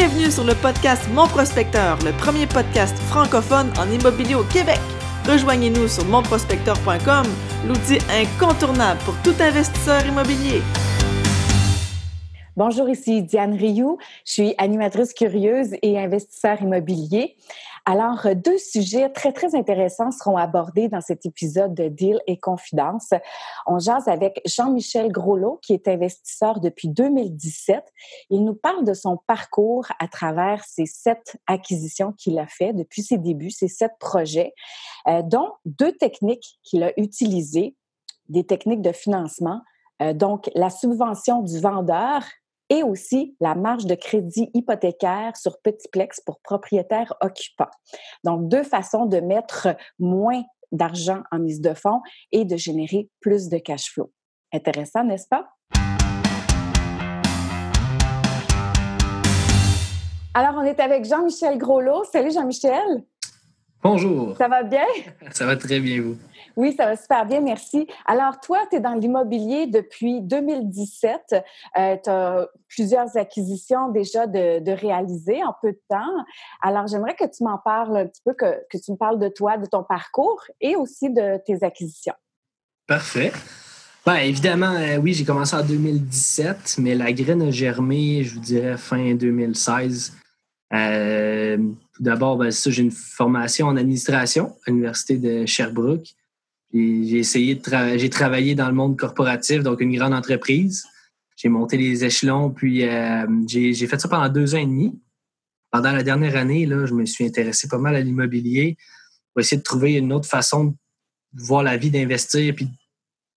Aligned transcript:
Bienvenue 0.00 0.30
sur 0.30 0.44
le 0.44 0.54
podcast 0.54 1.08
Mon 1.12 1.26
Prospecteur, 1.26 1.98
le 2.04 2.12
premier 2.12 2.46
podcast 2.46 2.96
francophone 3.10 3.72
en 3.80 3.90
immobilier 3.90 4.36
au 4.36 4.44
Québec. 4.44 4.78
Rejoignez-nous 5.26 5.88
sur 5.88 6.04
monprospecteur.com, 6.04 7.26
l'outil 7.66 7.98
incontournable 8.08 9.00
pour 9.04 9.14
tout 9.24 9.34
investisseur 9.42 10.06
immobilier. 10.06 10.62
Bonjour, 12.56 12.88
ici 12.88 13.22
Diane 13.22 13.54
Rioux. 13.54 13.98
Je 14.24 14.32
suis 14.34 14.54
animatrice 14.56 15.12
curieuse 15.12 15.74
et 15.82 15.98
investisseur 15.98 16.62
immobilier. 16.62 17.34
Alors, 17.90 18.26
euh, 18.26 18.34
deux 18.34 18.58
sujets 18.58 19.08
très, 19.08 19.32
très 19.32 19.54
intéressants 19.54 20.10
seront 20.10 20.36
abordés 20.36 20.90
dans 20.90 21.00
cet 21.00 21.24
épisode 21.24 21.72
de 21.72 21.88
Deal 21.88 22.20
et 22.26 22.38
Confidence. 22.38 23.14
On 23.66 23.78
jase 23.78 24.08
avec 24.08 24.42
Jean-Michel 24.44 25.10
Groslot, 25.10 25.58
qui 25.62 25.72
est 25.72 25.88
investisseur 25.88 26.60
depuis 26.60 26.88
2017. 26.88 27.82
Il 28.28 28.44
nous 28.44 28.54
parle 28.54 28.84
de 28.84 28.92
son 28.92 29.16
parcours 29.26 29.86
à 30.00 30.06
travers 30.06 30.62
ces 30.64 30.84
sept 30.84 31.38
acquisitions 31.46 32.12
qu'il 32.12 32.38
a 32.38 32.46
fait 32.46 32.74
depuis 32.74 33.00
ses 33.00 33.16
débuts, 33.16 33.50
ces 33.50 33.68
sept 33.68 33.92
projets, 33.98 34.52
euh, 35.06 35.22
dont 35.22 35.52
deux 35.64 35.92
techniques 35.92 36.58
qu'il 36.64 36.82
a 36.82 36.92
utilisées, 37.00 37.74
des 38.28 38.44
techniques 38.44 38.82
de 38.82 38.92
financement. 38.92 39.62
Euh, 40.02 40.12
donc, 40.12 40.50
la 40.54 40.68
subvention 40.68 41.40
du 41.40 41.58
vendeur 41.58 42.22
et 42.70 42.82
aussi 42.82 43.36
la 43.40 43.54
marge 43.54 43.86
de 43.86 43.94
crédit 43.94 44.50
hypothécaire 44.54 45.36
sur 45.36 45.58
Petitplex 45.60 46.20
pour 46.20 46.40
propriétaires 46.40 47.14
occupants. 47.20 47.70
Donc, 48.24 48.48
deux 48.48 48.62
façons 48.62 49.06
de 49.06 49.20
mettre 49.20 49.68
moins 49.98 50.42
d'argent 50.72 51.22
en 51.30 51.38
mise 51.38 51.60
de 51.60 51.74
fonds 51.74 52.00
et 52.32 52.44
de 52.44 52.56
générer 52.56 53.08
plus 53.20 53.48
de 53.48 53.58
cash 53.58 53.90
flow. 53.92 54.12
Intéressant, 54.52 55.04
n'est-ce 55.04 55.28
pas? 55.28 55.48
Alors, 60.34 60.54
on 60.56 60.62
est 60.62 60.78
avec 60.78 61.04
Jean-Michel 61.04 61.58
Groslot. 61.58 62.04
Salut 62.04 62.32
Jean-Michel. 62.32 63.04
Bonjour. 63.82 64.36
Ça 64.36 64.48
va 64.48 64.62
bien? 64.64 64.86
Ça 65.30 65.46
va 65.46 65.56
très 65.56 65.78
bien, 65.78 66.02
vous? 66.02 66.16
Oui, 66.56 66.74
ça 66.76 66.86
va 66.86 66.96
super 66.96 67.24
bien, 67.24 67.40
merci. 67.40 67.86
Alors, 68.04 68.40
toi, 68.40 68.58
tu 68.68 68.76
es 68.76 68.80
dans 68.80 68.94
l'immobilier 68.94 69.68
depuis 69.68 70.20
2017. 70.20 71.36
Euh, 71.76 71.96
tu 72.02 72.10
as 72.10 72.48
plusieurs 72.68 73.16
acquisitions 73.16 73.90
déjà 73.90 74.26
de, 74.26 74.72
réaliser 74.72 75.44
en 75.44 75.54
peu 75.62 75.70
de 75.70 75.80
temps. 75.88 76.24
Alors, 76.60 76.88
j'aimerais 76.88 77.14
que 77.14 77.24
tu 77.24 77.44
m'en 77.44 77.58
parles 77.58 77.96
un 77.96 78.06
petit 78.06 78.22
peu, 78.24 78.34
que, 78.34 78.60
que 78.68 78.78
tu 78.78 78.90
me 78.90 78.96
parles 78.96 79.20
de 79.20 79.28
toi, 79.28 79.56
de 79.56 79.66
ton 79.66 79.84
parcours 79.84 80.42
et 80.60 80.74
aussi 80.74 81.10
de 81.10 81.40
tes 81.46 81.62
acquisitions. 81.62 82.14
Parfait. 82.88 83.30
Bien, 84.04 84.16
évidemment, 84.16 84.74
euh, 84.74 84.96
oui, 84.96 85.12
j'ai 85.12 85.24
commencé 85.24 85.54
en 85.54 85.62
2017, 85.62 86.78
mais 86.78 86.96
la 86.96 87.12
graine 87.12 87.42
a 87.42 87.50
germé, 87.52 88.24
je 88.24 88.34
vous 88.34 88.40
dirais, 88.40 88.76
fin 88.76 89.14
2016. 89.14 90.14
Euh, 90.72 91.58
tout 91.98 92.04
d'abord, 92.04 92.36
ben, 92.36 92.52
j'ai 92.52 92.80
une 92.80 92.92
formation 92.92 93.66
en 93.66 93.76
administration 93.76 94.56
à 94.64 94.70
l'Université 94.70 95.18
de 95.18 95.44
Sherbrooke. 95.46 96.14
J'ai 96.72 97.18
essayé 97.18 97.56
de 97.56 97.98
j'ai 97.98 98.08
travaillé 98.08 98.54
dans 98.54 98.68
le 98.68 98.74
monde 98.74 98.96
corporatif, 98.96 99.64
donc 99.64 99.80
une 99.80 99.92
grande 99.96 100.14
entreprise. 100.14 100.86
J'ai 101.36 101.48
monté 101.48 101.76
les 101.76 102.04
échelons, 102.04 102.50
puis 102.50 102.84
euh, 102.84 103.26
j'ai 103.48 103.86
fait 103.88 104.00
ça 104.00 104.08
pendant 104.08 104.28
deux 104.28 104.54
ans 104.54 104.58
et 104.58 104.66
demi. 104.66 104.96
Pendant 105.72 105.90
la 105.90 106.04
dernière 106.04 106.36
année, 106.36 106.66
là, 106.66 106.86
je 106.86 106.94
me 106.94 107.04
suis 107.04 107.26
intéressé 107.26 107.66
pas 107.66 107.78
mal 107.78 107.96
à 107.96 108.00
l'immobilier 108.00 108.76
pour 109.32 109.40
essayer 109.40 109.58
de 109.58 109.64
trouver 109.64 109.94
une 109.94 110.12
autre 110.12 110.28
façon 110.28 110.66
de 111.32 111.42
voir 111.42 111.64
la 111.64 111.76
vie 111.76 111.90
d'investir, 111.90 112.54
puis 112.54 112.68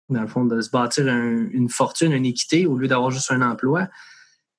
dans 0.10 0.22
le 0.22 0.28
fond, 0.28 0.44
de 0.44 0.60
se 0.60 0.70
bâtir 0.70 1.08
une 1.08 1.70
fortune, 1.70 2.12
une 2.12 2.26
équité, 2.26 2.66
au 2.66 2.76
lieu 2.76 2.90
d'avoir 2.90 3.12
juste 3.12 3.32
un 3.32 3.42
emploi. 3.42 3.88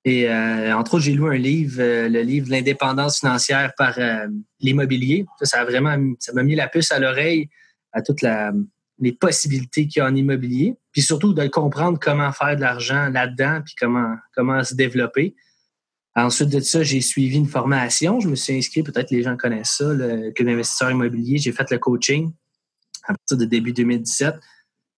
Et 0.05 0.29
euh, 0.29 0.75
entre 0.77 0.95
autres, 0.95 1.05
j'ai 1.05 1.13
lu 1.13 1.27
un 1.27 1.37
livre, 1.37 1.77
euh, 1.81 2.09
le 2.09 2.23
livre 2.23 2.49
L'indépendance 2.51 3.21
financière 3.21 3.73
par 3.77 3.99
l'immobilier. 4.61 5.27
Ça, 5.41 5.45
ça 5.45 5.61
a 5.61 5.65
vraiment 5.65 5.97
ça 6.19 6.33
m'a 6.33 6.43
mis 6.43 6.55
la 6.55 6.69
puce 6.69 6.91
à 6.93 6.99
l'oreille 6.99 7.49
à 7.93 8.03
toutes 8.03 8.23
les 8.23 9.13
possibilités 9.13 9.89
qu'il 9.89 10.01
y 10.01 10.03
a 10.03 10.07
en 10.07 10.15
immobilier, 10.15 10.77
puis 10.93 11.03
surtout 11.03 11.35
de 11.35 11.47
comprendre 11.49 11.99
comment 12.01 12.33
faire 12.33 12.57
de 12.57 12.61
l'argent 12.61 13.09
là-dedans, 13.09 13.63
puis 13.65 13.75
comment, 13.79 14.15
comment 14.35 14.63
se 14.63 14.75
développer. 14.75 15.35
Ensuite 16.15 16.51
de 16.51 16.61
ça, 16.61 16.83
j'ai 16.83 17.01
suivi 17.01 17.37
une 17.37 17.47
formation. 17.47 18.21
Je 18.21 18.29
me 18.29 18.35
suis 18.35 18.57
inscrit, 18.57 18.83
peut-être 18.83 19.11
les 19.11 19.23
gens 19.23 19.37
connaissent 19.37 19.77
ça, 19.79 19.93
le 19.93 20.31
club 20.33 20.49
d'investisseurs 20.49 20.91
immobiliers. 20.91 21.39
J'ai 21.39 21.53
fait 21.53 21.71
le 21.71 21.79
coaching 21.79 22.33
à 23.05 23.15
partir 23.15 23.37
de 23.37 23.45
début 23.45 23.73
2017. 23.73 24.35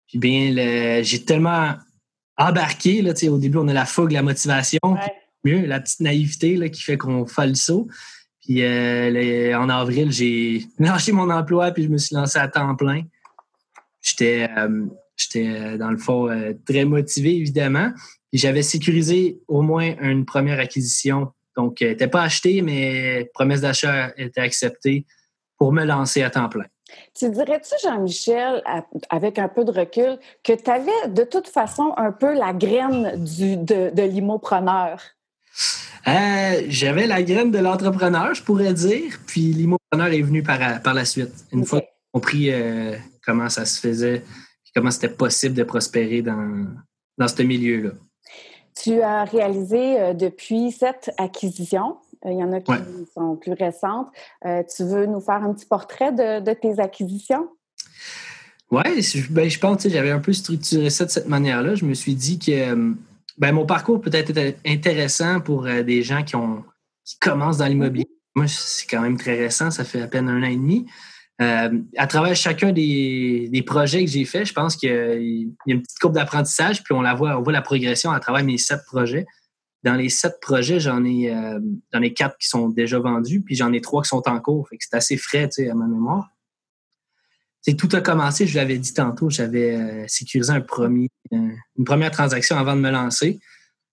Puis 0.08 0.20
bien, 0.20 1.02
j'ai 1.04 1.24
tellement 1.24 1.76
embarqué. 2.48 3.02
Là, 3.02 3.14
au 3.30 3.38
début, 3.38 3.58
on 3.58 3.68
a 3.68 3.74
la 3.74 3.86
fougue, 3.86 4.12
la 4.12 4.22
motivation. 4.22 4.80
Mieux, 5.44 5.66
la 5.66 5.80
petite 5.80 6.02
naïveté 6.02 6.56
là, 6.56 6.70
qui 6.70 6.82
fait 6.82 6.98
qu'on 6.98 7.26
fait 7.26 7.48
le 7.48 7.56
saut. 7.56 7.88
Puis 8.42 8.64
euh, 8.64 9.58
en 9.58 9.70
avril, 9.70 10.12
j'ai 10.12 10.66
lâché 10.80 11.12
mon 11.12 11.30
emploi 11.30 11.72
puis 11.72 11.84
je 11.84 11.90
me 11.90 11.98
suis 11.98 12.16
lancé 12.16 12.40
à 12.40 12.48
temps 12.48 12.76
plein. 12.76 13.04
J'étais, 14.02 14.50
euh, 14.58 14.86
euh, 15.36 15.78
dans 15.78 15.92
le 15.92 15.98
fond 15.98 16.30
très 16.66 16.86
motivé, 16.86 17.38
évidemment. 17.38 17.92
Puis 18.32 18.40
j'avais 18.40 18.64
sécurisé 18.64 19.40
au 19.48 19.62
moins 19.62 19.94
une 20.02 20.26
première 20.26 20.60
acquisition. 20.60 21.32
Donc, 21.56 21.82
elle 21.82 21.90
n'était 21.90 22.08
pas 22.08 22.24
achetée, 22.24 22.62
mais 22.62 23.30
promesse 23.34 23.62
d'achat 23.62 24.14
était 24.18 24.42
acceptée 24.42 25.06
pour 25.58 25.74
me 25.74 25.84
lancer 25.84 26.24
à 26.24 26.30
temps 26.30 26.50
plein. 26.50 26.66
Tu 27.14 27.30
dirais-tu, 27.30 27.74
Jean-Michel, 27.84 28.64
avec 29.10 29.40
un 29.40 29.48
peu 29.48 29.64
de 29.64 29.72
recul, 29.72 30.18
que 30.44 30.54
tu 30.54 30.70
avais 30.70 31.08
de 31.08 31.24
toute 31.24 31.48
façon 31.48 31.94
un 31.98 32.12
peu 32.12 32.34
la 32.34 32.54
graine 32.54 33.24
du, 33.24 33.58
de, 33.58 33.92
de 33.94 34.04
l'immopreneur? 34.04 35.00
Euh, 36.08 36.62
j'avais 36.68 37.06
la 37.06 37.22
graine 37.22 37.52
de 37.52 37.60
l'entrepreneur, 37.60 38.34
je 38.34 38.42
pourrais 38.42 38.74
dire, 38.74 39.20
puis 39.28 39.54
l'immopreneur 39.54 40.08
est 40.08 40.22
venu 40.22 40.42
par, 40.42 40.82
par 40.82 40.94
la 40.94 41.06
suite. 41.06 41.34
Une 41.52 41.66
fois 41.66 41.82
que 41.82 41.86
j'ai 41.86 42.12
compris 42.14 42.52
euh, 42.52 42.96
comment 43.26 43.50
ça 43.50 43.66
se 43.66 43.80
faisait, 43.80 44.24
comment 44.76 44.90
c'était 44.90 45.10
possible 45.10 45.54
de 45.56 45.64
prospérer 45.64 46.22
dans, 46.22 46.66
dans 47.18 47.28
ce 47.28 47.44
milieu-là. 47.44 47.92
Tu 48.82 49.02
as 49.02 49.26
réalisé 49.26 50.00
euh, 50.00 50.14
depuis 50.14 50.72
cette 50.72 51.12
acquisition? 51.18 51.98
Il 52.26 52.38
y 52.38 52.44
en 52.44 52.54
a 52.54 52.62
qui 52.62 52.72
sont 53.14 53.36
plus 53.36 53.54
récentes. 53.54 54.08
tu 54.44 54.84
veux 54.84 55.06
nous 55.06 55.22
faire 55.22 55.44
un 55.44 55.54
petit 55.54 55.66
portrait 55.66 56.12
de, 56.12 56.54
tes 56.54 56.80
acquisitions? 56.80 57.48
Oui, 58.70 58.82
ben, 59.32 59.50
je 59.50 59.60
pense 59.60 59.84
que 59.84 59.90
j'avais 59.90 60.12
un 60.12 60.20
peu 60.20 60.32
structuré 60.32 60.90
ça 60.90 61.06
de 61.06 61.10
cette 61.10 61.28
manière-là. 61.28 61.76
Je 61.76 61.84
me 61.84 61.94
suis 61.94 62.16
dit 62.16 62.40
que 62.40 62.96
ben, 63.38 63.54
mon 63.54 63.66
parcours 63.66 64.00
peut 64.00 64.12
être 64.14 64.34
intéressant 64.66 65.40
pour 65.40 65.66
euh, 65.66 65.82
des 65.82 66.04
gens 66.04 66.24
qui, 66.24 66.36
ont, 66.36 66.64
qui 67.04 67.18
commencent 67.20 67.58
dans 67.58 67.66
l'immobilier. 67.66 68.08
Moi, 68.36 68.46
c'est 68.48 68.86
quand 68.88 69.02
même 69.02 69.18
très 69.18 69.36
récent, 69.36 69.72
ça 69.72 69.84
fait 69.84 70.02
à 70.02 70.08
peine 70.08 70.30
un 70.30 70.44
an 70.44 70.48
et 70.48 70.56
demi. 70.56 70.86
Euh, 71.42 71.80
à 71.98 72.06
travers 72.06 72.36
chacun 72.36 72.72
des, 72.72 73.50
des 73.52 73.64
projets 73.64 74.06
que 74.06 74.12
j'ai 74.12 74.26
faits, 74.26 74.46
je 74.46 74.54
pense 74.54 74.76
qu'il 74.76 74.92
y, 74.92 74.94
a 74.94 75.16
une 75.74 75.82
petite 75.82 75.98
courbe 76.00 76.14
d'apprentissage, 76.14 76.84
puis 76.84 76.94
on 76.94 77.02
la 77.02 77.16
voit, 77.16 77.36
on 77.38 77.42
voit 77.42 77.52
la 77.52 77.64
progression 77.64 78.12
à 78.12 78.20
travers 78.20 78.44
mes 78.44 78.60
sept 78.60 78.82
projets. 78.86 79.26
Dans 79.84 79.96
les 79.96 80.10
sept 80.10 80.40
projets, 80.42 80.80
j'en 80.80 81.04
ai, 81.04 81.34
euh, 81.34 81.60
j'en 81.92 82.02
ai 82.02 82.14
quatre 82.14 82.38
qui 82.38 82.48
sont 82.48 82.70
déjà 82.70 83.00
vendus, 83.00 83.42
puis 83.42 83.56
j'en 83.56 83.74
ai 83.74 83.82
trois 83.82 84.04
qui 84.04 84.10
sont 84.10 84.22
en 84.28 84.40
cours. 84.40 84.70
C'est 84.80 84.96
assez 84.96 85.18
frais 85.18 85.50
à 85.70 85.74
ma 85.74 85.88
mémoire 85.88 86.30
tout 87.78 87.90
a 87.94 88.02
commencé, 88.02 88.48
je 88.48 88.56
l'avais 88.56 88.80
dit 88.80 88.92
tantôt, 88.92 89.30
j'avais 89.30 89.76
euh, 89.76 90.06
sécurisé 90.08 90.52
un 90.52 90.62
premier, 90.62 91.10
euh, 91.32 91.50
une 91.78 91.86
première 91.86 92.10
transaction 92.10 92.58
avant 92.58 92.76
de 92.76 92.82
me 92.82 92.90
lancer. 92.90 93.40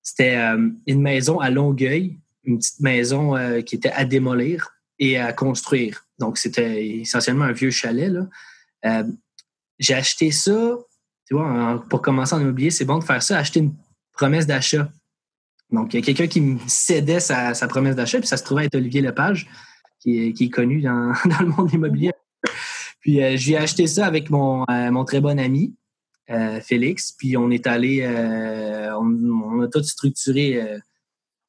C'était 0.02 0.38
une 0.86 1.02
maison 1.02 1.38
à 1.38 1.50
Longueuil, 1.50 2.18
une 2.44 2.56
petite 2.56 2.80
maison 2.80 3.34
qui 3.62 3.76
était 3.76 3.90
à 3.90 4.06
démolir 4.06 4.70
et 4.98 5.18
à 5.18 5.34
construire. 5.34 6.06
Donc, 6.18 6.38
c'était 6.38 6.86
essentiellement 7.00 7.44
un 7.44 7.52
vieux 7.52 7.70
chalet. 7.70 8.10
J'ai 9.78 9.92
acheté 9.92 10.30
ça, 10.30 10.78
tu 11.26 11.34
vois, 11.34 11.84
pour 11.90 12.00
commencer 12.00 12.34
en 12.34 12.40
immobilier, 12.40 12.70
c'est 12.70 12.86
bon 12.86 12.98
de 12.98 13.04
faire 13.04 13.22
ça, 13.22 13.36
acheter 13.36 13.60
une 13.60 13.74
promesse 14.12 14.46
d'achat. 14.46 14.90
Donc, 15.70 15.92
il 15.92 16.00
y 16.00 16.02
a 16.02 16.04
quelqu'un 16.04 16.26
qui 16.26 16.40
me 16.40 16.58
cédait 16.66 17.20
sa, 17.20 17.52
promesse 17.68 17.96
d'achat, 17.96 18.18
puis 18.18 18.28
ça 18.28 18.36
se 18.36 18.44
trouvait 18.44 18.66
être 18.66 18.74
Olivier 18.74 19.02
Lepage, 19.02 19.48
qui 20.00 20.34
est, 20.40 20.50
connu 20.50 20.80
dans, 20.82 21.12
le 21.24 21.46
monde 21.46 21.72
immobilier 21.72 22.12
puis 23.00 23.22
euh, 23.22 23.36
j'ai 23.36 23.56
acheté 23.56 23.86
ça 23.86 24.06
avec 24.06 24.30
mon, 24.30 24.64
euh, 24.70 24.90
mon 24.90 25.04
très 25.04 25.20
bon 25.20 25.38
ami, 25.38 25.74
euh, 26.30 26.60
Félix. 26.60 27.12
Puis 27.12 27.36
on 27.36 27.50
est 27.50 27.66
allé, 27.66 28.06
on, 28.06 29.62
a 29.62 29.68
tout 29.68 29.82
structuré 29.82 30.78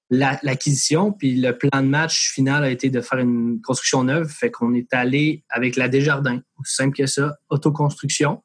l'acquisition. 0.09 1.11
puis 1.11 1.35
le 1.35 1.57
plan 1.57 1.81
de 1.81 1.87
match 1.87 2.31
final 2.31 2.63
a 2.63 2.69
été 2.69 2.89
de 2.89 3.01
faire 3.01 3.19
une 3.19 3.61
construction 3.61 4.03
neuve. 4.03 4.29
Fait 4.29 4.51
qu'on 4.51 4.73
est 4.73 4.93
allé 4.93 5.43
avec 5.49 5.75
la 5.75 5.89
Desjardins. 5.89 6.41
Aussi 6.57 6.75
simple 6.75 6.95
que 6.95 7.07
ça, 7.07 7.37
autoconstruction. 7.49 8.41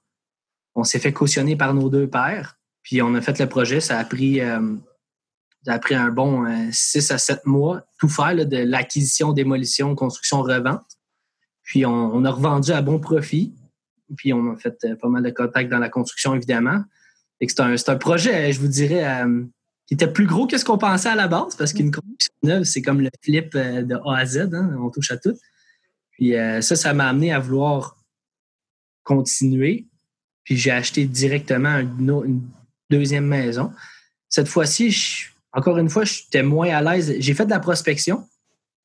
On 0.74 0.82
s'est 0.82 0.98
fait 0.98 1.12
cautionner 1.12 1.56
par 1.56 1.72
nos 1.72 1.88
deux 1.88 2.08
pères. 2.08 2.58
Puis 2.82 3.00
on 3.00 3.14
a 3.14 3.20
fait 3.20 3.38
le 3.38 3.48
projet. 3.48 3.80
Ça 3.80 3.98
a 3.98 4.04
pris, 4.04 4.40
ça 5.64 5.74
a 5.74 5.78
pris 5.78 5.94
un 5.94 6.10
bon 6.10 6.44
6 6.70 7.10
à 7.10 7.18
7 7.18 7.46
mois, 7.46 7.86
tout 7.98 8.08
faire 8.08 8.34
de 8.34 8.56
l'acquisition, 8.58 9.32
démolition, 9.32 9.94
construction, 9.94 10.42
revente. 10.42 10.84
Puis 11.62 11.86
on, 11.86 12.24
a 12.24 12.30
revendu 12.30 12.70
à 12.72 12.82
bon 12.82 12.98
profit. 12.98 13.54
Puis 14.16 14.32
on 14.32 14.52
a 14.52 14.56
fait 14.56 14.76
euh, 14.84 14.96
pas 14.96 15.08
mal 15.08 15.22
de 15.22 15.30
contacts 15.30 15.70
dans 15.70 15.78
la 15.78 15.88
construction, 15.88 16.34
évidemment. 16.34 16.84
C'est 17.40 17.60
un, 17.60 17.74
un, 17.74 17.96
projet, 17.96 18.52
je 18.52 18.60
vous 18.60 18.68
dirais, 18.68 19.24
qui 19.86 19.94
était 19.94 20.10
plus 20.10 20.26
gros 20.26 20.46
que 20.46 20.56
ce 20.56 20.64
qu'on 20.64 20.78
pensait 20.78 21.08
à 21.08 21.14
la 21.14 21.28
base, 21.28 21.56
parce 21.56 21.72
qu'une 21.72 21.90
construction 21.90 22.32
neuve, 22.42 22.64
c'est 22.64 22.80
comme 22.80 23.00
le 23.00 23.10
flip 23.22 23.54
euh, 23.54 23.82
de 23.82 23.96
A 24.06 24.18
à 24.18 24.26
Z, 24.26 24.54
hein, 24.54 24.76
on 24.80 24.90
touche 24.90 25.10
à 25.10 25.16
tout. 25.16 25.36
Puis 26.12 26.36
euh, 26.36 26.60
ça, 26.60 26.76
ça 26.76 26.94
m'a 26.94 27.08
amené 27.08 27.32
à 27.32 27.38
vouloir 27.38 27.96
continuer. 29.02 29.86
Puis 30.44 30.56
j'ai 30.56 30.70
acheté 30.70 31.06
directement 31.06 31.78
une, 31.78 32.42
deuxième 32.90 33.26
maison. 33.26 33.72
Cette 34.28 34.46
fois-ci, 34.46 34.92
encore 35.54 35.78
une 35.78 35.88
fois, 35.88 36.04
j'étais 36.04 36.42
moins 36.42 36.68
à 36.68 36.82
l'aise. 36.82 37.14
J'ai 37.18 37.32
fait 37.34 37.46
de 37.46 37.50
la 37.50 37.60
prospection, 37.60 38.26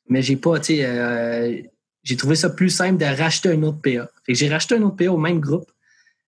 mais 0.07 0.21
j'ai 0.21 0.35
pas, 0.35 0.59
tu 0.59 0.75
sais, 0.75 0.85
euh, 0.85 1.61
j'ai 2.03 2.15
trouvé 2.15 2.35
ça 2.35 2.49
plus 2.49 2.69
simple 2.69 2.97
de 2.97 3.05
racheter 3.05 3.49
un 3.49 3.63
autre 3.63 3.79
PA. 3.81 4.09
j'ai 4.27 4.49
racheté 4.49 4.75
un 4.75 4.83
autre 4.83 4.95
PA 4.95 5.11
au 5.11 5.17
même 5.17 5.39
groupe, 5.39 5.69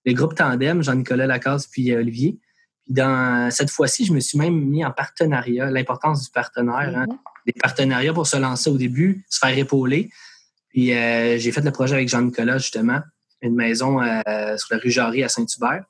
le 0.05 0.13
groupe 0.13 0.35
Tandem, 0.35 0.81
Jean-Nicolas 0.83 1.27
Lacasse 1.27 1.67
puis 1.67 1.95
Olivier. 1.95 2.39
Puis 2.85 2.93
dans 2.95 3.51
cette 3.51 3.69
fois-ci, 3.69 4.05
je 4.05 4.13
me 4.13 4.19
suis 4.19 4.37
même 4.37 4.59
mis 4.59 4.83
en 4.83 4.91
partenariat, 4.91 5.69
l'importance 5.69 6.25
du 6.25 6.31
partenaire, 6.31 6.97
hein. 6.97 7.05
mm-hmm. 7.05 7.45
des 7.45 7.53
partenariats 7.53 8.13
pour 8.13 8.25
se 8.25 8.37
lancer 8.37 8.69
au 8.69 8.77
début, 8.77 9.23
se 9.29 9.37
faire 9.37 9.55
épauler. 9.55 10.09
Puis 10.69 10.93
euh, 10.93 11.37
j'ai 11.37 11.51
fait 11.51 11.61
le 11.61 11.71
projet 11.71 11.95
avec 11.95 12.09
Jean-Nicolas, 12.09 12.57
justement, 12.57 13.01
une 13.41 13.55
maison 13.55 14.01
euh, 14.01 14.57
sur 14.57 14.67
la 14.71 14.77
rue 14.79 14.89
Jarry 14.89 15.23
à 15.23 15.29
Saint-Hubert. 15.29 15.83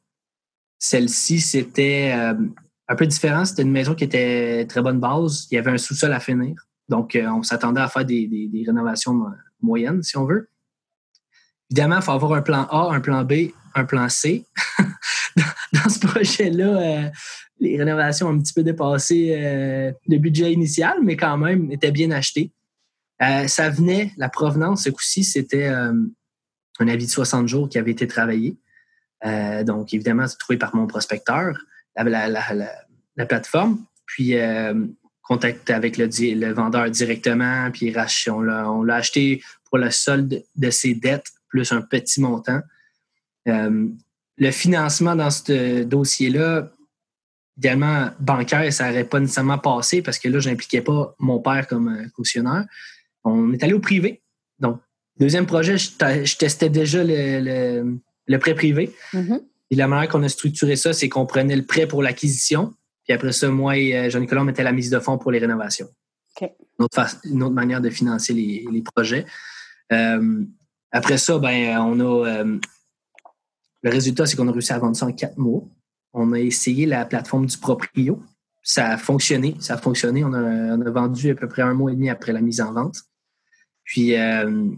Celle-ci, 0.80 1.40
c'était 1.40 2.12
euh, 2.16 2.34
un 2.88 2.96
peu 2.96 3.08
différent. 3.08 3.46
C'était 3.46 3.62
une 3.62 3.72
maison 3.72 3.96
qui 3.96 4.04
était 4.04 4.66
très 4.68 4.82
bonne 4.82 5.00
base. 5.00 5.48
Il 5.52 5.56
y 5.56 5.58
avait 5.58 5.72
un 5.72 5.78
sous-sol 5.78 6.12
à 6.14 6.20
finir. 6.20 6.56
Donc, 6.90 7.18
on 7.18 7.42
s'attendait 7.42 7.82
à 7.82 7.88
faire 7.88 8.04
des, 8.06 8.28
des, 8.28 8.64
rénovations 8.66 9.24
moyennes, 9.62 10.04
si 10.04 10.18
on 10.18 10.26
veut. 10.26 10.50
Évidemment, 11.70 11.98
il 11.98 12.02
faut 12.02 12.12
avoir 12.12 12.34
un 12.34 12.42
plan 12.42 12.68
A, 12.70 12.94
un 12.94 13.00
plan 13.00 13.24
B, 13.24 13.52
un 13.76 13.86
plan 13.86 14.10
C. 14.10 14.46
dans 15.74 15.90
ce 15.90 16.00
projet-là, 16.06 16.82
euh, 16.82 17.10
les 17.60 17.78
rénovations 17.78 18.28
ont 18.28 18.34
un 18.34 18.40
petit 18.40 18.54
peu 18.54 18.64
dépassé 18.64 19.36
euh, 19.38 19.92
le 20.08 20.18
budget 20.18 20.52
initial, 20.52 20.98
mais 21.04 21.16
quand 21.16 21.38
même, 21.38 21.72
étaient 21.72 21.92
bien 21.92 22.12
achetées. 22.12 22.52
Euh, 23.22 23.48
ça 23.48 23.70
venait, 23.70 24.12
la 24.18 24.30
provenance, 24.30 24.84
ce 24.84 24.90
coup-ci, 24.90 25.24
c'était 25.24 25.68
un 25.68 26.88
avis 26.88 27.06
de 27.06 27.12
60 27.12 27.48
jours 27.48 27.70
qui 27.70 27.78
avait 27.78 27.92
été 27.92 28.08
travaillé. 28.08 28.58
donc, 29.64 29.94
évidemment, 29.94 30.28
c'est 30.28 30.38
trouvé 30.38 30.58
par 30.58 30.76
mon 30.76 30.88
prospecteur, 30.88 31.56
la, 31.96 33.26
plateforme. 33.28 33.86
Puis, 34.06 34.36
contact 35.22 35.70
avec 35.70 35.98
le, 35.98 36.54
vendeur 36.54 36.90
directement, 36.90 37.70
puis 37.72 37.94
on 38.28 38.42
l'a 38.84 38.96
acheté 38.96 39.42
pour 39.66 39.78
le 39.78 39.92
solde 39.92 40.44
de 40.56 40.70
ses 40.70 40.94
dettes, 40.94 41.28
plus 41.50 41.72
un 41.72 41.82
petit 41.82 42.22
montant 42.22 42.62
le 44.42 44.52
financement 44.52 45.16
dans 45.16 45.30
ce 45.30 45.84
dossier-là, 45.84 46.72
idéalement 47.58 48.10
bancaire, 48.20 48.74
ça 48.74 48.90
n'aurait 48.90 49.04
pas 49.04 49.20
nécessairement 49.20 49.60
passé 49.60 50.02
parce 50.02 50.18
que 50.18 50.28
là, 50.30 50.40
je 50.40 50.50
n'impliquais 50.50 50.82
pas 50.82 51.14
mon 51.20 51.40
père 51.40 51.68
comme 51.68 51.90
euh, 51.90 52.08
cautionnaire. 52.16 52.66
On 53.24 53.54
est 53.54 53.64
allé 53.64 53.74
au 53.74 53.80
privé. 53.80 54.24
Donc, 54.58 54.82
deuxième 55.20 55.46
projet, 55.46 55.78
je, 55.78 56.38
testais 56.38 56.70
déjà 56.70 57.04
le, 57.04 58.38
prêt 58.40 58.56
privé. 58.56 58.92
Mm-hmm. 59.14 59.42
Et 59.72 59.76
la 59.76 59.88
manière 59.88 60.10
qu'on 60.10 60.22
a 60.24 60.30
structuré 60.30 60.76
ça, 60.76 60.94
c'est 60.94 61.10
qu'on 61.10 61.26
prenait 61.26 61.56
le 61.56 61.66
prêt 61.66 61.88
pour 61.88 62.04
l'acquisition. 62.04 62.74
Puis 63.04 63.14
après 63.14 63.32
ça, 63.32 63.50
moi 63.50 63.78
et 63.78 63.98
euh, 63.98 64.10
Jean-Nicolas, 64.10 64.42
on 64.42 64.46
mettait 64.46 64.64
la 64.64 64.72
mise 64.72 64.92
de 64.92 65.00
fonds 65.00 65.18
pour 65.18 65.32
les 65.32 65.40
rénovations. 65.40 65.88
Une, 66.40 67.44
autre 67.44 67.54
manière 67.54 67.82
de 67.82 67.90
financer 67.90 68.34
les, 68.34 68.84
projets. 68.84 69.26
Euh, 69.92 70.44
après 70.92 71.18
ça, 71.18 71.38
ben, 71.40 71.78
on 71.80 72.00
a 72.00 72.44
le 73.84 73.90
résultat, 73.90 74.26
c'est 74.26 74.36
qu'on 74.36 74.48
a 74.48 74.52
réussi 74.52 74.74
à 74.74 74.80
vendre 74.80 74.96
ça 74.96 75.08
en 75.08 75.12
quatre 75.12 75.38
mois. 75.38 75.64
On 76.14 76.34
a 76.34 76.40
essayé 76.40 76.86
la 76.86 77.06
plateforme 77.06 77.46
du 77.46 77.58
Proprio. 77.58 78.22
Ça 78.64 78.90
a 78.90 78.98
fonctionné. 78.98 79.56
Ça 79.60 79.76
a 79.76 79.78
fonctionné. 79.78 80.24
On 80.24 80.34
a, 80.34 80.92
vendu 80.92 81.32
à 81.32 81.36
peu 81.36 81.48
près 81.48 81.64
un 81.64 81.74
mois 81.74 81.92
et 81.92 81.96
demi 81.96 82.10
après 82.10 82.32
la 82.32 82.42
mise 82.42 82.62
en 82.62 82.74
vente. 82.74 82.98
Puis, 83.84 84.16
euh, 84.16 84.70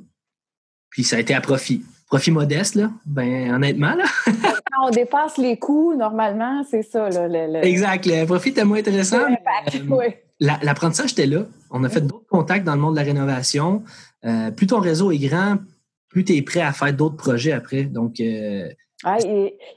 puis 0.89 1.03
ça 1.03 1.17
a 1.17 1.19
été 1.19 1.33
à 1.33 1.41
profit. 1.41 1.83
Profit 2.07 2.31
modeste, 2.31 2.75
là. 2.75 2.91
Ben, 3.05 3.53
honnêtement, 3.53 3.95
là. 3.95 4.05
Quand 4.75 4.87
on 4.87 4.89
dépasse 4.89 5.37
les 5.37 5.57
coûts, 5.57 5.95
normalement, 5.95 6.63
c'est 6.69 6.83
ça, 6.83 7.09
là. 7.09 7.63
Exact. 7.63 8.05
Le 8.05 8.25
profit 8.25 8.49
était 8.49 8.63
moins 8.63 8.79
intéressant. 8.79 9.21
Euh, 9.21 10.09
l'apprentissage 10.39 11.11
était 11.11 11.25
là. 11.25 11.45
On 11.71 11.83
a 11.83 11.89
fait 11.89 12.01
d'autres 12.01 12.27
contacts 12.27 12.63
dans 12.65 12.75
le 12.75 12.81
monde 12.81 12.95
de 12.95 12.99
la 12.99 13.05
rénovation. 13.05 13.83
Euh, 14.25 14.51
plus 14.51 14.67
ton 14.67 14.79
réseau 14.79 15.11
est 15.11 15.17
grand, 15.17 15.57
plus 16.09 16.23
tu 16.23 16.35
es 16.35 16.41
prêt 16.41 16.61
à 16.61 16.71
faire 16.71 16.93
d'autres 16.93 17.17
projets 17.17 17.51
après. 17.51 17.83
Donc, 17.83 18.21
ah, 19.03 19.17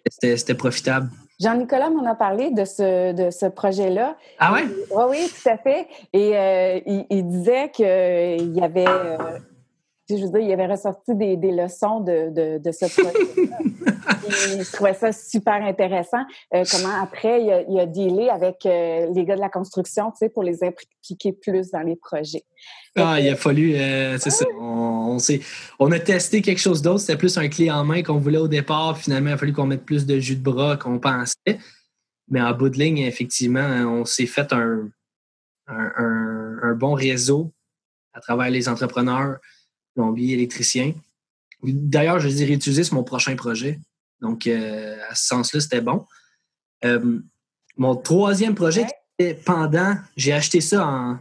C'était 0.08 0.54
profitable. 0.54 1.10
Jean-Nicolas 1.38 1.90
m'en 1.90 2.04
a 2.06 2.14
parlé 2.14 2.50
de 2.50 2.64
ce, 2.64 3.12
de 3.12 3.31
ce 3.31 3.46
projet-là. 3.46 4.16
Ah 4.38 4.54
oui? 4.54 4.60
Oui, 4.90 5.02
oui, 5.10 5.28
tout 5.28 5.48
à 5.48 5.58
fait. 5.58 5.87
Et 6.12 6.37
euh, 6.37 6.81
il, 7.10 7.28
disait 7.28 7.70
qu'il 7.70 8.56
y 8.56 8.62
avait, 8.62 8.87
euh, 10.11 10.17
je 10.17 10.25
veux 10.25 10.31
dire, 10.31 10.41
il 10.41 10.53
avait 10.53 10.67
ressorti 10.67 11.14
des, 11.14 11.37
des 11.37 11.53
leçons 11.53 12.00
de, 12.00 12.31
de, 12.31 12.58
de 12.58 12.73
ce 12.73 12.87
projet-là. 12.87 13.58
je 14.29 14.73
trouvais 14.73 14.94
ça 14.94 15.12
super 15.12 15.55
intéressant. 15.55 16.25
Euh, 16.55 16.64
comment 16.70 17.00
après, 17.00 17.43
il 17.43 17.53
a, 17.53 17.62
il 17.62 17.79
a 17.81 17.87
dealé 17.87 18.29
avec 18.29 18.64
les 18.64 19.25
gars 19.25 19.37
de 19.37 19.41
la 19.41 19.49
construction, 19.49 20.11
tu 20.11 20.19
sais, 20.19 20.29
pour 20.29 20.43
les 20.43 20.62
impliquer 20.64 21.32
plus 21.32 21.70
dans 21.70 21.82
les 21.82 21.97
projets. 21.97 22.44
Ah, 22.97 23.20
il 23.20 23.29
a 23.29 23.37
fallu, 23.37 23.75
euh, 23.76 24.17
c'est 24.19 24.31
ça. 24.31 24.47
On, 24.58 25.19
on, 25.79 25.93
a 25.93 25.99
testé 25.99 26.41
quelque 26.41 26.61
chose 26.61 26.81
d'autre. 26.81 27.00
C'était 27.00 27.19
plus 27.19 27.37
un 27.37 27.49
clé 27.49 27.70
en 27.70 27.85
main 27.85 28.03
qu'on 28.03 28.19
voulait 28.19 28.38
au 28.38 28.49
départ. 28.49 28.97
Finalement, 28.97 29.31
il 29.31 29.32
a 29.35 29.37
fallu 29.37 29.53
qu'on 29.53 29.67
mette 29.67 29.85
plus 29.85 30.06
de 30.06 30.19
jus 30.19 30.37
de 30.37 30.43
bras 30.43 30.79
qu'on 30.79 30.99
pensait. 30.99 31.58
Mais 32.29 32.41
en 32.41 32.55
bout 32.55 32.70
de 32.70 32.79
ligne, 32.79 32.99
effectivement, 32.99 33.69
on 33.87 34.05
s'est 34.06 34.26
fait 34.26 34.50
un, 34.53 34.88
un, 35.69 36.75
bon 36.75 36.94
réseau 36.94 37.53
à 38.14 38.20
travers 38.20 38.50
les 38.50 38.69
entrepreneurs, 38.69 39.37
plombiers, 39.96 40.34
électriciens. 40.34 40.94
D'ailleurs, 41.62 42.20
je 42.20 42.28
les 42.28 42.43
ai 42.43 42.46
réutilisés 42.46 42.84
sur 42.84 42.94
mon 42.94 43.04
prochain 43.04 43.34
projet. 43.34 43.81
Donc, 44.20 44.46
euh, 44.46 44.96
à 45.10 45.14
ce 45.14 45.26
sens-là, 45.26 45.60
c'était 45.60 45.81
bon. 45.81 46.06
Euh, 46.84 47.19
mon 47.76 47.96
troisième 47.96 48.54
projet, 48.54 48.87
pendant, 49.44 49.96
j'ai 50.16 50.32
acheté 50.32 50.60
ça 50.60 50.87
en 50.87 51.19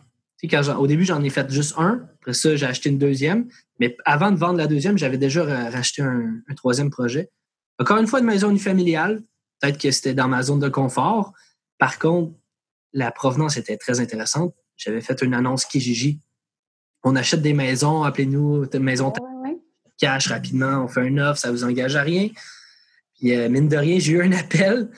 au 0.78 0.88
début, 0.88 1.06
j'en 1.06 1.24
ai 1.24 1.30
fait 1.30 1.50
juste 1.52 1.74
un. 1.78 2.08
Après 2.22 2.34
ça, 2.34 2.56
j'ai 2.56 2.66
acheté 2.66 2.90
une 2.90 2.98
deuxième. 2.98 3.48
Mais 3.80 3.98
avant 4.06 4.32
de 4.32 4.38
vendre 4.38 4.58
la 4.58 4.68
deuxième, 4.68 4.98
j'avais 4.98 5.18
déjà 5.18 5.44
racheté 5.70 6.02
un, 6.02 6.42
troisième 6.56 6.90
projet. 6.90 7.30
Encore 7.80 7.98
une 7.98 8.08
fois, 8.08 8.20
une 8.20 8.26
maison 8.26 8.50
unifamiliale. 8.50 9.22
Peut-être 9.60 9.80
que 9.80 9.92
c'était 9.92 10.14
dans 10.14 10.28
ma 10.28 10.44
zone 10.44 10.60
de 10.60 10.70
confort. 10.70 11.34
Par 11.78 12.00
contre, 12.00 12.34
la 12.94 13.12
provenance 13.12 13.58
était 13.58 13.78
très 13.78 14.00
intéressante. 14.00 14.56
J'avais 14.78 15.02
fait 15.02 15.22
une 15.22 15.34
annonce 15.34 15.66
Kijiji. 15.66 16.20
On 17.06 17.16
achète 17.16 17.42
des 17.42 17.54
maisons, 17.54 18.04
appelez-nous 18.04 18.66
maison 18.80 19.14
cash 19.98 20.28
rapidement, 20.28 20.84
on 20.84 20.88
fait 20.90 21.08
un 21.08 21.18
offre, 21.20 21.40
ça 21.40 21.52
vous 21.52 21.64
engage 21.64 21.96
à 21.96 22.02
rien. 22.02 22.28
Puis, 23.18 23.34
euh, 23.34 23.48
mine 23.48 23.70
de 23.70 23.78
rien, 23.78 23.98
j'ai 23.98 24.14
eu 24.14 24.22
un 24.22 24.32
appel. 24.34 24.90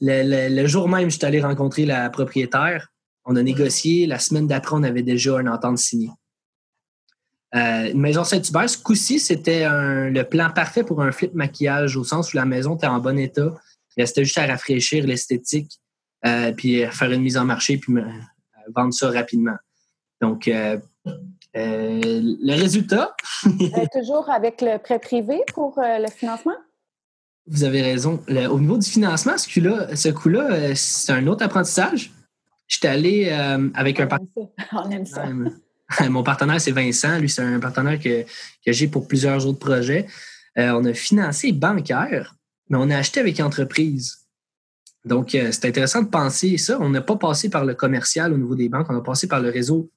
le, 0.00 0.66
jour 0.68 0.88
même, 0.88 1.10
je 1.10 1.16
suis 1.16 1.26
allé 1.26 1.40
rencontrer 1.40 1.84
la 1.86 2.08
propriétaire. 2.10 2.92
On 3.24 3.34
a 3.34 3.42
négocié. 3.42 4.06
La 4.06 4.20
semaine 4.20 4.46
d'après, 4.46 4.76
on 4.76 4.84
avait 4.84 5.02
déjà 5.02 5.40
une 5.40 5.48
entente 5.48 5.78
signée. 5.78 6.10
Euh, 7.56 7.90
une 7.90 8.00
maison 8.00 8.22
Saint-Hubert, 8.22 8.70
ce 8.70 8.78
coup-ci, 8.78 9.18
c'était 9.18 9.66
le 9.68 10.22
plan 10.22 10.50
parfait 10.50 10.84
pour 10.84 11.02
un 11.02 11.10
flip 11.10 11.34
maquillage, 11.34 11.96
au 11.96 12.04
sens 12.04 12.32
où 12.32 12.36
la 12.36 12.44
maison 12.44 12.76
était 12.76 12.86
en 12.86 13.00
bon 13.00 13.18
état. 13.18 13.52
Il 13.96 14.02
restait 14.02 14.24
juste 14.24 14.38
à 14.38 14.46
rafraîchir 14.46 15.06
l'esthétique, 15.06 15.80
euh, 16.26 16.52
puis 16.52 16.84
faire 16.86 17.10
une 17.10 17.22
mise 17.22 17.36
en 17.36 17.44
marché, 17.44 17.78
puis 17.78 17.94
vendre 18.74 18.92
ça 18.92 19.10
rapidement. 19.10 19.56
Donc, 20.20 20.48
euh, 20.48 20.78
le 21.54 22.60
résultat? 22.60 23.14
toujours 23.92 24.28
avec 24.30 24.60
le 24.60 24.78
prêt 24.78 24.98
privé 24.98 25.40
pour 25.54 25.74
le 25.78 26.10
financement? 26.10 26.54
Vous 27.46 27.64
avez 27.64 27.82
raison. 27.82 28.20
au 28.28 28.58
niveau 28.58 28.78
du 28.78 28.88
financement, 28.88 29.36
ce 29.36 30.08
coup-là, 30.10 30.74
c'est 30.74 31.12
un 31.12 31.26
autre 31.26 31.44
apprentissage. 31.44 32.10
J'étais 32.66 32.88
allé 32.88 33.28
euh, 33.30 33.68
avec 33.74 34.00
un 34.00 34.06
partenaire. 34.06 34.48
On 34.72 34.90
aime 34.90 35.06
ça. 35.06 35.24
Mon 36.08 36.22
partenaire, 36.22 36.60
c'est 36.60 36.72
Vincent. 36.72 37.18
Lui, 37.18 37.28
c'est 37.28 37.42
un 37.42 37.60
partenaire 37.60 38.00
que, 38.00 38.22
que 38.22 38.72
j'ai 38.72 38.88
pour 38.88 39.06
plusieurs 39.06 39.46
autres 39.46 39.58
projets. 39.58 40.06
Euh, 40.56 40.72
on 40.72 40.84
a 40.84 40.94
financé 40.94 41.52
bancaire, 41.52 42.36
mais 42.68 42.78
on 42.80 42.88
a 42.90 42.96
acheté 42.96 43.20
avec 43.20 43.38
entreprise. 43.40 44.18
Donc, 45.04 45.34
euh, 45.34 45.52
c'est 45.52 45.66
intéressant 45.66 46.02
de 46.02 46.08
penser 46.08 46.56
ça. 46.56 46.78
On 46.80 46.88
n'a 46.88 47.02
pas 47.02 47.16
passé 47.16 47.50
par 47.50 47.64
le 47.64 47.74
commercial 47.74 48.32
au 48.32 48.38
niveau 48.38 48.54
des 48.54 48.68
banques, 48.68 48.86
on 48.88 48.96
a 48.96 49.02
passé 49.02 49.26
par 49.26 49.40
le 49.40 49.50
réseau, 49.50 49.90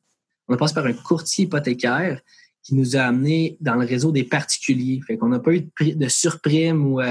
on 0.48 0.54
a 0.54 0.58
passé 0.58 0.74
par 0.74 0.86
un 0.86 0.94
courtier 0.94 1.46
hypothécaire 1.46 2.22
qui 2.63 2.75
nous 2.75 2.96
a 2.96 3.01
amené 3.01 3.58
dans 3.62 3.75
le 3.75 3.86
réseau 3.86 4.12
des 4.12 4.24
particuliers. 4.24 5.01
Fait 5.06 5.18
qu'on 5.18 5.30
n'a 5.30 5.39
pas 5.39 5.54
eu 5.54 5.70
de, 5.80 6.08
surprime 6.08 6.86
ou 6.86 7.01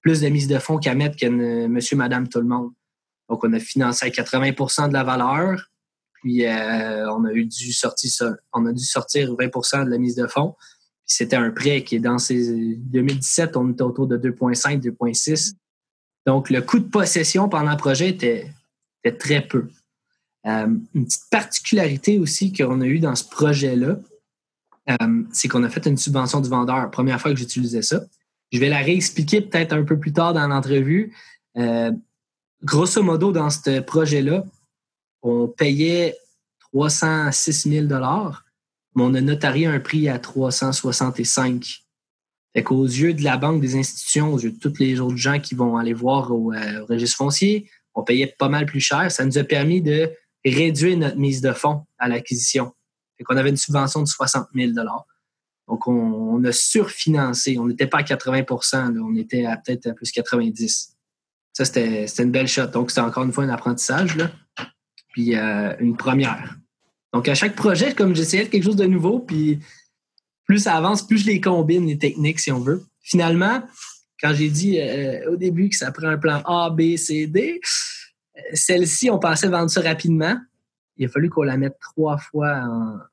plus 0.00 0.20
de 0.20 0.28
mise 0.28 0.46
de 0.46 0.58
fonds 0.58 0.78
qu'à 0.78 0.94
mettre 0.94 1.16
que 1.16 1.26
monsieur, 1.66 1.96
madame, 1.96 2.28
tout 2.28 2.40
le 2.40 2.46
monde. 2.46 2.70
Donc, 3.28 3.42
on 3.44 3.52
a 3.52 3.58
financé 3.58 4.06
à 4.06 4.08
80% 4.10 4.88
de 4.88 4.92
la 4.92 5.02
valeur. 5.02 5.70
Puis, 6.14 6.46
euh, 6.46 7.10
on, 7.12 7.24
a 7.24 7.32
eu 7.32 7.44
dû 7.46 7.72
sortir, 7.72 8.10
on 8.52 8.66
a 8.66 8.72
dû 8.72 8.84
sortir 8.84 9.30
20% 9.32 9.84
de 9.84 9.90
la 9.90 9.98
mise 9.98 10.14
de 10.14 10.26
fonds. 10.26 10.54
C'était 11.06 11.36
un 11.36 11.50
prêt 11.50 11.82
qui 11.84 11.96
est 11.96 12.00
dans 12.00 12.18
ces 12.18 12.76
2017, 12.76 13.56
on 13.56 13.72
était 13.72 13.82
autour 13.82 14.06
de 14.06 14.16
2,5, 14.16 14.80
2,6. 14.80 15.54
Donc, 16.26 16.48
le 16.48 16.62
coût 16.62 16.78
de 16.78 16.88
possession 16.88 17.48
pendant 17.48 17.72
le 17.72 17.76
projet 17.76 18.08
était, 18.10 18.50
très 19.18 19.46
peu. 19.46 19.68
Une 20.44 21.04
petite 21.06 21.30
particularité 21.30 22.18
aussi 22.18 22.52
qu'on 22.52 22.80
a 22.80 22.86
eue 22.86 22.98
dans 22.98 23.14
ce 23.14 23.24
projet-là, 23.24 23.96
c'est 25.32 25.48
qu'on 25.48 25.64
a 25.64 25.70
fait 25.70 25.86
une 25.86 25.96
subvention 25.96 26.40
du 26.40 26.50
vendeur. 26.50 26.90
Première 26.90 27.20
fois 27.20 27.32
que 27.32 27.38
j'utilisais 27.38 27.82
ça. 27.82 28.02
Je 28.52 28.58
vais 28.58 28.68
la 28.68 28.78
réexpliquer 28.78 29.40
peut-être 29.40 29.72
un 29.72 29.84
peu 29.84 29.98
plus 29.98 30.12
tard 30.12 30.34
dans 30.34 30.46
l'entrevue. 30.46 31.14
grosso 32.62 33.02
modo, 33.02 33.32
dans 33.32 33.48
ce 33.48 33.80
projet-là, 33.80 34.44
on 35.22 35.48
payait 35.48 36.14
306 36.72 37.70
000 37.70 37.86
mais 37.86 39.02
on 39.02 39.14
a 39.14 39.20
notarié 39.22 39.66
un 39.66 39.80
prix 39.80 40.08
à 40.10 40.18
365 40.18 41.84
fait 42.54 42.62
qu'aux 42.62 42.84
yeux 42.84 43.14
de 43.14 43.24
la 43.24 43.36
banque, 43.36 43.60
des 43.60 43.74
institutions, 43.76 44.32
aux 44.32 44.38
yeux 44.38 44.52
de 44.52 44.58
tous 44.58 44.78
les 44.78 45.00
autres 45.00 45.16
gens 45.16 45.40
qui 45.40 45.54
vont 45.54 45.76
aller 45.76 45.92
voir 45.92 46.30
au, 46.30 46.52
euh, 46.52 46.84
registre 46.84 47.16
foncier, 47.16 47.68
on 47.94 48.04
payait 48.04 48.34
pas 48.38 48.48
mal 48.48 48.64
plus 48.64 48.80
cher. 48.80 49.10
Ça 49.10 49.24
nous 49.24 49.38
a 49.38 49.44
permis 49.44 49.82
de 49.82 50.10
réduire 50.50 50.96
notre 50.98 51.16
mise 51.16 51.40
de 51.40 51.52
fonds 51.52 51.84
à 51.98 52.08
l'acquisition. 52.08 52.72
Fait 53.16 53.24
qu'on 53.24 53.36
avait 53.36 53.50
une 53.50 53.56
subvention 53.56 54.02
de 54.02 54.08
60 54.08 54.48
000 54.54 54.72
Donc, 55.68 55.86
on, 55.86 56.42
a 56.44 56.52
surfinancé. 56.52 57.58
On 57.58 57.66
n'était 57.66 57.86
pas 57.86 57.98
à 57.98 58.02
80% 58.02 58.98
on 58.98 59.16
était 59.16 59.46
à 59.46 59.56
peut-être 59.56 59.92
plus 59.92 60.10
90 60.12 60.96
Ça, 61.52 61.64
c'était 61.64 62.06
une 62.18 62.30
belle 62.30 62.48
shot. 62.48 62.66
Donc, 62.66 62.90
c'était 62.90 63.00
encore 63.00 63.24
une 63.24 63.32
fois 63.32 63.44
un 63.44 63.48
apprentissage. 63.48 64.16
Là. 64.16 64.30
Puis, 65.08 65.36
euh, 65.36 65.74
une 65.78 65.96
première. 65.96 66.56
Donc, 67.12 67.28
à 67.28 67.34
chaque 67.34 67.54
projet, 67.54 67.94
comme 67.94 68.14
j'essayais 68.14 68.48
quelque 68.48 68.64
chose 68.64 68.76
de 68.76 68.86
nouveau, 68.86 69.20
puis 69.20 69.60
plus 70.44 70.58
ça 70.58 70.74
avance, 70.74 71.06
plus 71.06 71.18
je 71.18 71.26
les 71.26 71.40
combine, 71.40 71.86
les 71.86 71.98
techniques, 71.98 72.40
si 72.40 72.52
on 72.52 72.60
veut. 72.60 72.84
Finalement, 73.00 73.62
quand 74.20 74.34
j'ai 74.34 74.48
dit 74.48 74.80
euh, 74.80 75.30
au 75.32 75.36
début 75.36 75.68
que 75.68 75.76
ça 75.76 75.92
prend 75.92 76.08
un 76.08 76.18
plan 76.18 76.42
A, 76.44 76.70
B, 76.70 76.96
C, 76.96 77.26
D, 77.26 77.60
celle-ci, 78.52 79.10
on 79.10 79.18
pensait 79.18 79.48
vendre 79.48 79.70
ça 79.70 79.80
rapidement. 79.80 80.36
Il 80.96 81.06
a 81.06 81.08
fallu 81.08 81.28
qu'on 81.28 81.42
la 81.42 81.56
mette 81.56 81.78
trois 81.80 82.18
fois 82.18 82.62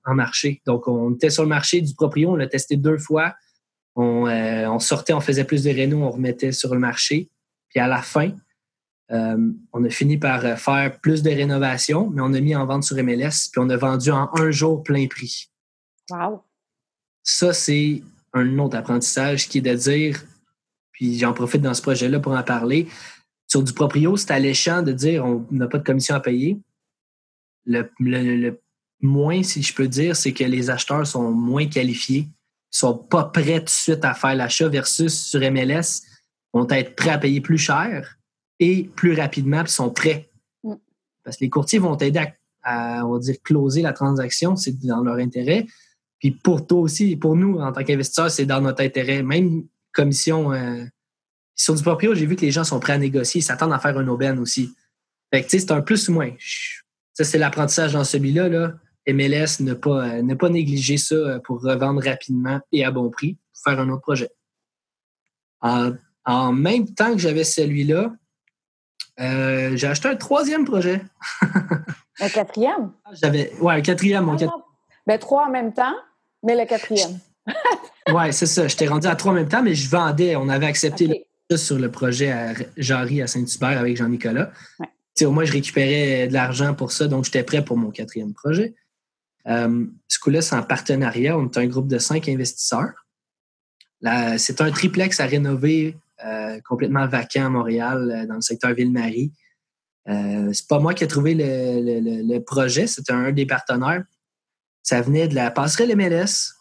en, 0.06 0.16
marché. 0.16 0.62
Donc, 0.66 0.88
on 0.88 1.14
était 1.14 1.30
sur 1.30 1.44
le 1.44 1.50
marché 1.50 1.82
du 1.82 1.94
proprio, 1.94 2.32
on 2.32 2.36
l'a 2.36 2.48
testé 2.48 2.78
deux 2.78 2.98
fois. 2.98 3.34
On, 3.96 4.28
euh, 4.28 4.80
sortait, 4.80 5.14
on 5.14 5.20
faisait 5.20 5.44
plus 5.44 5.64
de 5.64 5.70
réno, 5.70 6.04
on 6.04 6.12
remettait 6.12 6.52
sur 6.52 6.74
le 6.74 6.80
marché. 6.80 7.30
Puis 7.70 7.80
à 7.80 7.88
la 7.88 8.02
fin, 8.02 8.32
on 9.10 9.84
a 9.84 9.90
fini 9.90 10.18
par 10.18 10.42
faire 10.58 11.00
plus 11.02 11.22
de 11.22 11.30
rénovations, 11.30 12.10
mais 12.10 12.22
on 12.22 12.34
a 12.34 12.40
mis 12.40 12.56
en 12.56 12.66
vente 12.66 12.84
sur 12.84 12.96
MLS, 13.04 13.50
puis 13.52 13.60
on 13.60 13.70
a 13.70 13.76
vendu 13.76 14.10
en 14.12 14.30
un 14.36 14.52
jour 14.52 14.84
plein 14.84 15.08
prix. 15.08 15.52
Wow! 16.10 16.44
Ça, 17.24 17.54
c'est 17.54 18.04
un 18.34 18.58
autre 18.60 18.78
apprentissage 18.78 19.48
qui 19.48 19.60
est 19.60 19.62
de 19.62 19.76
dire, 19.76 20.24
puis 20.92 21.18
j'en 21.18 21.34
profite 21.34 21.62
dans 21.62 21.74
ce 21.74 21.82
projet-là 21.82 22.20
pour 22.20 22.34
en 22.34 22.44
parler, 22.44 22.88
sur 23.52 23.62
du 23.62 23.74
proprio, 23.74 24.16
c'est 24.16 24.32
alléchant 24.32 24.82
de 24.82 24.94
dire 24.94 25.26
on 25.26 25.46
n'a 25.52 25.68
pas 25.68 25.78
de 25.78 25.84
commission 25.84 26.16
à 26.16 26.22
payer. 26.22 26.58
Le, 27.66 28.58
moins, 29.02 29.44
si 29.44 29.62
je 29.62 29.76
peux 29.76 29.90
dire, 29.90 30.16
c'est 30.16 30.32
que 30.32 30.46
les 30.46 30.70
acheteurs 30.70 31.06
sont 31.06 31.32
moins 31.32 31.68
qualifiés, 31.68 32.30
sont 32.70 32.98
pas 32.98 33.26
prêts 33.26 33.60
tout 33.60 33.66
de 33.66 33.70
suite 33.70 34.06
à 34.06 34.14
faire 34.14 34.36
l'achat 34.36 34.70
versus 34.70 35.14
sur 35.26 35.42
MLS, 35.52 36.02
vont 36.54 36.66
être 36.70 36.96
prêts 36.96 37.10
à 37.10 37.18
payer 37.18 37.42
plus 37.42 37.58
cher 37.58 38.18
et 38.60 38.90
plus 38.96 39.16
rapidement, 39.16 39.64
puis 39.64 39.74
sont 39.74 39.90
prêts. 39.90 40.32
Mm. 40.64 40.76
Parce 41.26 41.36
que 41.36 41.44
les 41.44 41.50
courtiers 41.50 41.80
vont 41.80 41.98
t'aider 41.98 42.20
à, 42.20 42.32
à, 42.64 43.06
on 43.06 43.16
va 43.16 43.20
dire, 43.20 43.36
closer 43.44 43.82
la 43.82 43.92
transaction, 43.92 44.56
c'est 44.56 44.80
dans 44.80 45.04
leur 45.04 45.16
intérêt. 45.16 45.68
Puis 46.20 46.32
pour 46.32 46.66
toi 46.66 46.80
aussi, 46.80 47.18
pour 47.18 47.36
nous, 47.36 47.60
en 47.60 47.74
tant 47.74 47.84
qu'investisseurs, 47.84 48.32
c'est 48.32 48.46
dans 48.46 48.62
notre 48.62 48.82
intérêt. 48.82 49.22
Même 49.24 49.66
commission 49.92 50.54
euh, 50.54 50.86
sur 51.56 51.76
du 51.76 51.84
proprio, 51.84 52.14
j'ai 52.14 52.26
vu 52.26 52.36
que 52.36 52.42
les 52.42 52.52
gens 52.52 52.64
sont 52.64 52.80
prêts 52.80 52.94
à 52.94 52.98
négocier, 52.98 53.40
ils 53.40 53.44
s'attendent 53.44 53.74
à 53.74 53.80
faire 53.80 53.98
un 53.98 54.08
aubaine 54.08 54.40
aussi. 54.40 54.74
Fait 55.34 55.42
que 55.42 55.48
tu 55.48 55.60
sais, 55.60 55.60
c'est 55.60 55.72
un 55.72 55.82
plus 55.82 56.10
ou 56.10 56.14
moins. 56.14 56.32
Ça, 57.14 57.24
c'est 57.24 57.38
l'apprentissage 57.38 57.94
dans 57.94 58.04
celui-là. 58.04 58.50
Là. 58.50 58.74
MLS 59.08 59.62
ne 59.62 59.74
pas, 59.74 60.08
euh, 60.08 60.22
ne 60.22 60.36
pas 60.36 60.50
négliger 60.50 60.98
ça 60.98 61.16
euh, 61.16 61.40
pour 61.40 61.62
revendre 61.62 62.04
rapidement 62.04 62.60
et 62.72 62.86
à 62.86 62.92
bon 62.92 63.10
prix 63.10 63.38
pour 63.54 63.72
faire 63.72 63.80
un 63.80 63.90
autre 63.90 64.02
projet. 64.02 64.30
En, 65.62 66.54
même 66.54 66.92
temps 66.94 67.12
que 67.12 67.20
j'avais 67.20 67.44
celui-là, 67.44 68.14
j'ai 69.18 69.88
acheté 69.88 70.08
un 70.08 70.16
troisième 70.16 70.66
projet. 70.66 71.02
un 72.20 72.30
quatrième? 72.30 72.92
J'avais, 73.14 73.54
ouais, 73.60 73.76
un 73.76 73.82
quatrième. 73.82 74.26
Mon 74.26 74.38
ah, 74.42 74.56
Ben, 75.06 75.20
trois 75.20 75.48
en 75.48 75.52
même 75.52 75.74
temps? 75.74 75.96
Mais 76.44 76.56
le 76.56 76.66
quatrième. 76.66 77.20
oui, 78.14 78.34
c'est 78.34 78.48
ça. 78.48 78.68
J'étais 78.68 78.88
rendu 78.88 79.08
à 79.08 79.16
trois 79.16 79.32
en 79.32 79.36
même 79.36 79.50
temps, 79.50 79.62
mais 79.62 79.76
je 79.76 79.90
vendais. 79.90 80.36
On 80.36 80.50
avait 80.50 80.66
accepté 80.66 81.28
sur 81.58 81.80
le 81.80 81.92
projet 81.92 82.32
à 82.32 82.54
Jarry 82.78 83.22
à 83.22 83.28
Saint-Hubert 83.28 83.80
avec 83.80 83.98
Jean-Nicolas. 83.98 84.52
Au 85.22 85.32
moins, 85.32 85.46
je 85.46 85.52
récupérais 85.52 86.28
de 86.28 86.34
l'argent 86.34 86.74
pour 86.74 86.92
ça, 86.92 87.08
donc 87.08 87.26
j'étais 87.26 87.44
prêt 87.44 87.64
pour 87.64 87.78
mon 87.78 87.92
quatrième 87.92 88.34
projet. 88.34 88.74
Euh, 89.48 89.86
ce 90.08 90.20
coup-là, 90.20 90.42
c'est 90.42 90.56
en 90.56 90.64
partenariat. 90.64 91.38
On 91.38 91.46
est 91.46 91.58
un 91.58 91.68
groupe 91.68 91.88
de 91.88 92.00
cinq 92.00 92.28
investisseurs. 92.28 92.94
C'est 94.38 94.62
un 94.62 94.72
triplex 94.72 95.20
à 95.20 95.26
rénover 95.26 95.96
euh, 96.24 96.60
complètement 96.68 97.08
vacant 97.08 97.46
à 97.46 97.50
Montréal, 97.50 98.12
euh, 98.12 98.28
dans 98.28 98.36
le 98.36 98.42
secteur 98.42 98.74
Ville-Marie. 98.74 99.32
Euh, 100.08 100.52
c'est 100.54 100.68
pas 100.68 100.80
moi 100.80 100.94
qui 100.94 101.04
ai 101.04 101.08
trouvé 101.08 101.34
le, 101.36 102.40
projet, 102.40 102.86
c'était 102.86 103.14
un 103.14 103.32
des 103.32 103.48
partenaires. 103.48 104.04
Ça 104.84 105.02
venait 105.02 105.28
de 105.28 105.36
la 105.36 105.50
passerelle 105.50 105.96
MLS. 105.96 106.54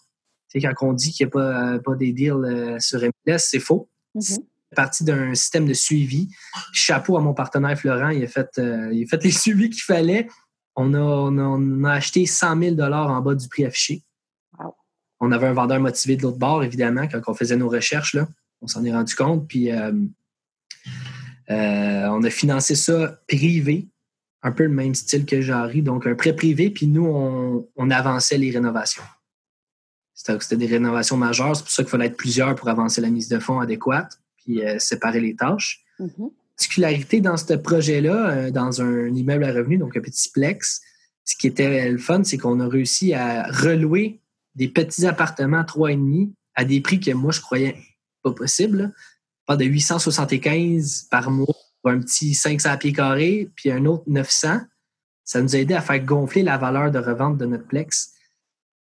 Quand 0.55 0.89
on 0.89 0.93
dit 0.93 1.13
qu'il 1.13 1.27
n'y 1.27 1.31
a 1.31 1.33
pas, 1.33 1.79
pas 1.79 1.95
des 1.95 2.13
deals 2.13 2.77
sur 2.81 3.01
MLS, 3.01 3.39
c'est 3.39 3.61
faux. 3.61 3.89
Mm-hmm. 4.15 4.39
Parti 4.75 5.05
d'un 5.05 5.35
système 5.35 5.67
de 5.67 5.75
suivi. 5.75 6.29
Chapeau 6.73 7.17
à 7.17 7.21
mon 7.21 7.35
partenaire 7.35 7.79
Florent, 7.79 8.11
il 8.11 8.25
a 8.25 8.29
fait, 8.29 8.59
euh, 8.59 8.91
il 8.93 9.05
a 9.05 9.07
fait 9.07 9.23
les 9.25 9.31
suivis 9.31 9.71
qu'il 9.71 9.83
fallait. 9.83 10.29
On 10.77 10.95
a, 10.95 10.99
on, 10.99 11.85
a, 11.85 11.93
acheté 11.93 12.27
100 12.27 12.77
000 12.77 12.81
en 12.81 13.21
bas 13.21 13.35
du 13.35 13.49
prix 13.49 13.65
affiché. 13.65 14.05
On 15.19 15.33
avait 15.33 15.49
un 15.49 15.53
vendeur 15.53 15.81
motivé 15.81 16.17
de 16.17 16.23
l'autre 16.23 16.39
bord, 16.39 16.65
évidemment, 16.65 17.07
quand 17.07 17.21
on 17.27 17.35
faisait 17.35 17.57
nos 17.57 17.69
recherches. 17.69 18.15
Là. 18.15 18.27
On 18.63 18.67
s'en 18.67 18.85
est 18.85 18.93
rendu 18.93 19.15
compte. 19.15 19.47
Puis 19.47 19.71
euh, 19.71 19.93
on 21.49 22.23
a 22.23 22.31
financé 22.31 22.75
ça 22.75 23.21
privé 23.29 23.89
un 24.43 24.53
peu 24.53 24.65
le 24.65 24.71
même 24.71 24.95
style 24.95 25.27
que 25.27 25.41
Jarry, 25.41 25.83
donc 25.83 26.07
un 26.07 26.15
prêt 26.15 26.35
privé, 26.35 26.71
puis 26.71 26.87
nous, 26.87 27.07
on, 27.77 27.91
avançait 27.91 28.39
les 28.39 28.51
rénovations. 28.51 29.03
C'était 30.15 30.57
des 30.57 30.67
rénovations 30.67 31.17
majeures, 31.17 31.57
c'est 31.57 31.63
pour 31.63 31.73
ça 31.73 31.83
qu'il 31.83 31.91
fallait 31.91 32.07
être 32.07 32.17
plusieurs 32.17 32.55
pour 32.55 32.69
avancer 32.69 33.01
la 33.01 33.11
mise 33.11 33.29
de 33.29 33.39
fonds 33.39 33.61
adéquate, 33.61 34.19
puis 34.45 34.65
euh, 34.65 34.79
séparer 34.79 35.21
les 35.21 35.37
tâches. 35.37 35.85
Mm-hmm. 35.99 36.33
Particularité 36.57 37.21
dans 37.21 37.37
ce 37.37 37.55
projet-là, 37.55 38.31
euh, 38.31 38.51
dans 38.51 38.83
un 38.83 39.09
immeuble 39.15 39.45
à 39.45 39.53
revenus, 39.53 39.79
donc 39.79 39.97
un 39.97 40.01
petit 40.01 40.31
plex, 40.31 40.81
ce 41.25 41.37
qui 41.37 41.47
était 41.47 41.89
le 41.91 41.99
fun, 41.99 42.25
c'est 42.25 42.39
qu'on 42.39 42.61
a 42.61 42.69
réussi 42.69 43.15
à 43.15 43.45
relouer 43.51 44.21
des 44.55 44.69
petits 44.69 45.07
appartements 45.07 45.65
trois 45.65 45.93
et 45.93 45.97
demi 45.97 46.35
à 46.55 46.65
des 46.65 46.81
prix 46.81 47.01
que 47.01 47.13
moi, 47.13 47.33
je 47.33 47.41
croyais 47.41 47.77
pas 48.23 48.33
possible. 48.33 48.93
Pas 49.47 49.57
de 49.57 49.65
875 49.65 51.07
par 51.11 51.31
mois 51.31 51.55
pour 51.83 51.93
un 51.93 52.01
petit 52.01 52.35
500 52.35 52.79
pieds 52.79 52.93
carrés, 52.93 53.51
puis 53.55 53.71
un 53.71 53.87
autre 53.87 54.05
900. 54.07 54.61
Ça 55.25 55.41
nous 55.41 55.55
a 55.55 55.59
aidé 55.59 55.75
à 55.75 55.81
faire 55.81 56.05
gonfler 56.05 56.43
la 56.43 56.59
valeur 56.59 56.91
de 56.91 56.99
revente 56.99 57.39
de 57.39 57.47
notre 57.47 57.67
Plex. 57.67 58.13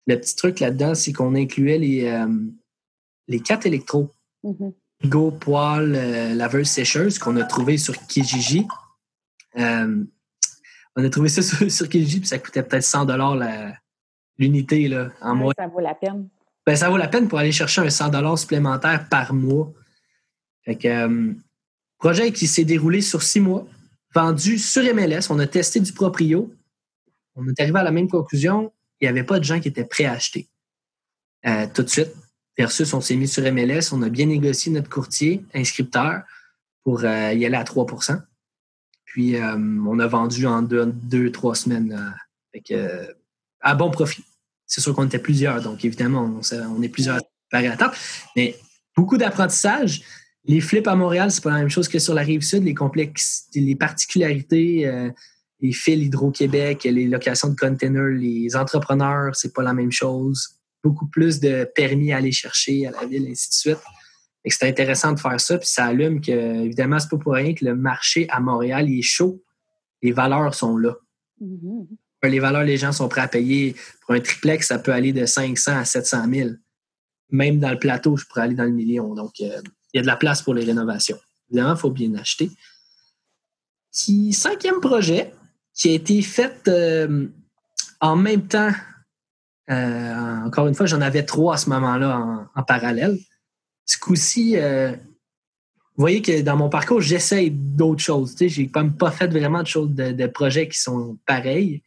Le 0.08 0.18
petit 0.20 0.36
truc 0.36 0.60
là-dedans, 0.60 0.96
c'est 0.96 1.12
qu'on 1.12 1.36
incluait 1.36 1.78
les, 1.78 2.06
euh, 2.06 2.28
les 3.28 3.42
quatre 3.42 3.66
électros. 3.66 4.12
Mm 4.44 4.70
Go, 5.06 5.32
poêle, 5.32 5.94
euh, 5.96 6.34
laveuse, 6.34 6.68
sécheuse 6.68 7.20
qu'on 7.20 7.36
a 7.38 7.44
trouvé 7.44 7.78
sur 7.78 7.96
Kijiji. 8.08 8.68
Euh, 9.58 10.04
on 10.96 11.04
a 11.04 11.10
trouvé 11.10 11.30
ça 11.30 11.42
sur, 11.70 11.90
Kijiji, 11.90 12.20
puis 12.20 12.28
ça 12.28 12.40
coûtait 12.40 12.64
peut-être 12.64 12.84
100 12.84 13.08
l'unité 14.38 14.92
en 15.22 15.36
mois. 15.36 15.54
Ça 15.58 15.68
vaut 15.68 15.80
la 15.80 15.96
peine. 15.96 16.28
Ben, 16.66 16.76
ça 16.76 16.90
vaut 16.90 16.98
la 16.98 17.08
peine 17.08 17.28
pour 17.28 17.40
aller 17.40 17.52
chercher 17.52 17.82
un 17.82 17.90
100 17.90 18.36
supplémentaire 18.38 19.08
par 19.10 19.34
mois. 19.34 19.72
Fait 20.66 20.76
que, 20.76 21.36
Projet 21.98 22.32
qui 22.32 22.46
s'est 22.48 22.66
déroulé 22.66 23.02
sur 23.02 23.24
six 23.24 23.40
mois, 23.40 23.66
vendu 24.14 24.58
sur 24.60 24.84
MLS. 24.94 25.32
On 25.32 25.40
a 25.40 25.48
testé 25.48 25.80
du 25.80 25.94
proprio. 25.94 26.54
On 27.36 27.48
est 27.48 27.60
arrivé 27.60 27.80
à 27.80 27.84
la 27.84 27.92
même 27.92 28.08
conclusion. 28.08 28.72
Il 29.02 29.06
n'y 29.06 29.10
avait 29.10 29.24
pas 29.24 29.40
de 29.40 29.44
gens 29.44 29.60
qui 29.60 29.68
étaient 29.68 29.86
prêts 29.86 30.06
à 30.06 30.14
acheter 30.14 30.48
euh, 31.46 31.68
tout 31.74 31.84
de 31.84 31.90
suite. 31.90 32.14
Versus, 32.58 32.94
on 32.94 33.02
s'est 33.02 33.16
mis 33.16 33.28
sur 33.28 33.44
MLS. 33.52 33.92
On 33.92 34.02
a 34.02 34.10
bien 34.10 34.26
négocié 34.26 34.72
notre 34.72 34.90
courtier 34.90 35.46
inscripteur 35.54 36.22
pour 36.84 37.04
euh, 37.04 37.34
y 37.34 37.46
aller 37.46 37.56
à 37.56 37.64
3% 37.64 38.22
Puis, 39.06 39.36
euh, 39.36 39.56
on 39.56 40.00
a 40.00 40.08
vendu 40.08 40.46
en 40.48 40.62
deux, 40.62 41.32
trois 41.32 41.56
semaines 41.56 42.16
avec, 42.54 42.74
à 43.62 43.76
bon 43.76 43.92
profit. 43.92 44.24
C'est 44.66 44.82
sûr 44.82 44.96
qu'on 44.96 45.06
était 45.06 45.20
plusieurs, 45.20 45.62
donc 45.62 45.86
évidemment, 45.86 46.42
on, 46.52 46.82
est 46.82 46.90
plusieurs 46.90 47.20
à 47.52 47.78
table. 47.78 47.96
Mais 48.36 48.58
beaucoup 48.96 49.18
d'apprentissage 49.18 50.04
les 50.48 50.62
flips 50.62 50.88
à 50.88 50.96
Montréal, 50.96 51.30
c'est 51.30 51.44
pas 51.44 51.52
la 51.52 51.60
même 51.60 51.70
chose 51.70 51.90
que 51.90 52.00
sur 52.00 52.14
la 52.14 52.22
rive 52.22 52.42
sud. 52.42 52.64
Les 52.64 52.74
complexes, 52.74 53.48
les 53.54 53.76
particularités, 53.76 54.88
euh, 54.88 55.12
les 55.60 55.74
fils 55.74 56.06
Hydro-Québec, 56.06 56.86
les 56.86 57.08
locations 57.08 57.50
de 57.50 57.56
containers, 57.56 58.18
les 58.18 58.56
entrepreneurs, 58.56 59.36
c'est 59.36 59.54
pas 59.54 59.62
la 59.62 59.74
même 59.74 59.92
chose. 59.92 60.57
Beaucoup 60.88 61.08
plus 61.08 61.40
de 61.40 61.70
permis 61.76 62.14
à 62.14 62.18
aller 62.18 62.32
chercher 62.32 62.88
à 62.88 62.92
la 62.92 63.06
ville, 63.06 63.28
ainsi 63.30 63.50
de 63.50 63.54
suite. 63.54 63.84
C'est 64.46 64.68
intéressant 64.68 65.12
de 65.12 65.20
faire 65.20 65.40
ça, 65.42 65.58
puis 65.58 65.68
ça 65.68 65.86
allume 65.86 66.22
que, 66.22 66.32
évidemment, 66.64 67.00
c'est 67.00 67.10
pas 67.10 67.18
pour 67.18 67.34
rien 67.34 67.54
que 67.54 67.66
le 67.66 67.76
marché 67.76 68.26
à 68.30 68.40
Montréal 68.40 68.90
est 68.90 69.02
chaud. 69.02 69.44
Les 70.02 70.14
valeurs 70.14 70.54
sont 70.56 70.78
là. 70.78 70.96
Mhm. 71.42 71.88
Les 72.24 72.40
valeurs, 72.40 72.64
les 72.64 72.78
gens 72.78 72.94
sont 72.94 73.10
prêts 73.10 73.22
à 73.22 73.28
payer. 73.28 73.76
Pour 74.02 74.16
un 74.16 74.22
triplex, 74.22 74.68
ça 74.68 74.80
peut 74.80 74.94
aller 74.94 75.12
de 75.12 75.26
500 75.26 75.78
à 75.78 75.86
700 75.86 76.26
000. 76.34 76.50
Même 77.30 77.60
dans 77.60 77.72
le 77.72 77.78
plateau, 77.80 78.16
je 78.16 78.26
pourrais 78.26 78.44
aller 78.44 78.56
dans 78.56 78.64
le 78.64 78.72
million. 78.72 79.14
Donc, 79.14 79.34
euh, 79.42 79.62
il 79.94 79.98
y 79.98 80.00
a 80.00 80.02
de 80.02 80.08
la 80.08 80.16
place 80.16 80.42
pour 80.42 80.54
les 80.54 80.64
rénovations. 80.64 81.18
Évidemment, 81.50 81.76
il 81.76 81.80
faut 81.80 81.92
bien 81.92 82.16
acheter. 82.16 82.50
Qui, 83.92 84.32
cinquième 84.32 84.80
projet 84.80 85.34
qui 85.74 85.90
a 85.90 85.94
été 85.94 86.22
fait 86.22 86.68
euh, 86.68 87.28
en 88.00 88.16
même 88.16 88.48
temps. 88.48 88.72
Euh, 89.70 90.46
encore 90.46 90.68
une 90.68 90.76
fois, 90.76 90.86
j'en 90.86 91.02
avais 91.02 91.24
trois 91.24 91.56
à 91.56 91.58
ce 91.58 91.70
moment-là 91.70 92.50
en, 92.56 92.64
parallèle. 92.64 93.18
Ce 93.86 93.98
coup-ci, 93.98 94.58
vous 95.98 96.04
voyez 96.04 96.22
que 96.22 96.42
dans 96.42 96.56
mon 96.56 96.70
parcours, 96.70 97.02
j'essaye 97.02 97.50
d'autres 97.50 98.04
choses. 98.04 98.36
Sais, 98.36 98.50
j'ai 98.50 98.70
même 98.76 98.96
pas 98.96 99.10
fait 99.10 99.28
vraiment 99.28 99.64
de 99.64 99.68
choses, 99.68 99.90
de, 99.90 100.28
projets 100.28 100.70
qui 100.70 100.80
sont 100.80 101.18
pareils. 101.26 101.82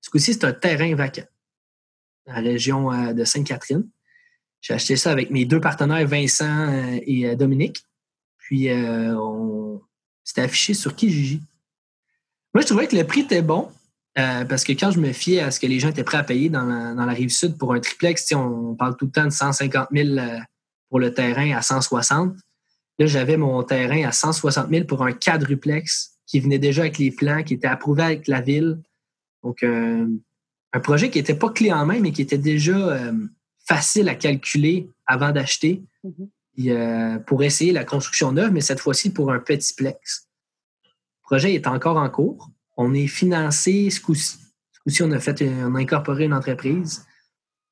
Ce 0.00 0.08
coup-ci, 0.08 0.32
c'est 0.32 0.44
un 0.44 0.54
terrain 0.54 0.94
vacant 0.94 1.26
dans 2.26 2.32
la 2.32 2.40
région 2.40 2.90
euh, 2.90 3.12
de 3.12 3.24
Sainte-Catherine. 3.24 3.86
J'ai 4.62 4.72
acheté 4.72 4.96
ça 4.96 5.12
avec 5.12 5.30
mes 5.30 5.44
deux 5.44 5.60
partenaires, 5.60 6.06
Vincent 6.06 6.46
euh, 6.46 6.98
et 7.06 7.26
euh, 7.26 7.36
Dominique. 7.36 7.84
Puis, 8.38 8.70
on... 8.70 9.82
c'était 10.22 10.42
affiché 10.42 10.72
sur 10.72 10.94
Kijiji. 10.94 11.42
Moi, 12.54 12.62
je 12.62 12.68
trouvais 12.68 12.86
que 12.86 12.94
le 12.94 13.04
prix 13.04 13.20
était 13.20 13.42
bon 13.42 13.68
parce 14.16 14.64
que 14.64 14.72
quand 14.72 14.90
je 14.90 14.98
me 14.98 15.12
fiais 15.12 15.40
à 15.40 15.50
ce 15.50 15.60
que 15.60 15.66
les 15.66 15.78
gens 15.78 15.90
étaient 15.90 16.02
prêts 16.02 16.18
à 16.18 16.24
payer 16.24 16.48
dans 16.48 16.64
la, 16.64 17.12
rive 17.12 17.28
sud 17.28 17.58
pour 17.58 17.74
un 17.74 17.80
triplex, 17.80 18.32
on, 18.32 18.70
on 18.70 18.74
parle 18.74 18.96
tout 18.96 19.04
le 19.04 19.10
temps 19.10 19.24
de 19.24 19.30
150 19.30 19.88
000 19.92 20.18
pour 20.88 21.00
le 21.00 21.12
terrain 21.12 21.54
à 21.54 21.62
160 21.62 22.34
Là, 22.98 23.06
j'avais 23.06 23.36
mon 23.36 23.62
terrain 23.62 24.04
à 24.06 24.12
160 24.12 24.70
000 24.70 24.86
pour 24.86 25.02
un 25.04 25.12
quadruplex 25.12 26.18
qui 26.26 26.40
venait 26.40 26.58
déjà 26.58 26.82
avec 26.82 26.98
les 26.98 27.10
plans, 27.10 27.42
qui 27.42 27.54
était 27.54 27.66
approuvé 27.66 28.02
avec 28.02 28.26
la 28.26 28.40
ville. 28.40 28.80
Donc, 29.42 29.62
euh, 29.62 30.06
un 30.72 30.80
projet 30.80 31.10
qui 31.10 31.18
n'était 31.18 31.34
pas 31.34 31.50
clé 31.50 31.72
en 31.72 31.84
main, 31.86 32.00
mais 32.00 32.10
qui 32.10 32.22
était 32.22 32.38
déjà 32.38 32.76
euh, 32.76 33.12
facile 33.66 34.08
à 34.08 34.14
calculer 34.14 34.88
avant 35.06 35.30
d'acheter 35.30 35.84
euh, 36.58 37.18
pour 37.20 37.42
essayer 37.42 37.72
la 37.72 37.84
construction 37.84 38.32
neuve, 38.32 38.52
mais 38.52 38.60
cette 38.60 38.80
fois-ci 38.80 39.12
pour 39.12 39.30
un 39.30 39.38
petit 39.38 39.74
plex. 39.74 40.28
Le 40.84 41.22
projet 41.22 41.54
est 41.54 41.66
encore 41.66 41.98
en 41.98 42.08
cours. 42.08 42.50
On 42.76 42.94
est 42.94 43.06
financé 43.06 43.90
ce 43.90 44.00
coup-ci. 44.00 44.38
On 45.00 45.10
a 45.12 45.18
fait, 45.18 45.42
on 45.42 45.74
a 45.74 45.80
incorporé 45.80 46.24
une 46.24 46.34
entreprise. 46.34 47.04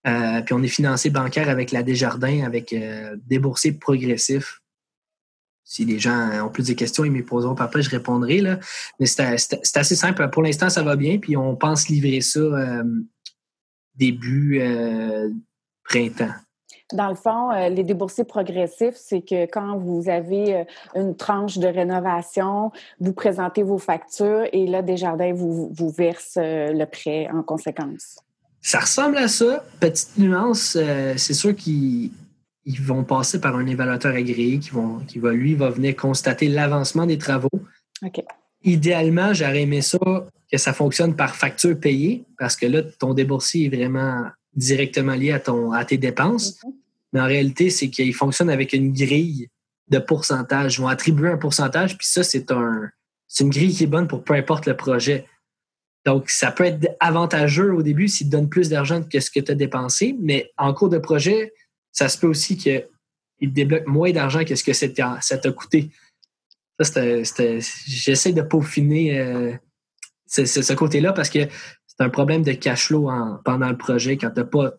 puis 0.03 0.53
on 0.53 0.63
est 0.63 0.69
financé 0.69 1.11
bancaire 1.11 1.49
avec 1.49 1.71
la 1.71 1.83
Desjardins, 1.83 2.45
avec 2.45 2.75
des 3.27 3.39
boursiers 3.39 3.73
progressifs 3.73 4.61
si 5.65 5.85
les 5.85 5.99
gens 5.99 6.45
ont 6.45 6.51
plus 6.51 6.69
de 6.69 6.75
questions, 6.75 7.05
ils 7.05 7.11
me 7.11 7.25
poseront 7.25 7.55
après, 7.55 7.83
je 7.83 7.91
répondrai. 7.91 8.41
Là. 8.41 8.61
Mais 9.01 9.07
c'est 9.07 9.77
assez 9.77 9.97
simple. 9.97 10.29
Pour 10.31 10.43
l'instant, 10.43 10.69
ça 10.69 10.83
va 10.83 10.95
bien. 10.95 11.19
Puis 11.19 11.37
on 11.37 11.57
pense 11.57 11.89
livrer 11.89 12.21
ça 12.21 12.41
euh, 12.41 12.85
début 13.95 14.61
euh, 14.61 15.31
printemps. 15.85 16.35
Dans 16.95 17.09
le 17.09 17.15
fond, 17.15 17.51
euh, 17.51 17.69
les 17.69 17.85
déboursés 17.85 18.25
progressifs, 18.25 18.95
c'est 18.95 19.21
que 19.21 19.45
quand 19.47 19.77
vous 19.77 20.09
avez 20.09 20.65
une 20.95 21.15
tranche 21.17 21.59
de 21.59 21.67
rénovation, 21.67 22.73
vous 23.01 23.13
présentez 23.13 23.63
vos 23.63 23.79
factures 23.79 24.47
et 24.53 24.67
là, 24.67 24.81
Desjardins 24.81 25.33
vous, 25.33 25.71
vous 25.73 25.91
verse 25.91 26.39
le 26.39 26.85
prêt 26.85 27.29
en 27.33 27.43
conséquence. 27.43 28.19
Ça 28.61 28.81
ressemble 28.81 29.19
à 29.19 29.29
ça. 29.29 29.65
Petite 29.81 30.17
nuance, 30.17 30.79
c'est 31.17 31.35
sûr 31.35 31.55
qu'ils 31.55 32.11
ils 32.67 32.81
vont 32.81 33.05
passer 33.05 33.41
par 33.41 33.57
un 33.57 33.67
évaluateur 33.67 34.15
agréé 34.15 34.59
qui, 34.59 34.71
vont, 34.71 35.01
qui 35.07 35.19
va, 35.19 35.33
lui, 35.33 35.55
va 35.55 35.71
venir 35.71 35.97
constater 35.97 36.49
l'avancement 36.49 37.07
des 37.07 37.19
travaux. 37.19 37.51
Idéalement, 38.63 39.35
j'aurais 39.35 39.63
aimé 39.63 39.83
ça 39.83 39.99
que 40.51 40.59
ça 40.59 40.73
fonctionne 40.73 41.15
par 41.15 41.35
facture 41.35 41.79
payée, 41.79 42.25
parce 42.39 42.57
que 42.57 42.67
là, 42.67 42.83
ton 42.99 43.13
déboursier 43.13 43.67
est 43.67 43.77
vraiment 43.77 44.25
directement 44.55 45.15
lié 45.15 45.33
à, 45.33 45.41
ton, 45.41 45.73
à 45.73 45.85
tes 45.85 45.99
dépenses. 45.99 46.61
Mm-hmm. 46.61 46.73
Mais 47.15 47.21
en 47.21 47.27
réalité, 47.27 47.71
c'est 47.71 47.89
qu'il 47.89 48.13
fonctionne 48.13 48.51
avec 48.51 48.73
une 48.73 48.93
grille 48.93 49.49
de 49.89 49.99
pourcentage. 49.99 50.75
Ils 50.75 50.81
vont 50.81 50.89
attribuer 50.89 51.31
un 51.31 51.39
pourcentage, 51.39 51.97
puis 51.97 52.07
ça, 52.07 52.25
c'est 52.25 52.51
un, 52.51 52.91
une 53.41 53.51
grille 53.51 53.73
qui 53.73 53.85
est 53.85 53.87
bonne 53.89 54.09
pour 54.09 54.25
peu 54.25 54.35
importe 54.35 54.67
le 54.67 54.77
projet. 54.77 55.27
Donc, 56.05 56.29
ça 56.29 56.51
peut 56.51 56.65
être 56.65 56.97
avantageux 57.01 57.73
au 57.73 57.83
début 57.83 58.09
s'il 58.09 58.27
te 58.27 58.33
donne 58.33 58.49
plus 58.49 58.69
d'argent 58.69 59.03
que 59.03 59.21
ce 59.21 59.31
que 59.31 59.41
tu 59.41 59.53
as 59.53 59.55
dépensé, 59.55 60.17
mais 60.21 60.53
en 60.59 60.75
cours 60.75 60.91
de 60.91 60.99
projet, 60.99 61.55
ça 61.93 62.09
se 62.09 62.19
peut 62.19 62.27
aussi 62.27 62.57
qu'il 62.57 62.83
débloque 63.41 63.87
moins 63.87 64.11
d'argent 64.11 64.45
que 64.45 64.55
ce 64.55 64.65
que 64.65 64.73
ça 64.73 65.39
t'a 65.39 65.53
coûté. 65.53 65.91
J'essaie 66.81 68.33
de 68.33 68.43
peaufiner 68.43 69.19
euh, 69.19 69.53
ce, 70.27 70.75
côté-là 70.75 71.13
parce 71.13 71.31
que 71.31 71.47
c'est 71.87 72.01
un 72.01 72.11
problème 72.11 72.43
de 72.43 72.53
cash 72.53 72.89
flow 72.89 73.09
pendant 73.45 73.71
le 73.71 73.79
projet 73.79 74.17
quand 74.17 74.31
tu 74.31 74.41
n'as 74.41 74.47
pas 74.47 74.75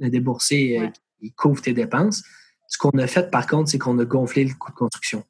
déboursé, 0.00 0.78
euh, 0.80 0.88
il 1.20 1.32
couvre 1.32 1.62
tes 1.62 1.72
dépenses. 1.72 2.22
Ce 2.68 2.78
qu'on 2.78 2.90
a 2.98 3.06
fait, 3.06 3.30
par 3.30 3.46
contre, 3.46 3.70
c'est 3.70 3.78
qu'on 3.78 3.98
a 3.98 4.04
gonflé 4.04 4.44
le 4.44 4.54
coût 4.54 4.70
de 4.70 4.76
construction. 4.76 5.24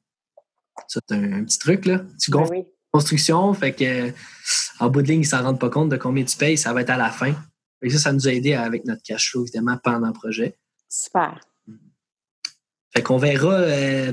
C'est 0.88 1.12
un, 1.12 1.44
petit 1.44 1.58
truc, 1.58 1.86
là. 1.86 2.02
Tu 2.20 2.30
ben 2.30 2.38
gonfles 2.38 2.54
la 2.54 2.62
construction, 2.92 3.52
fait 3.54 3.72
que 3.72 4.12
en 4.78 4.88
bout 4.88 5.02
de 5.02 5.08
ligne, 5.08 5.20
ils 5.20 5.24
ne 5.24 5.28
s'en 5.28 5.42
rendent 5.42 5.60
pas 5.60 5.70
compte 5.70 5.90
de 5.90 5.96
combien 5.96 6.24
tu 6.24 6.36
payes, 6.36 6.56
ça 6.56 6.72
va 6.72 6.80
être 6.80 6.90
à 6.90 6.96
la 6.96 7.10
fin. 7.10 7.34
Et 7.82 7.90
ça, 7.90 7.98
ça 7.98 8.12
nous 8.12 8.26
a 8.26 8.32
aidé 8.32 8.54
avec 8.54 8.84
notre 8.84 9.02
cash 9.02 9.30
flow, 9.30 9.42
évidemment, 9.42 9.78
pendant 9.82 10.06
le 10.06 10.12
projet. 10.12 10.56
Super. 10.88 11.40
Fait 12.94 13.02
qu'on 13.02 13.18
verra. 13.18 13.52
Euh, 13.52 14.12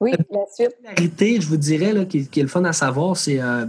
oui, 0.00 0.12
la 0.12 0.44
suite. 0.54 0.74
La 0.82 0.94
je 1.40 1.46
vous 1.46 1.56
dirais, 1.56 1.92
là, 1.92 2.04
qui, 2.06 2.18
est 2.18 2.42
le 2.42 2.48
fun 2.48 2.64
à 2.64 2.72
savoir, 2.72 3.16
c'est 3.16 3.40
euh, 3.40 3.66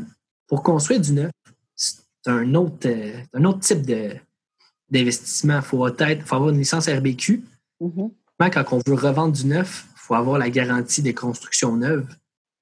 pour 0.47 0.63
construire 0.63 1.01
du 1.01 1.13
neuf, 1.13 1.31
c'est 1.75 1.97
un 2.25 2.55
autre, 2.55 2.87
euh, 2.87 3.19
un 3.33 3.43
autre 3.43 3.59
type 3.59 3.81
d'investissement. 4.93 5.57
Il 5.57 5.61
faut, 5.61 5.85
faut 6.25 6.35
avoir 6.35 6.49
une 6.49 6.57
licence 6.57 6.87
RBQ. 6.87 7.43
Mm-hmm. 7.81 8.11
Quand 8.51 8.73
on 8.73 8.81
veut 8.85 8.95
revendre 8.95 9.33
du 9.33 9.45
neuf, 9.45 9.87
il 9.95 9.99
faut 9.99 10.15
avoir 10.15 10.37
la 10.37 10.49
garantie 10.49 11.01
des 11.01 11.13
constructions 11.13 11.75
neuves. 11.75 12.07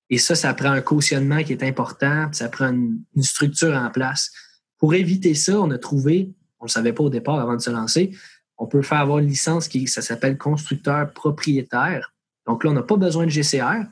Et 0.09 0.17
ça, 0.17 0.35
ça 0.35 0.53
prend 0.53 0.71
un 0.71 0.81
cautionnement 0.81 1.41
qui 1.43 1.53
est 1.53 1.63
important, 1.63 2.27
ça 2.33 2.49
prend 2.49 2.69
une, 2.69 2.99
une 3.15 3.23
structure 3.23 3.73
en 3.75 3.89
place. 3.89 4.31
Pour 4.77 4.93
éviter 4.93 5.33
ça, 5.33 5.59
on 5.59 5.71
a 5.71 5.77
trouvé, 5.77 6.33
on 6.59 6.65
ne 6.65 6.67
le 6.67 6.71
savait 6.71 6.93
pas 6.93 7.03
au 7.03 7.09
départ 7.09 7.39
avant 7.39 7.55
de 7.55 7.61
se 7.61 7.69
lancer, 7.69 8.11
on 8.57 8.67
peut 8.67 8.81
faire 8.81 8.99
avoir 8.99 9.19
une 9.19 9.27
licence 9.27 9.67
qui 9.67 9.87
ça 9.87 10.01
s'appelle 10.01 10.37
constructeur 10.37 11.11
propriétaire. 11.13 12.13
Donc 12.45 12.63
là, 12.63 12.71
on 12.71 12.73
n'a 12.73 12.83
pas 12.83 12.97
besoin 12.97 13.25
de 13.25 13.31
GCR. 13.31 13.85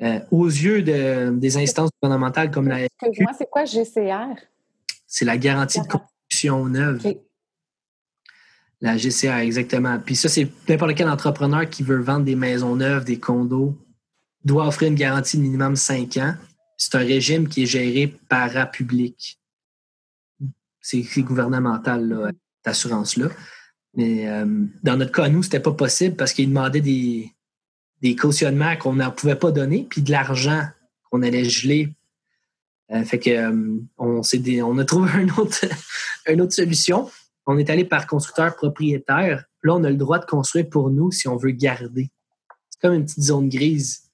Euh, 0.00 0.18
aux 0.30 0.46
yeux 0.46 0.82
des 0.82 1.56
instances 1.58 1.90
gouvernementales 2.00 2.50
comme 2.50 2.68
la 2.68 2.84
Excuse-moi, 2.84 3.32
c'est 3.36 3.48
quoi 3.50 3.64
GCR? 3.64 4.34
C'est 5.06 5.24
la 5.24 5.36
garantie 5.36 5.80
de 5.80 5.86
construction 5.86 6.66
neuve. 6.66 7.02
La 8.82 8.96
GCR, 8.96 9.36
exactement. 9.36 9.98
Puis 10.00 10.16
ça, 10.16 10.28
c'est 10.28 10.48
n'importe 10.68 10.96
quel 10.96 11.08
entrepreneur 11.08 11.70
qui 11.70 11.84
veut 11.84 12.00
vendre 12.00 12.24
des 12.24 12.34
maisons 12.34 12.74
neuves, 12.74 13.04
des 13.04 13.18
condos, 13.18 13.78
doit 14.44 14.66
offrir 14.66 14.88
une 14.88 14.96
garantie 14.96 15.36
de 15.36 15.42
minimum 15.42 15.76
5 15.76 16.16
ans. 16.16 16.34
C'est 16.76 16.96
un 16.96 17.04
régime 17.04 17.46
qui 17.48 17.62
est 17.62 17.66
géré 17.66 18.12
par 18.28 18.72
Public. 18.72 19.38
C'est 20.80 21.22
gouvernemental, 21.22 22.08
mm-hmm. 22.08 22.26
cette 22.26 22.66
assurance-là. 22.66 23.28
Mais 23.94 24.28
euh, 24.28 24.46
dans 24.82 24.96
notre 24.96 25.12
cas, 25.12 25.28
nous, 25.28 25.44
c'était 25.44 25.60
pas 25.60 25.72
possible 25.72 26.16
parce 26.16 26.32
qu'ils 26.32 26.48
demandaient 26.48 26.80
des, 26.80 27.32
cautionnements 28.16 28.76
qu'on 28.76 28.94
ne 28.94 29.08
pouvait 29.10 29.36
pas 29.36 29.52
donner, 29.52 29.86
puis 29.88 30.02
de 30.02 30.10
l'argent 30.10 30.66
qu'on 31.08 31.22
allait 31.22 31.44
geler. 31.44 31.88
Euh, 32.90 33.04
fait 33.04 33.20
que 33.20 33.30
euh, 33.30 33.78
on, 33.96 34.78
a 34.78 34.84
trouvé 34.84 35.10
une 36.26 36.40
autre 36.40 36.52
solution. 36.52 37.08
On 37.46 37.58
est 37.58 37.70
allé 37.70 37.84
par 37.84 38.06
constructeur 38.06 38.54
propriétaire. 38.56 39.44
Là, 39.62 39.74
on 39.74 39.84
a 39.84 39.90
le 39.90 39.96
droit 39.96 40.18
de 40.18 40.24
construire 40.24 40.68
pour 40.68 40.90
nous 40.90 41.10
si 41.10 41.28
on 41.28 41.36
veut 41.36 41.50
garder. 41.50 42.10
C'est 42.70 42.80
comme 42.80 42.94
une 42.94 43.04
petite 43.04 43.22
zone 43.22 43.48
grise. 43.48 44.10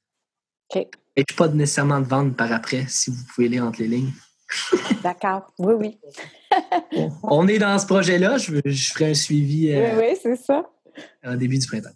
OK. 0.75 0.87
Et 1.17 1.25
pas 1.37 1.49
nécessairement 1.49 2.01
de 2.01 2.07
vendre 2.07 2.35
par 2.35 2.53
après, 2.53 2.87
si 2.89 3.11
vous 3.11 3.23
pouvez 3.35 3.49
lire 3.49 3.65
entre 3.65 3.81
les 3.81 3.89
lignes. 3.89 4.13
D'accord. 5.03 5.53
Oui, 5.59 5.75
oui. 5.75 5.99
on 7.23 7.49
est 7.49 7.59
dans 7.59 7.79
ce 7.79 7.87
projet-là. 7.87 8.39
Je, 8.39 8.61
ferai 8.93 9.11
un 9.11 9.15
suivi. 9.15 9.73
Euh, 9.73 9.97
oui, 9.97 10.07
oui, 10.11 10.19
c'est 10.23 10.37
ça. 10.37 10.71
Au 11.27 11.37
début 11.37 11.59
du 11.59 11.67
printemps. 11.67 11.91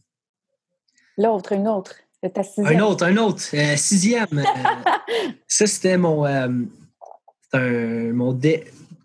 L'autre, 1.16 1.52
une 1.52 1.68
autre. 1.68 1.94
Ta 2.34 2.42
sixième. 2.42 2.66
Un 2.66 2.80
autre, 2.84 3.04
un 3.04 3.16
autre. 3.16 3.42
Euh, 3.54 3.76
sixième. 3.76 4.26
Euh, 4.32 4.44
ça, 5.48 5.66
c'était 5.66 5.96
mon. 5.96 6.24
un, 6.24 6.66
mon 7.52 8.32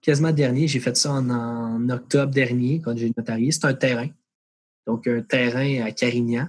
quasiment 0.07 0.31
dernier. 0.31 0.67
J'ai 0.67 0.79
fait 0.79 0.95
ça 0.97 1.11
en, 1.11 1.89
octobre 1.89 2.33
dernier, 2.33 2.81
quand 2.83 2.97
j'ai 2.97 3.11
notarié. 3.15 3.51
C'est 3.51 3.65
un 3.65 3.73
terrain. 3.73 4.07
Donc, 4.85 5.07
un 5.07 5.21
terrain 5.21 5.85
à 5.85 5.91
Carignan. 5.91 6.47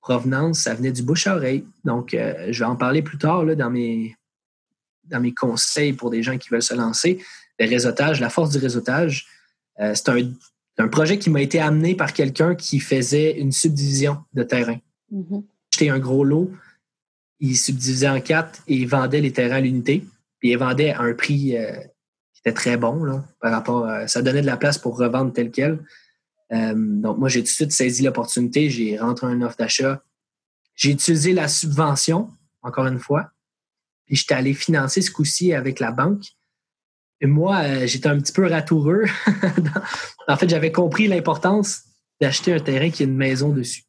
provenance, 0.00 0.60
ça 0.60 0.74
venait 0.74 0.92
du 0.92 1.02
bouche 1.02 1.26
à 1.26 1.36
oreille. 1.36 1.64
Donc, 1.84 2.10
je 2.12 2.58
vais 2.58 2.64
en 2.64 2.76
parler 2.76 3.02
plus 3.02 3.18
tard 3.18 3.44
là, 3.44 3.54
dans 3.54 3.70
mes 3.70 4.16
dans 5.08 5.20
mes 5.20 5.32
conseils 5.32 5.92
pour 5.92 6.10
des 6.10 6.22
gens 6.22 6.36
qui 6.36 6.48
veulent 6.48 6.62
se 6.62 6.74
lancer, 6.74 7.22
le 7.58 7.68
réseautage, 7.68 8.20
la 8.20 8.30
force 8.30 8.50
du 8.50 8.58
réseautage, 8.58 9.26
euh, 9.80 9.94
c'est 9.94 10.08
un, 10.78 10.88
projet 10.88 11.18
qui 11.18 11.30
m'a 11.30 11.40
été 11.40 11.58
amené 11.58 11.94
par 11.94 12.12
quelqu'un 12.12 12.54
qui 12.54 12.80
faisait 12.80 13.38
une 13.38 13.52
subdivision 13.52 14.18
de 14.34 14.42
terrain. 14.42 14.78
Mm 15.10 15.38
un 15.78 15.98
gros 15.98 16.24
lot, 16.24 16.50
il 17.38 17.54
subdivisait 17.54 18.08
en 18.08 18.18
quatre 18.18 18.62
et 18.66 18.76
il 18.76 18.88
vendait 18.88 19.20
les 19.20 19.30
terrains 19.30 19.56
à 19.56 19.60
l'unité. 19.60 20.06
Puis 20.46 20.52
il 20.52 20.58
vendait 20.58 20.92
à 20.92 21.00
un 21.00 21.12
prix 21.12 21.56
qui 22.32 22.40
était 22.40 22.52
très 22.52 22.76
bon 22.76 23.20
par 23.40 23.50
rapport 23.50 23.84
à, 23.84 24.06
ça 24.06 24.22
donnait 24.22 24.42
de 24.42 24.46
la 24.46 24.56
place 24.56 24.78
pour 24.78 24.96
revendre 24.96 25.32
tel 25.32 25.50
quel. 25.50 25.84
donc 26.52 27.18
moi 27.18 27.28
j'ai 27.28 27.40
tout 27.40 27.46
de 27.46 27.48
suite 27.48 27.72
saisi 27.72 28.04
l'opportunité, 28.04 28.70
j'ai 28.70 28.96
rentré 28.96 29.26
un 29.26 29.42
offre 29.42 29.56
d'achat. 29.56 30.04
J'ai 30.76 30.92
utilisé 30.92 31.32
la 31.32 31.48
subvention 31.48 32.30
encore 32.62 32.86
une 32.86 33.00
fois. 33.00 33.32
Puis 34.04 34.14
j'étais 34.14 34.34
allé 34.34 34.54
financer 34.54 35.02
ce 35.02 35.10
coup-ci 35.10 35.52
avec 35.52 35.80
la 35.80 35.90
banque. 35.90 36.22
Et 37.20 37.26
moi, 37.26 37.62
euh, 37.64 37.86
j'étais 37.88 38.08
un 38.08 38.20
petit 38.20 38.32
peu 38.32 38.46
ratoureux. 38.46 39.04
en 40.28 40.36
fait, 40.36 40.48
j'avais 40.48 40.70
compris 40.70 41.08
l'importance 41.08 41.82
d'acheter 42.20 42.52
un 42.52 42.60
terrain 42.60 42.90
qui 42.90 43.02
a 43.02 43.06
une 43.06 43.16
maison 43.16 43.48
dessus. 43.48 43.82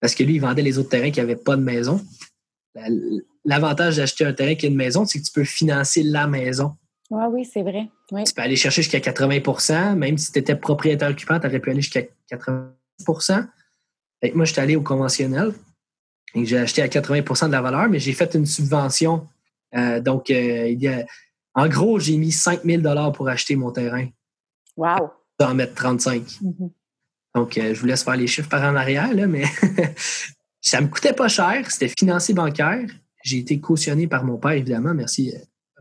Parce 0.00 0.16
que 0.16 0.24
lui, 0.24 0.34
il 0.34 0.40
vendait 0.40 0.62
les 0.62 0.78
autres 0.78 0.88
terrains 0.88 1.12
qui 1.12 1.20
n'avaient 1.20 1.36
pas 1.36 1.54
de 1.54 1.62
maison. 1.62 2.04
L'avantage 3.44 3.96
d'acheter 3.96 4.24
un 4.24 4.32
terrain 4.32 4.54
qui 4.54 4.66
a 4.66 4.68
une 4.68 4.76
maison, 4.76 5.04
c'est 5.04 5.20
que 5.20 5.24
tu 5.24 5.32
peux 5.32 5.44
financer 5.44 6.02
la 6.02 6.26
maison. 6.26 6.76
Ah 7.12 7.28
oui, 7.30 7.44
c'est 7.44 7.62
vrai. 7.62 7.88
Tu 8.08 8.34
peux 8.34 8.42
aller 8.42 8.56
chercher 8.56 8.82
jusqu'à 8.82 8.98
80% 8.98 9.94
Même 9.94 10.18
si 10.18 10.32
tu 10.32 10.38
étais 10.38 10.56
propriétaire 10.56 11.10
occupant, 11.10 11.38
tu 11.38 11.46
aurais 11.46 11.60
pu 11.60 11.70
aller 11.70 11.80
jusqu'à 11.80 12.02
80% 12.32 13.46
Moi, 14.34 14.44
j'étais 14.44 14.60
allé 14.60 14.76
au 14.76 14.82
conventionnel. 14.82 15.52
J'ai 16.34 16.58
acheté 16.58 16.82
à 16.82 16.88
80% 16.88 17.46
de 17.46 17.52
la 17.52 17.62
valeur, 17.62 17.88
mais 17.88 17.98
j'ai 17.98 18.12
fait 18.12 18.34
une 18.34 18.46
subvention. 18.46 19.26
Euh, 19.74 20.00
donc, 20.00 20.30
euh, 20.30 20.68
il 20.68 20.82
y 20.82 20.88
a, 20.88 21.04
en 21.54 21.68
gros, 21.68 21.98
j'ai 21.98 22.16
mis 22.16 22.32
5 22.32 22.64
000 22.64 23.12
pour 23.12 23.28
acheter 23.28 23.56
mon 23.56 23.70
terrain. 23.70 24.08
Wow! 24.76 25.10
En 25.40 25.54
mettre 25.54 25.74
35. 25.74 26.22
Mm-hmm. 26.22 26.70
Donc, 27.34 27.58
euh, 27.58 27.74
je 27.74 27.80
vous 27.80 27.86
laisse 27.86 28.02
faire 28.02 28.16
les 28.16 28.26
chiffres 28.26 28.48
par 28.48 28.62
en 28.62 28.76
arrière, 28.76 29.12
là, 29.14 29.26
mais 29.26 29.44
ça 30.66 30.80
me 30.80 30.88
coûtait 30.88 31.12
pas 31.12 31.28
cher. 31.28 31.70
C'était 31.70 31.92
financé 31.96 32.34
bancaire. 32.34 32.86
J'ai 33.22 33.38
été 33.38 33.60
cautionné 33.60 34.06
par 34.06 34.24
mon 34.24 34.36
père, 34.36 34.52
évidemment. 34.52 34.94
Merci, 34.94 35.32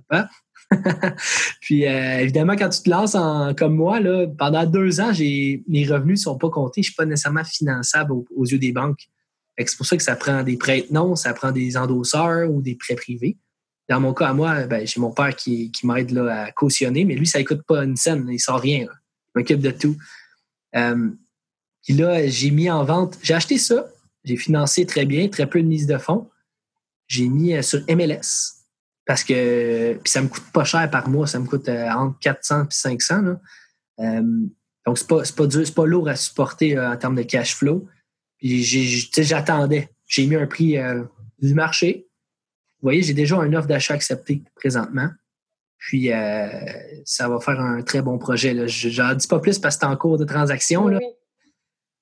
papa. 0.08 0.30
Puis, 1.62 1.84
évidemment, 1.84 2.56
quand 2.56 2.70
tu 2.70 2.82
te 2.82 2.90
lances 2.90 3.16
en, 3.16 3.54
comme 3.54 3.76
moi, 3.76 4.00
là, 4.00 4.28
pendant 4.28 4.66
deux 4.66 5.00
ans, 5.00 5.12
mes 5.12 5.88
revenus 5.88 6.20
ne 6.20 6.24
sont 6.24 6.38
pas 6.38 6.50
comptés. 6.50 6.82
Je 6.82 6.90
ne 6.90 6.92
suis 6.92 6.96
pas 6.96 7.06
nécessairement 7.06 7.44
finançable 7.44 8.14
aux 8.14 8.46
yeux 8.46 8.60
des 8.60 8.72
banques. 8.72 9.10
C'est 9.58 9.78
pour 9.78 9.86
ça 9.86 9.96
que 9.96 10.04
ça 10.04 10.16
prend 10.16 10.44
des 10.44 10.58
prêts 10.58 10.86
non, 10.92 11.16
ça 11.16 11.34
prend 11.34 11.52
des 11.52 11.78
endosseurs 11.78 12.52
ou 12.52 12.62
des 12.62 12.76
prêts 12.76 12.96
privés. 12.96 13.38
Dans 13.90 14.00
mon 14.00 14.14
cas, 14.14 14.30
à 14.30 14.34
moi, 14.34 14.64
ben, 14.64 14.86
j'ai 14.86 15.00
mon 15.00 15.12
père 15.12 15.36
qui, 15.36 15.72
m'aide 15.84 16.18
à 16.18 16.52
cautionner, 16.52 17.06
mais 17.06 17.16
lui, 17.16 17.28
ça 17.28 17.40
ne 17.40 17.44
coûte 17.44 17.62
pas 17.64 17.84
une 17.84 17.96
scène, 17.96 18.28
il 18.30 18.40
sort 18.40 18.60
rien. 18.60 18.82
Il 18.82 19.40
m'occupe 19.40 19.62
de 19.62 19.72
tout. 19.72 19.96
Euh, 20.76 21.10
puis 21.84 21.94
là, 21.94 22.28
j'ai 22.28 22.52
mis 22.52 22.70
en 22.70 22.84
vente, 22.84 23.18
j'ai 23.22 23.36
acheté 23.36 23.58
ça, 23.58 23.88
j'ai 24.26 24.36
financé 24.36 24.86
très 24.86 25.06
bien, 25.06 25.30
très 25.30 25.48
peu 25.48 25.62
de 25.62 25.68
mise 25.68 25.88
de 25.88 25.98
fonds. 25.98 26.30
J'ai 27.08 27.28
mis 27.30 27.56
euh, 27.56 27.62
sur 27.62 27.80
MLS 27.88 28.66
parce 29.06 29.24
que 29.24 29.94
puis 29.94 30.12
ça 30.12 30.22
me 30.22 30.28
coûte 30.28 30.52
pas 30.52 30.64
cher 30.64 30.90
par 30.90 31.08
mois, 31.08 31.28
ça 31.28 31.40
me 31.40 31.46
coûte 31.46 31.70
euh, 31.70 31.90
entre 31.90 32.20
400 32.20 32.64
et 32.64 32.68
500. 32.70 33.22
donc, 34.86 34.98
c'est 34.98 35.08
pas, 35.08 35.22
pas 35.36 35.48
dur, 35.48 35.66
c'est 35.66 35.76
pas 35.76 35.86
lourd 35.86 36.10
à 36.10 36.16
supporter 36.16 36.78
en 36.78 36.98
termes 36.98 37.16
de 37.16 37.24
cash 37.24 37.56
flow 37.56 37.88
j'attendais. 38.42 39.90
J'ai 40.08 40.28
mis 40.28 40.36
un 40.36 40.48
prix 40.48 40.78
euh, 40.78 41.04
du 41.42 41.54
marché. 41.54 42.08
Vous 42.82 42.88
voyez, 42.88 43.02
j'ai 43.02 43.14
déjà 43.14 43.38
une 43.38 43.56
offre 43.56 43.68
d'achat 43.68 43.94
acceptée 43.94 44.44
présentement. 44.56 45.10
Puis, 45.78 46.12
euh, 46.12 46.50
ça 47.04 47.28
va 47.28 47.40
faire 47.40 47.60
un 47.60 47.82
très 47.82 48.02
bon 48.02 48.18
projet. 48.18 48.68
Je 48.68 49.02
n'en 49.02 49.14
dis 49.14 49.28
pas 49.28 49.40
plus 49.40 49.60
parce 49.60 49.76
que 49.76 49.82
c'est 49.82 49.88
en 49.88 49.96
cours 49.96 50.18
de 50.18 50.26
transaction. 50.26 50.90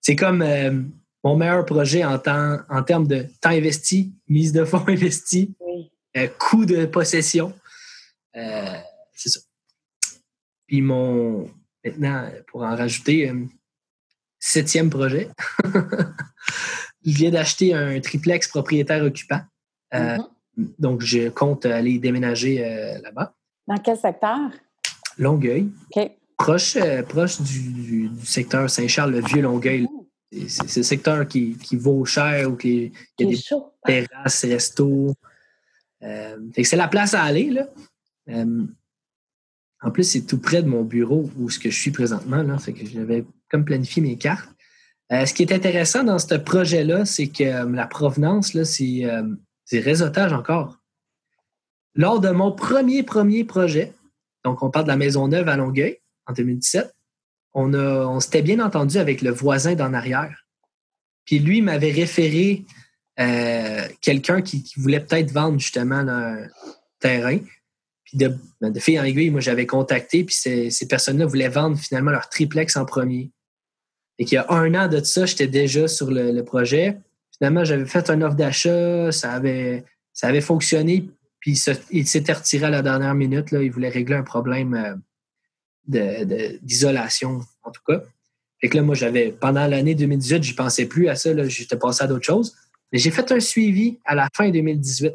C'est 0.01 0.15
comme 0.15 0.41
euh, 0.41 0.81
mon 1.23 1.35
meilleur 1.35 1.65
projet 1.65 2.03
en, 2.03 2.19
temps, 2.19 2.57
en 2.69 2.83
termes 2.83 3.07
de 3.07 3.25
temps 3.41 3.49
investi, 3.49 4.13
mise 4.27 4.51
de 4.53 4.65
fonds 4.65 4.83
investi, 4.87 5.55
coût 6.37 6.65
de 6.65 6.85
possession. 6.85 7.53
c'est 8.33 9.29
ça. 9.29 9.39
Puis, 10.67 10.81
mon, 10.81 11.49
maintenant, 11.83 12.29
pour 12.47 12.63
en 12.63 12.75
rajouter, 12.75 13.31
septième 14.43 14.89
projet. 14.89 15.29
je 17.05 17.11
viens 17.11 17.31
d'acheter 17.31 17.73
un 17.73 17.99
triplex 18.01 18.49
propriétaire 18.49 19.03
occupant. 19.03 19.39
Euh, 19.93 20.17
mm-hmm. 20.17 20.67
Donc, 20.79 21.01
je 21.01 21.29
compte 21.29 21.65
aller 21.65 21.97
déménager 21.97 22.63
euh, 22.63 22.99
là-bas. 23.01 23.33
Dans 23.67 23.77
quel 23.77 23.97
secteur? 23.97 24.51
Longueuil. 25.17 25.69
Proche, 26.37 26.75
euh, 26.75 27.03
proche 27.03 27.39
du, 27.41 28.09
secteur 28.23 28.69
Saint-Charles, 28.69 29.11
le 29.11 29.21
vieux 29.21 29.41
Longueuil. 29.41 29.83
Mm. 29.83 30.02
C'est 30.47 30.77
le 30.77 30.83
secteur 30.83 31.27
qui, 31.27 31.57
vaut 31.73 32.05
cher 32.05 32.51
ou 32.51 32.55
qui 32.55 32.91
a 33.19 33.25
des 33.25 33.39
terrasses, 33.85 34.45
restos. 34.45 35.13
c'est 36.01 36.75
la 36.75 36.87
place 36.87 37.13
à 37.13 37.23
aller. 37.23 37.49
Là. 37.51 37.67
en 38.27 39.91
plus, 39.91 40.03
c'est 40.03 40.21
tout 40.21 40.39
près 40.39 40.63
de 40.63 40.67
mon 40.67 40.83
bureau 40.83 41.29
où 41.37 41.49
ce 41.49 41.59
que 41.59 41.69
je 41.69 41.79
suis 41.79 41.91
présentement. 41.91 42.41
Là, 42.41 42.57
fait 42.57 42.73
que 42.73 42.85
j'avais 42.85 43.25
comme 43.49 43.65
planifié 43.65 44.01
mes 44.01 44.17
cartes. 44.17 44.49
Euh, 45.11 45.25
ce 45.25 45.33
qui 45.33 45.43
est 45.43 45.51
intéressant 45.51 46.03
dans 46.03 46.17
ce 46.17 46.35
projet-là, 46.35 47.05
c'est 47.05 47.27
que 47.27 47.43
euh, 47.43 47.69
la 47.69 47.85
provenance, 47.85 48.55
euh, 48.55 48.63
c'est 48.63 49.79
réseautage 49.79 50.33
encore. 50.33 50.79
Lors 51.93 52.19
de 52.19 52.29
mon 52.29 52.51
premier, 52.51 53.03
premier 53.03 53.43
projet, 53.43 53.93
donc 54.43 54.63
on 54.63 54.71
parle 54.71 54.85
de 54.85 54.89
la 54.89 54.97
Maison 54.97 55.27
Neuve 55.27 55.47
à 55.47 55.57
Longueuil 55.57 55.99
en 56.25 56.33
2017, 56.33 56.95
on, 57.53 58.19
s'était 58.19 58.41
bien 58.41 58.59
entendu 58.59 58.97
avec 58.97 59.21
le 59.21 59.31
voisin 59.31 59.75
d'en 59.75 59.93
arrière. 59.93 60.45
Puis 61.25 61.39
lui 61.39 61.61
m'avait 61.61 61.91
référé 61.91 62.65
quelqu'un 64.01 64.41
qui, 64.41 64.63
voulait 64.77 64.99
peut-être 64.99 65.31
vendre 65.31 65.59
justement 65.59 65.99
un 65.99 66.47
terrain. 66.99 67.37
Puis 68.05 68.17
de, 68.17 68.35
ben, 68.61 68.71
de 68.71 68.79
fil 68.79 68.99
en 68.99 69.03
aiguille, 69.03 69.29
moi 69.29 69.41
j'avais 69.41 69.65
contacté, 69.65 70.23
puis 70.23 70.35
ces, 70.35 70.87
personnes-là 70.87 71.25
voulaient 71.25 71.49
vendre 71.49 71.77
finalement 71.77 72.11
leur 72.11 72.29
triplex 72.29 72.75
en 72.75 72.85
premier. 72.85 73.31
Et 74.19 74.25
qu'il 74.25 74.35
y 74.35 74.37
a 74.37 74.45
un 74.49 74.73
an 74.75 74.87
de 74.87 75.03
ça, 75.03 75.25
j'étais 75.25 75.47
déjà 75.47 75.87
sur 75.87 76.11
le, 76.11 76.41
projet. 76.43 76.97
Finalement, 77.37 77.63
j'avais 77.63 77.85
fait 77.85 78.09
une 78.09 78.23
offre 78.23 78.35
d'achat, 78.35 79.11
ça 79.11 79.31
avait, 79.31 80.41
fonctionné, 80.41 81.09
puis 81.39 81.59
il 81.91 82.07
s'était 82.07 82.33
retiré 82.33 82.65
à 82.65 82.69
la 82.69 82.81
dernière 82.81 83.15
minute. 83.15 83.47
Il 83.51 83.71
voulait 83.71 83.89
régler 83.89 84.15
un 84.15 84.23
problème 84.23 84.75
euh, 84.75 84.95
d'isolation, 85.85 87.41
en 87.63 87.71
tout 87.71 87.81
cas. 87.87 88.03
Fait 88.59 88.69
que 88.69 88.77
là, 88.77 88.83
moi, 88.83 88.95
j'avais, 88.95 89.31
pendant 89.31 89.67
l'année 89.67 89.95
2018, 89.95 90.43
je 90.43 90.55
pensais 90.55 90.85
plus 90.85 91.09
à 91.09 91.15
ça, 91.15 91.29
j'étais 91.47 91.77
passé 91.77 92.03
à 92.03 92.07
d'autres 92.07 92.25
choses. 92.25 92.55
Mais 92.91 92.99
j'ai 92.99 93.11
fait 93.11 93.31
un 93.31 93.39
suivi 93.39 93.99
à 94.05 94.15
la 94.15 94.29
fin 94.35 94.49
2018. 94.49 95.13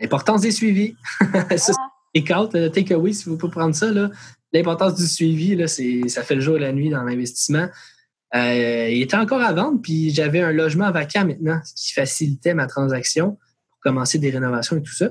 L'importance 0.00 0.40
des 0.42 0.50
suivis. 0.50 0.96
ça, 1.56 1.72
c'est 2.14 2.20
le 2.20 2.68
takeaway, 2.68 3.12
si 3.12 3.28
vous 3.28 3.38
pouvez 3.38 3.52
prendre 3.52 3.74
ça, 3.74 3.90
là 3.90 4.10
l'importance 4.52 4.94
du 4.94 5.06
suivi, 5.06 5.56
là, 5.56 5.66
ça 5.66 6.22
fait 6.22 6.34
le 6.34 6.40
jour 6.40 6.56
et 6.56 6.60
la 6.60 6.72
nuit 6.72 6.90
dans 6.90 7.02
l'investissement. 7.02 7.68
Euh, 8.34 8.88
il 8.90 9.02
était 9.02 9.16
encore 9.16 9.40
à 9.40 9.52
vendre, 9.52 9.80
puis 9.82 10.10
j'avais 10.10 10.40
un 10.40 10.52
logement 10.52 10.90
vacant 10.90 11.26
maintenant, 11.26 11.60
ce 11.64 11.74
qui 11.74 11.92
facilitait 11.92 12.54
ma 12.54 12.66
transaction 12.66 13.38
pour 13.70 13.80
commencer 13.80 14.18
des 14.18 14.30
rénovations 14.30 14.76
et 14.76 14.82
tout 14.82 14.94
ça. 14.94 15.10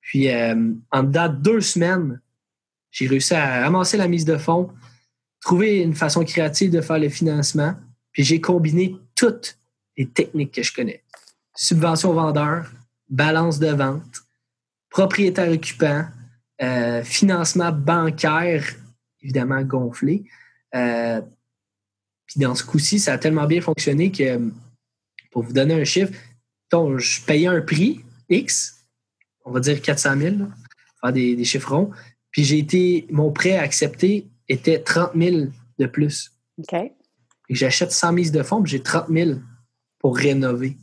Puis, 0.00 0.28
euh, 0.30 0.72
en 0.90 1.02
date 1.02 1.40
deux 1.42 1.60
semaines, 1.60 2.20
j'ai 2.94 3.08
réussi 3.08 3.34
à 3.34 3.62
ramasser 3.62 3.96
la 3.96 4.06
mise 4.06 4.24
de 4.24 4.36
fonds, 4.36 4.70
trouver 5.40 5.80
une 5.80 5.94
façon 5.94 6.24
créative 6.24 6.70
de 6.70 6.80
faire 6.80 7.00
le 7.00 7.08
financement, 7.08 7.74
puis 8.12 8.22
j'ai 8.22 8.40
combiné 8.40 8.96
toutes 9.16 9.58
les 9.96 10.08
techniques 10.08 10.54
que 10.54 10.62
je 10.62 10.72
connais. 10.72 11.02
Subvention 11.56 12.12
vendeur, 12.12 12.70
balance 13.08 13.58
de 13.58 13.66
vente, 13.66 14.22
propriétaire 14.90 15.50
occupant, 15.50 16.06
euh, 16.62 17.02
financement 17.02 17.72
bancaire, 17.72 18.64
évidemment 19.20 19.62
gonflé. 19.62 20.24
Euh, 20.76 21.20
puis 22.26 22.38
dans 22.38 22.54
ce 22.54 22.62
coup-ci, 22.62 23.00
ça 23.00 23.14
a 23.14 23.18
tellement 23.18 23.46
bien 23.46 23.60
fonctionné 23.60 24.12
que, 24.12 24.40
pour 25.32 25.42
vous 25.42 25.52
donner 25.52 25.74
un 25.74 25.84
chiffre, 25.84 26.12
je 26.70 27.24
payais 27.24 27.48
un 27.48 27.60
prix 27.60 28.04
X, 28.28 28.86
on 29.44 29.50
va 29.50 29.58
dire 29.58 29.82
400 29.82 30.16
000, 30.16 30.36
faire 31.00 31.12
des, 31.12 31.34
des 31.34 31.44
chiffrons. 31.44 31.90
Puis 32.34 32.42
j'ai 32.42 32.58
été, 32.58 33.06
mon 33.10 33.30
prêt 33.30 33.56
accepté 33.56 34.26
était 34.48 34.80
30 34.80 35.12
000 35.14 35.46
de 35.78 35.86
plus. 35.86 36.32
OK. 36.58 36.76
J'achète 37.48 37.92
100 37.92 38.12
mises 38.12 38.32
de 38.32 38.42
fonds, 38.42 38.60
puis 38.60 38.72
j'ai 38.72 38.82
30 38.82 39.06
000 39.08 39.38
pour 40.00 40.16
rénover. 40.16 40.76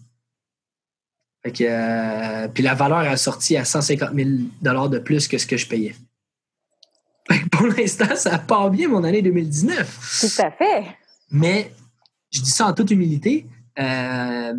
Euh, 1.45 2.47
puis 2.47 2.63
la 2.63 2.73
valeur 2.73 2.99
a 2.99 3.17
sorti 3.17 3.57
à 3.57 3.65
150 3.65 4.15
000 4.15 4.29
de 4.61 4.99
plus 4.99 5.27
que 5.27 5.37
ce 5.37 5.45
que 5.45 5.57
je 5.57 5.67
payais. 5.67 5.93
pour 7.51 7.67
l'instant, 7.67 8.15
ça 8.15 8.37
part 8.37 8.69
bien 8.69 8.87
mon 8.87 9.03
année 9.03 9.21
2019. 9.21 10.21
Tout 10.21 10.41
à 10.41 10.51
fait. 10.51 10.85
Mais 11.31 11.73
je 12.31 12.39
dis 12.41 12.49
ça 12.49 12.67
en 12.67 12.73
toute 12.73 12.91
humilité. 12.91 13.45
Euh, 13.77 14.53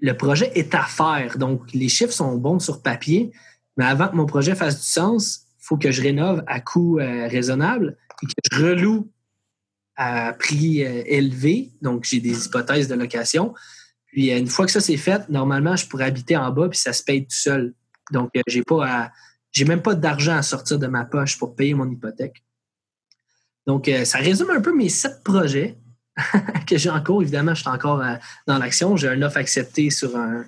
le 0.00 0.12
projet 0.16 0.52
est 0.54 0.72
à 0.72 0.84
faire. 0.84 1.36
Donc, 1.36 1.72
les 1.72 1.88
chiffres 1.88 2.12
sont 2.12 2.36
bons 2.36 2.60
sur 2.60 2.80
papier, 2.80 3.32
mais 3.76 3.86
avant 3.86 4.06
que 4.06 4.14
mon 4.14 4.26
projet 4.26 4.54
fasse 4.54 4.76
du 4.76 4.86
sens, 4.86 5.47
faut 5.68 5.76
que 5.76 5.90
je 5.90 6.02
rénove 6.02 6.42
à 6.46 6.60
coût 6.60 6.98
euh, 6.98 7.28
raisonnable 7.28 7.96
et 8.22 8.26
que 8.26 8.32
je 8.50 8.64
reloue 8.64 9.10
à 9.96 10.32
prix 10.32 10.80
élevé. 10.80 11.72
Donc, 11.82 12.04
j'ai 12.04 12.20
des 12.20 12.46
hypothèses 12.46 12.86
de 12.86 12.94
location. 12.94 13.52
Puis 14.06 14.30
une 14.30 14.46
fois 14.46 14.66
que 14.66 14.72
ça 14.72 14.80
c'est 14.80 14.96
fait, 14.96 15.28
normalement, 15.28 15.76
je 15.76 15.86
pourrais 15.86 16.04
habiter 16.04 16.36
en 16.36 16.50
bas 16.50 16.68
puis 16.68 16.78
ça 16.78 16.92
se 16.92 17.02
paye 17.02 17.22
tout 17.22 17.36
seul. 17.36 17.74
Donc, 18.10 18.30
euh, 18.36 18.42
j'ai 18.46 18.62
pas 18.62 19.10
j'ai 19.52 19.64
même 19.64 19.82
pas 19.82 19.94
d'argent 19.94 20.36
à 20.36 20.42
sortir 20.42 20.78
de 20.78 20.86
ma 20.86 21.04
poche 21.04 21.38
pour 21.38 21.56
payer 21.56 21.74
mon 21.74 21.90
hypothèque. 21.90 22.44
Donc, 23.66 23.88
euh, 23.88 24.04
ça 24.04 24.18
résume 24.18 24.50
un 24.50 24.60
peu 24.60 24.74
mes 24.74 24.88
sept 24.88 25.22
projets 25.24 25.78
que 26.66 26.76
j'ai 26.76 26.90
en 26.90 27.02
cours. 27.02 27.22
Évidemment, 27.22 27.54
je 27.54 27.60
suis 27.60 27.70
encore 27.70 28.00
euh, 28.02 28.14
dans 28.46 28.58
l'action. 28.58 28.96
J'ai 28.96 29.08
un 29.08 29.20
offre 29.22 29.36
accepté 29.36 29.90
sur 29.90 30.16
un, 30.16 30.44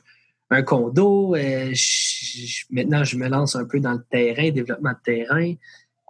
condo. 0.65 1.37
maintenant, 2.71 3.05
je 3.05 3.17
me 3.17 3.29
lance 3.29 3.57
un 3.57 3.65
peu 3.65 3.81
dans 3.81 3.93
le 3.93 4.05
terrain, 4.11 4.51
développement 4.51 4.93
de 4.93 5.03
terrain. 5.05 5.55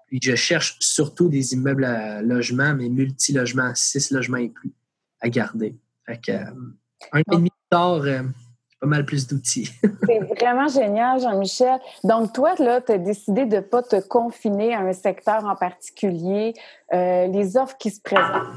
Puis, 0.07 0.19
je 0.23 0.35
cherche 0.35 0.77
surtout 0.81 1.29
des 1.29 1.53
immeubles 1.53 1.85
à 1.85 2.23
logement, 2.23 2.75
mais 2.75 2.89
multi-logements, 2.89 3.73
six 3.75 4.11
logements 4.11 4.39
et 4.39 4.49
plus 4.49 4.73
à 5.21 5.29
garder. 5.29 5.77
Fait 6.07 6.21
que, 6.21 6.33
un 7.13 7.19
et 7.19 7.25
demi 7.29 7.51
tard, 7.71 8.03
pas 8.81 8.87
mal 8.87 9.05
plus 9.05 9.27
d'outils. 9.27 9.71
c'est 10.07 10.19
vraiment 10.19 10.69
génial, 10.69 11.21
Jean-Michel. 11.21 11.79
Donc, 12.03 12.33
toi, 12.33 12.55
là, 12.59 12.81
tu 12.81 12.93
as 12.93 12.99
décidé 12.99 13.45
de 13.45 13.57
ne 13.57 13.61
pas 13.61 13.83
te 13.83 14.01
confiner 14.01 14.75
à 14.75 14.81
un 14.81 14.93
secteur 14.93 15.45
en 15.45 15.55
particulier. 15.55 16.55
Euh, 16.93 17.27
les 17.27 17.57
offres 17.57 17.77
qui 17.79 17.91
se 17.91 18.01
présentent, 18.01 18.49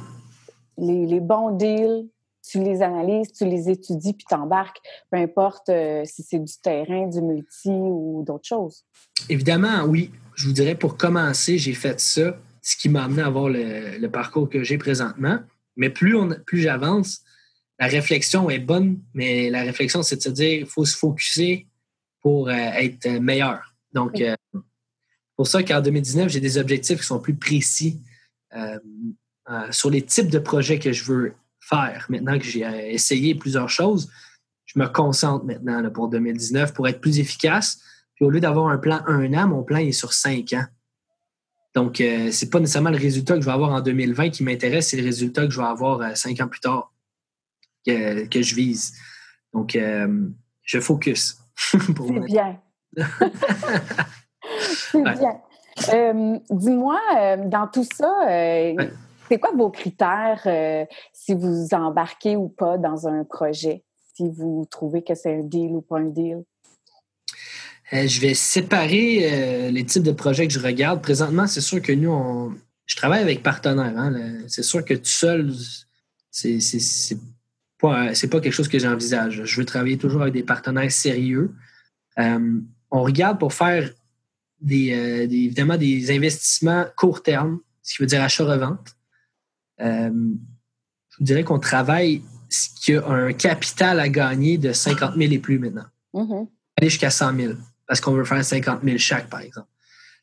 les, 0.77 1.19
bons 1.19 1.51
deals, 1.51 2.07
tu 2.47 2.61
les 2.61 2.81
analyses, 2.81 3.31
tu 3.31 3.45
les 3.45 3.69
étudies, 3.69 4.13
puis 4.13 4.25
t'embarques, 4.29 4.79
peu 5.09 5.17
importe 5.17 5.69
euh, 5.69 6.03
si 6.05 6.23
c'est 6.23 6.39
du 6.39 6.53
terrain, 6.61 7.07
du 7.07 7.21
multi 7.21 7.69
ou 7.69 8.23
d'autres 8.25 8.47
choses. 8.47 8.83
Évidemment, 9.29 9.83
oui. 9.85 10.11
Je 10.35 10.47
vous 10.47 10.53
dirais, 10.53 10.75
pour 10.75 10.97
commencer, 10.97 11.57
j'ai 11.57 11.73
fait 11.73 11.99
ça, 11.99 12.37
ce 12.61 12.75
qui 12.75 12.89
m'a 12.89 13.03
amené 13.03 13.21
à 13.21 13.27
avoir 13.27 13.49
le, 13.49 14.07
parcours 14.07 14.49
que 14.49 14.63
j'ai 14.63 14.77
présentement. 14.77 15.39
Mais 15.75 15.89
plus, 15.89 16.15
on, 16.15 16.29
plus 16.45 16.59
j'avance, 16.59 17.21
la 17.79 17.87
réflexion 17.87 18.49
est 18.49 18.59
bonne, 18.59 18.99
mais 19.13 19.49
la 19.49 19.61
réflexion, 19.61 20.03
c'est 20.03 20.17
de 20.17 20.21
se 20.21 20.29
dire 20.29 20.57
qu'il 20.57 20.67
faut 20.67 20.85
se 20.85 20.97
focuser 20.97 21.67
pour 22.21 22.49
euh, 22.49 22.53
être 22.53 23.07
meilleur. 23.19 23.75
Donc, 23.93 24.19
euh, 24.21 24.35
pour 25.35 25.47
ça 25.47 25.63
qu'en 25.63 25.81
2019, 25.81 26.29
j'ai 26.29 26.39
des 26.39 26.57
objectifs 26.57 26.99
qui 26.99 27.05
sont 27.05 27.19
plus 27.19 27.35
précis 27.35 28.01
euh, 28.55 28.79
sur 29.71 29.89
les 29.89 30.01
types 30.01 30.29
de 30.29 30.39
projets 30.39 30.79
que 30.79 30.91
je 30.91 31.03
veux 31.03 31.33
faire. 31.67 32.05
Maintenant 32.09 32.37
que 32.37 32.45
j'ai 32.45 32.61
essayé 32.93 33.35
plusieurs 33.35 33.69
choses, 33.69 34.09
je 34.65 34.79
me 34.79 34.87
concentre 34.87 35.45
maintenant 35.45 35.89
pour 35.89 36.09
2019 36.09 36.73
pour 36.73 36.87
être 36.87 37.01
plus 37.01 37.19
efficace. 37.19 37.79
Puis 38.15 38.25
au 38.25 38.29
lieu 38.29 38.39
d'avoir 38.39 38.67
un 38.67 38.77
plan 38.77 39.01
un 39.07 39.33
an, 39.33 39.47
mon 39.47 39.63
plan 39.63 39.77
est 39.77 39.91
sur 39.91 40.13
cinq 40.13 40.53
ans. 40.53 40.65
Donc, 41.75 41.95
ce 41.97 42.45
n'est 42.45 42.49
pas 42.51 42.59
nécessairement 42.59 42.91
le 42.91 42.97
résultat 42.97 43.33
que 43.33 43.41
je 43.41 43.45
vais 43.45 43.51
avoir 43.51 43.71
en 43.71 43.81
2020 43.81 44.29
qui 44.29 44.43
m'intéresse, 44.43 44.89
c'est 44.89 44.97
le 44.97 45.03
résultat 45.03 45.47
que 45.47 45.51
je 45.51 45.59
vais 45.59 45.65
avoir 45.65 46.15
cinq 46.15 46.39
ans 46.39 46.47
plus 46.47 46.59
tard 46.59 46.93
que, 47.85 48.41
je 48.41 48.55
vise. 48.55 48.93
Donc, 49.53 49.75
euh, 49.75 50.29
je 50.63 50.79
focus. 50.79 51.37
C'est 51.55 51.93
bien. 52.25 52.59
C'est 54.61 55.01
bien. 55.01 55.41
Euh, 55.93 56.37
dis-moi, 56.49 56.99
euh, 57.17 57.37
dans 57.47 57.67
tout 57.67 57.85
ça, 57.95 58.25
c'est 59.33 59.39
quoi 59.39 59.51
vos 59.57 59.71
critères 59.71 60.47
si 61.11 61.33
vous 61.33 61.69
embarquez 61.71 62.35
ou 62.35 62.49
pas 62.49 62.77
dans 62.77 63.07
un 63.07 63.23
projet? 63.23 63.83
Si 64.15 64.29
vous 64.29 64.67
trouvez 64.69 65.03
que 65.03 65.15
c'est 65.15 65.33
un 65.39 65.43
deal 65.43 65.71
ou 65.71 65.81
pas 65.81 65.97
un 65.97 66.05
deal? 66.05 66.43
je 67.91 68.21
vais 68.21 68.35
séparer 68.35 69.71
les 69.71 69.85
types 69.85 70.03
de 70.03 70.11
projets 70.11 70.47
que 70.47 70.53
je 70.53 70.59
regarde. 70.59 71.01
Présentement, 71.01 71.47
c'est 71.47 71.61
sûr 71.61 71.81
que 71.81 71.91
nous, 71.91 72.55
je 72.85 72.95
travaille 72.95 73.23
avec 73.23 73.41
partenaires. 73.41 73.97
Hein, 73.97 74.43
c'est 74.47 74.61
sûr 74.61 74.85
que 74.85 74.93
tout 74.93 75.05
seul, 75.05 75.51
c'est 76.29 76.59
c'est 76.59 78.27
pas 78.29 78.39
quelque 78.39 78.51
chose 78.51 78.67
que 78.67 78.77
j'envisage. 78.77 79.45
Je 79.45 79.59
veux 79.59 79.65
travailler 79.65 79.97
toujours 79.97 80.21
avec 80.21 80.35
des 80.35 80.43
partenaires 80.43 80.91
sérieux. 80.91 81.55
Euh, 82.19 82.59
on 82.91 83.01
regarde 83.01 83.39
pour 83.39 83.53
faire 83.53 83.89
euh, 84.71 85.23
évidemment 85.23 85.77
des 85.77 86.11
investissements 86.15 86.85
court 86.95 87.23
terme, 87.23 87.61
ce 87.81 87.95
qui 87.95 88.03
veut 88.03 88.07
dire 88.07 88.21
achat-revente. 88.21 88.95
Euh, 89.81 90.11
je 91.09 91.17
vous 91.17 91.23
dirais 91.23 91.43
qu'on 91.43 91.59
travaille 91.59 92.23
ce 92.49 92.69
qui 92.75 92.95
a 92.95 93.07
un 93.07 93.33
capital 93.33 93.99
à 93.99 94.09
gagner 94.09 94.57
de 94.57 94.73
50 94.73 95.15
000 95.15 95.31
et 95.31 95.39
plus 95.39 95.59
maintenant. 95.59 95.85
Mm-hmm. 96.13 96.47
Aller 96.77 96.89
jusqu'à 96.89 97.09
100 97.09 97.35
000 97.35 97.53
parce 97.87 98.01
qu'on 98.01 98.13
veut 98.13 98.25
faire 98.25 98.43
50 98.43 98.83
000 98.83 98.97
chaque, 98.97 99.29
par 99.29 99.41
exemple. 99.41 99.67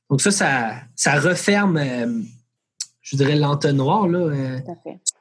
Donc 0.09 0.21
ça, 0.21 0.31
ça, 0.97 1.21
referme, 1.21 2.25
je 3.01 3.17
dirais, 3.17 3.37
l'entonnoir, 3.37 4.09
là, 4.09 4.59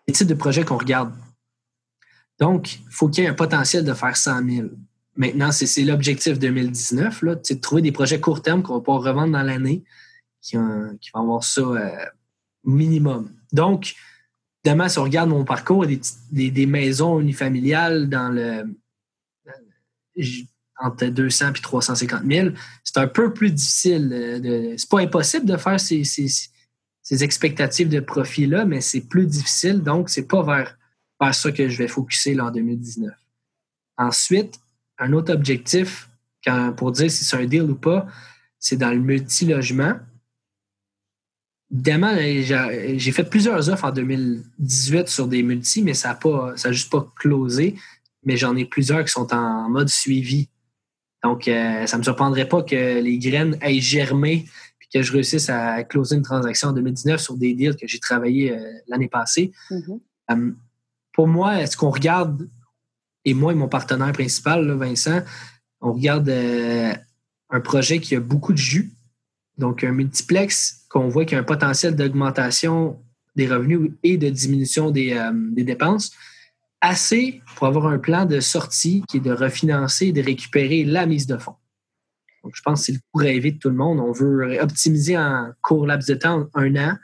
les 0.08 0.14
types 0.14 0.28
de 0.28 0.34
projets 0.34 0.66
qu'on 0.66 0.78
regarde. 0.78 1.14
Donc, 2.40 2.76
il 2.76 2.92
faut 2.92 3.10
qu'il 3.10 3.24
y 3.24 3.28
ait 3.28 3.30
un 3.30 3.36
potentiel 3.36 3.84
de 3.84 3.94
faire 3.94 4.16
100 4.16 4.48
000. 4.50 4.68
Maintenant, 5.16 5.52
c'est 5.52 5.84
l'objectif 5.84 6.40
2019, 6.40 7.22
là, 7.24 7.36
de 7.36 7.54
trouver 7.56 7.82
des 7.82 7.92
projets 7.92 8.20
court 8.22 8.42
terme 8.42 8.64
qu'on 8.64 8.76
va 8.76 8.80
pouvoir 8.80 9.04
revendre 9.04 9.34
dans 9.34 9.44
l'année, 9.44 9.84
qui, 10.42 10.56
vont 10.56 10.98
avoir 11.14 11.44
ça 11.44 11.62
euh, 11.62 12.06
minimum. 12.64 13.30
Donc, 13.52 13.96
si 14.90 15.00
on 15.00 15.04
regarde 15.04 15.30
mon 15.30 15.46
parcours, 15.46 15.86
des, 16.32 16.66
maisons 16.66 17.20
unifamiliales 17.20 18.10
dans 18.10 18.30
le 18.30 18.66
entre 20.82 21.08
200 21.08 21.50
et 21.50 21.62
350 21.62 22.24
000, 22.26 22.50
c'est 22.84 22.98
un 22.98 23.08
peu 23.08 23.34
plus 23.34 23.52
difficile. 23.52 24.76
C'est 24.78 24.90
pas 24.90 25.02
impossible 25.02 25.46
de 25.46 25.58
faire 25.58 25.80
ces, 25.80 26.04
ces 26.04 27.24
expectatives 27.24 27.90
de 27.90 28.00
profit-là, 28.00 28.66
mais 28.66 28.80
c'est 28.80 29.02
plus 29.02 29.26
difficile. 29.26 29.82
Donc, 29.82 30.10
c'est 30.10 30.28
pas 30.28 30.42
vers 30.42 30.78
vers 31.20 31.36
ça 31.36 31.52
que 31.52 31.68
je 31.68 31.78
vais 31.78 31.88
focuser 31.88 32.40
en 32.40 32.52
2019. 32.52 33.14
Ensuite, 33.98 34.60
un 34.98 35.14
autre 35.14 35.34
objectif 35.34 36.10
pour 36.78 36.92
dire 36.92 37.12
si 37.12 37.24
c'est 37.24 37.36
un 37.36 37.46
deal 37.46 37.64
ou 37.64 37.76
pas, 37.76 38.08
c'est 38.60 38.78
dans 38.78 38.92
le 38.92 39.00
multi-logement. 39.00 39.96
Évidemment, 41.72 42.16
j'ai 42.18 43.12
fait 43.12 43.24
plusieurs 43.24 43.70
offres 43.70 43.86
en 43.86 43.92
2018 43.92 45.08
sur 45.08 45.28
des 45.28 45.44
multis, 45.44 45.84
mais 45.84 45.94
ça 45.94 46.10
n'a 46.10 46.16
pas, 46.16 46.54
ça 46.56 46.72
juste 46.72 46.92
pas 46.92 47.08
closé. 47.16 47.76
Mais 48.26 48.38
j'en 48.38 48.56
ai 48.56 48.66
plusieurs 48.66 49.06
qui 49.06 49.12
sont 49.12 49.34
en 49.34 49.70
mode 49.70 49.90
suivi. 49.90 50.50
Donc, 51.24 51.48
euh, 51.48 51.86
ça 51.86 51.98
ne 51.98 52.00
me 52.00 52.04
surprendrait 52.04 52.48
pas 52.48 52.64
que 52.64 53.00
les 53.00 53.18
graines 53.18 53.58
aient 53.62 53.80
germé 53.80 54.46
et 54.82 54.98
que 54.98 55.04
je 55.04 55.12
réussisse 55.12 55.50
à 55.50 55.84
closer 55.84 56.16
une 56.16 56.24
transaction 56.24 56.70
en 56.70 56.74
2019 56.74 57.20
sur 57.20 57.38
des 57.38 57.54
deals 57.54 57.76
que 57.76 57.88
j'ai 57.88 58.00
travaillé 58.00 58.52
euh, 58.52 58.72
l'année 58.88 59.10
passée. 59.10 59.52
Mm-hmm. 59.70 60.00
Euh, 60.32 60.52
pour 61.14 61.28
moi, 61.28 61.66
ce 61.66 61.76
qu'on 61.76 61.90
regarde, 61.90 62.50
et 63.26 63.34
moi 63.34 63.52
et 63.52 63.56
mon 63.56 63.68
partenaire 63.68 64.12
principal, 64.14 64.72
Vincent, 64.72 65.22
on 65.82 65.94
regarde 65.94 66.30
euh, 66.30 66.94
un 67.50 67.60
projet 67.60 68.00
qui 68.00 68.16
a 68.16 68.20
beaucoup 68.20 68.54
de 68.54 68.58
jus, 68.58 68.94
donc 69.60 69.84
un 69.84 69.92
multiplex 69.92 70.86
qu'on 70.90 71.08
voit 71.10 71.26
qu'il 71.26 71.36
y 71.36 71.38
a 71.38 71.42
un 71.42 71.46
potentiel 71.46 71.96
d'augmentation 71.96 73.00
des 73.36 73.48
revenus 73.48 73.92
et 74.04 74.18
de 74.18 74.30
diminution 74.30 74.90
des, 74.90 75.14
euh, 75.14 75.32
dépenses, 75.52 76.12
assez 76.82 77.42
pour 77.56 77.68
avoir 77.68 77.88
un 77.88 78.00
plan 78.00 78.26
de 78.26 78.40
sortie 78.40 79.04
qui 79.08 79.18
est 79.18 79.22
de 79.22 79.32
refinancer 79.32 80.08
et 80.08 80.12
de 80.12 80.22
récupérer 80.22 80.84
la 80.84 81.06
mise 81.06 81.28
de 81.28 81.38
fonds. 81.38 81.56
Donc, 82.44 82.54
je 82.56 82.62
pense 82.62 82.80
que 82.80 82.86
c'est 82.88 82.92
le 82.94 83.00
coup 83.12 83.20
rêvé 83.20 83.52
de 83.52 83.60
tout 83.60 83.70
le 83.70 83.76
monde. 83.76 84.00
On 84.00 84.14
veut 84.14 84.60
optimiser 84.62 85.18
en 85.18 85.52
court 85.62 85.86
laps 85.86 86.08
de 86.08 86.16
temps, 86.16 86.48
un 86.54 86.76
an, 86.78 86.98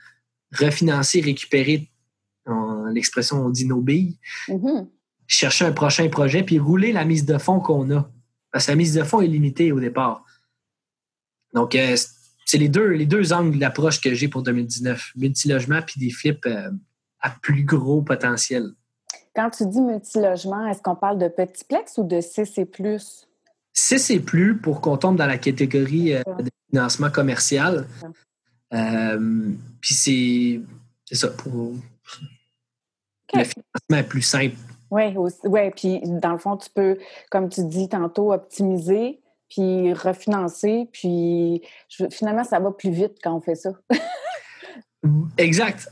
refinancer, 0.53 1.21
récupérer 1.21 1.89
l'expression 2.91 3.45
on 3.45 3.49
dit 3.49 3.65
nos 3.65 3.81
billes, 3.81 4.17
mm-hmm. 4.47 4.87
chercher 5.27 5.65
un 5.65 5.71
prochain 5.71 6.07
projet, 6.09 6.43
puis 6.43 6.59
rouler 6.59 6.93
la 6.93 7.03
mise 7.03 7.25
de 7.25 7.37
fonds 7.37 7.59
qu'on 7.59 7.89
a. 7.91 8.09
Parce 8.51 8.67
que 8.67 8.71
la 8.71 8.75
mise 8.77 8.93
de 8.93 9.03
fonds 9.03 9.21
est 9.21 9.27
limitée 9.27 9.71
au 9.71 9.79
départ. 9.79 10.23
Donc, 11.53 11.75
euh, 11.75 11.95
c'est 12.45 12.58
les 12.58 12.69
deux, 12.69 12.89
les 12.89 13.05
deux 13.05 13.34
angles 13.34 13.60
d'approche 13.60 13.99
que 13.99 14.13
j'ai 14.13 14.27
pour 14.27 14.43
2019. 14.43 15.12
Multilogement 15.15 15.81
puis 15.81 15.99
des 15.99 16.12
flips 16.12 16.45
euh, 16.45 16.69
à 17.19 17.31
plus 17.41 17.63
gros 17.63 18.01
potentiel. 18.01 18.71
Quand 19.36 19.49
tu 19.49 19.65
dis 19.67 19.81
multilogement, 19.81 20.65
est-ce 20.67 20.81
qu'on 20.81 20.95
parle 20.95 21.17
de 21.17 21.27
petitplex 21.27 21.97
ou 21.97 22.03
de 22.03 22.21
CC+. 22.21 22.65
CC+, 23.73 24.23
pour 24.62 24.79
qu'on 24.79 24.95
tombe 24.95 25.17
dans 25.17 25.25
la 25.25 25.38
catégorie 25.38 26.13
euh, 26.13 26.21
de 26.39 26.49
financement 26.69 27.10
commercial. 27.10 27.88
puis 28.71 29.93
c'est, 29.93 30.62
c'est 31.05 31.15
ça, 31.15 31.27
pour 31.29 31.73
le 33.34 33.43
financement 33.43 33.97
est 33.97 34.08
plus 34.08 34.21
simple. 34.21 34.55
Oui, 34.91 35.15
ouais, 35.43 35.71
puis 35.71 35.99
dans 36.03 36.31
le 36.31 36.38
fond, 36.38 36.58
tu 36.58 36.69
peux, 36.69 36.97
comme 37.31 37.49
tu 37.49 37.63
dis 37.65 37.89
tantôt, 37.89 38.31
optimiser, 38.31 39.19
puis 39.55 39.93
refinancer, 39.93 40.89
puis 40.91 41.61
finalement, 42.11 42.43
ça 42.43 42.59
va 42.59 42.71
plus 42.71 42.91
vite 42.91 43.13
quand 43.23 43.35
on 43.35 43.41
fait 43.41 43.55
ça. 43.55 43.71
exact. 45.37 45.87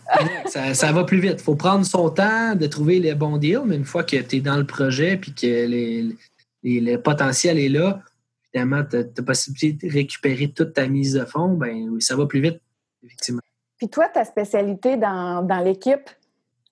ça, 0.48 0.92
va 0.92 1.04
plus 1.06 1.20
vite. 1.20 1.36
Il 1.38 1.44
faut 1.44 1.56
prendre 1.56 1.86
son 1.86 2.10
temps 2.10 2.56
de 2.56 2.68
trouver 2.68 3.00
les 3.00 3.16
bons 3.16 3.38
deals, 3.38 3.62
mais 3.66 3.76
une 3.76 3.86
fois 3.86 4.04
que 4.04 4.18
tu 4.18 4.38
es 4.38 4.42
dans 4.42 4.58
le 4.58 4.66
projet 4.66 5.16
puis 5.16 5.34
que 5.34 5.48
les, 5.48 6.16
le 6.64 6.98
potentiel 6.98 7.58
est 7.58 7.70
là, 7.70 8.02
évidemment, 8.54 8.84
tu 8.84 8.98
as 8.98 9.04
la 9.16 9.24
possibilité 9.24 9.88
de 9.88 9.94
récupérer 9.94 10.52
toute 10.52 10.74
ta 10.74 10.88
mise 10.88 11.14
de 11.14 11.24
fonds, 11.24 11.54
ben 11.54 11.90
oui, 11.90 12.02
ça 12.02 12.18
va 12.18 12.26
plus 12.26 12.42
vite, 12.42 12.60
effectivement. 13.04 13.42
Puis 13.78 13.88
toi, 13.88 14.10
ta 14.10 14.26
spécialité 14.26 14.98
dans, 14.98 15.42
dans 15.42 15.60
l'équipe, 15.60 16.10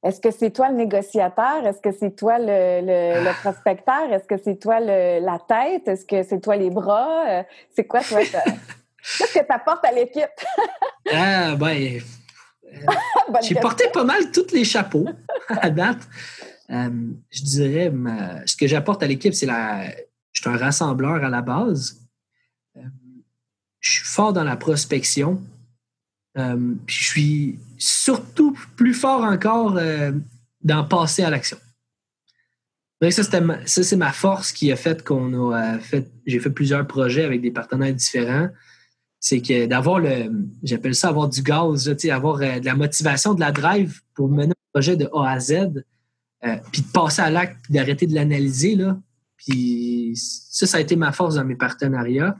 Est-ce 0.03 0.19
que 0.19 0.31
c'est 0.31 0.49
toi 0.49 0.69
le 0.69 0.77
négociateur? 0.77 1.65
Est-ce 1.65 1.79
que 1.79 1.91
c'est 1.91 2.15
toi 2.15 2.39
le, 2.39 3.27
ah. 3.27 3.33
prospecteur? 3.41 4.11
Est-ce 4.11 4.25
que 4.25 4.37
c'est 4.43 4.55
toi 4.55 4.79
la 4.79 5.39
tête? 5.47 5.87
Est-ce 5.87 6.05
que 6.05 6.23
c'est 6.23 6.39
toi 6.39 6.55
les 6.55 6.71
bras? 6.71 7.25
Euh, 7.29 7.43
c'est 7.75 7.85
quoi, 7.85 8.01
toi? 8.01 8.19
Qu'est-ce 8.23 9.33
que 9.33 9.45
tu 9.45 9.51
apportes 9.51 9.85
à 9.85 9.91
l'équipe? 9.91 10.25
ah, 11.13 11.55
ben. 11.55 11.99
Euh, 12.65 12.77
j'ai 13.43 13.55
porté 13.55 13.85
pas 13.93 14.03
mal 14.03 14.31
tous 14.31 14.51
les 14.53 14.63
chapeaux 14.63 15.07
à 15.49 15.69
date. 15.69 16.07
Euh, 16.71 16.89
je 17.29 17.43
dirais, 17.43 17.91
ce 18.45 18.55
que 18.55 18.65
j'apporte 18.65 19.03
à 19.03 19.07
l'équipe, 19.07 19.33
c'est 19.33 19.45
la. 19.45 19.85
Je 20.31 20.41
suis 20.41 20.49
un 20.49 20.57
rassembleur 20.57 21.23
à 21.23 21.29
la 21.29 21.41
base. 21.41 22.01
je 23.79 23.91
suis 23.91 24.05
fort 24.05 24.33
dans 24.33 24.45
la 24.45 24.55
prospection. 24.55 25.41
Euh, 26.37 26.75
puis 26.85 26.95
je 26.95 27.03
suis 27.03 27.59
surtout 27.77 28.57
plus 28.75 28.93
fort 28.93 29.23
encore 29.23 29.77
euh, 29.77 30.11
dans 30.63 30.83
passer 30.83 31.23
à 31.23 31.29
l'action. 31.29 31.57
Ça, 33.09 33.23
c'est 33.65 33.95
ma 33.95 34.11
force 34.11 34.51
qui 34.51 34.71
a 34.71 34.75
fait 34.75 35.03
qu'on 35.03 35.51
a 35.51 35.75
euh, 35.75 35.79
fait. 35.79 36.07
J'ai 36.27 36.39
fait 36.39 36.51
plusieurs 36.51 36.85
projets 36.85 37.23
avec 37.25 37.41
des 37.41 37.49
partenaires 37.49 37.93
différents. 37.93 38.49
C'est 39.19 39.41
que 39.41 39.65
d'avoir 39.65 39.99
le. 39.99 40.31
J'appelle 40.63 40.93
ça 40.93 41.09
avoir 41.09 41.27
du 41.27 41.41
gaz, 41.41 41.89
avoir 42.09 42.37
de 42.37 42.65
la 42.65 42.75
motivation, 42.75 43.33
de 43.33 43.39
la 43.39 43.51
drive 43.51 44.01
pour 44.13 44.29
mener 44.29 44.51
un 44.51 44.71
projet 44.73 44.95
de 44.95 45.09
A 45.13 45.31
à 45.31 45.39
Z, 45.39 45.83
puis 46.71 46.81
de 46.83 46.91
passer 46.93 47.23
à 47.23 47.31
l'acte, 47.31 47.57
puis 47.63 47.73
d'arrêter 47.73 48.05
de 48.05 48.13
l'analyser. 48.13 48.77
Puis 49.35 50.13
ça, 50.15 50.67
ça 50.67 50.77
a 50.77 50.79
été 50.79 50.95
ma 50.95 51.11
force 51.11 51.35
dans 51.35 51.45
mes 51.45 51.55
partenariats. 51.55 52.35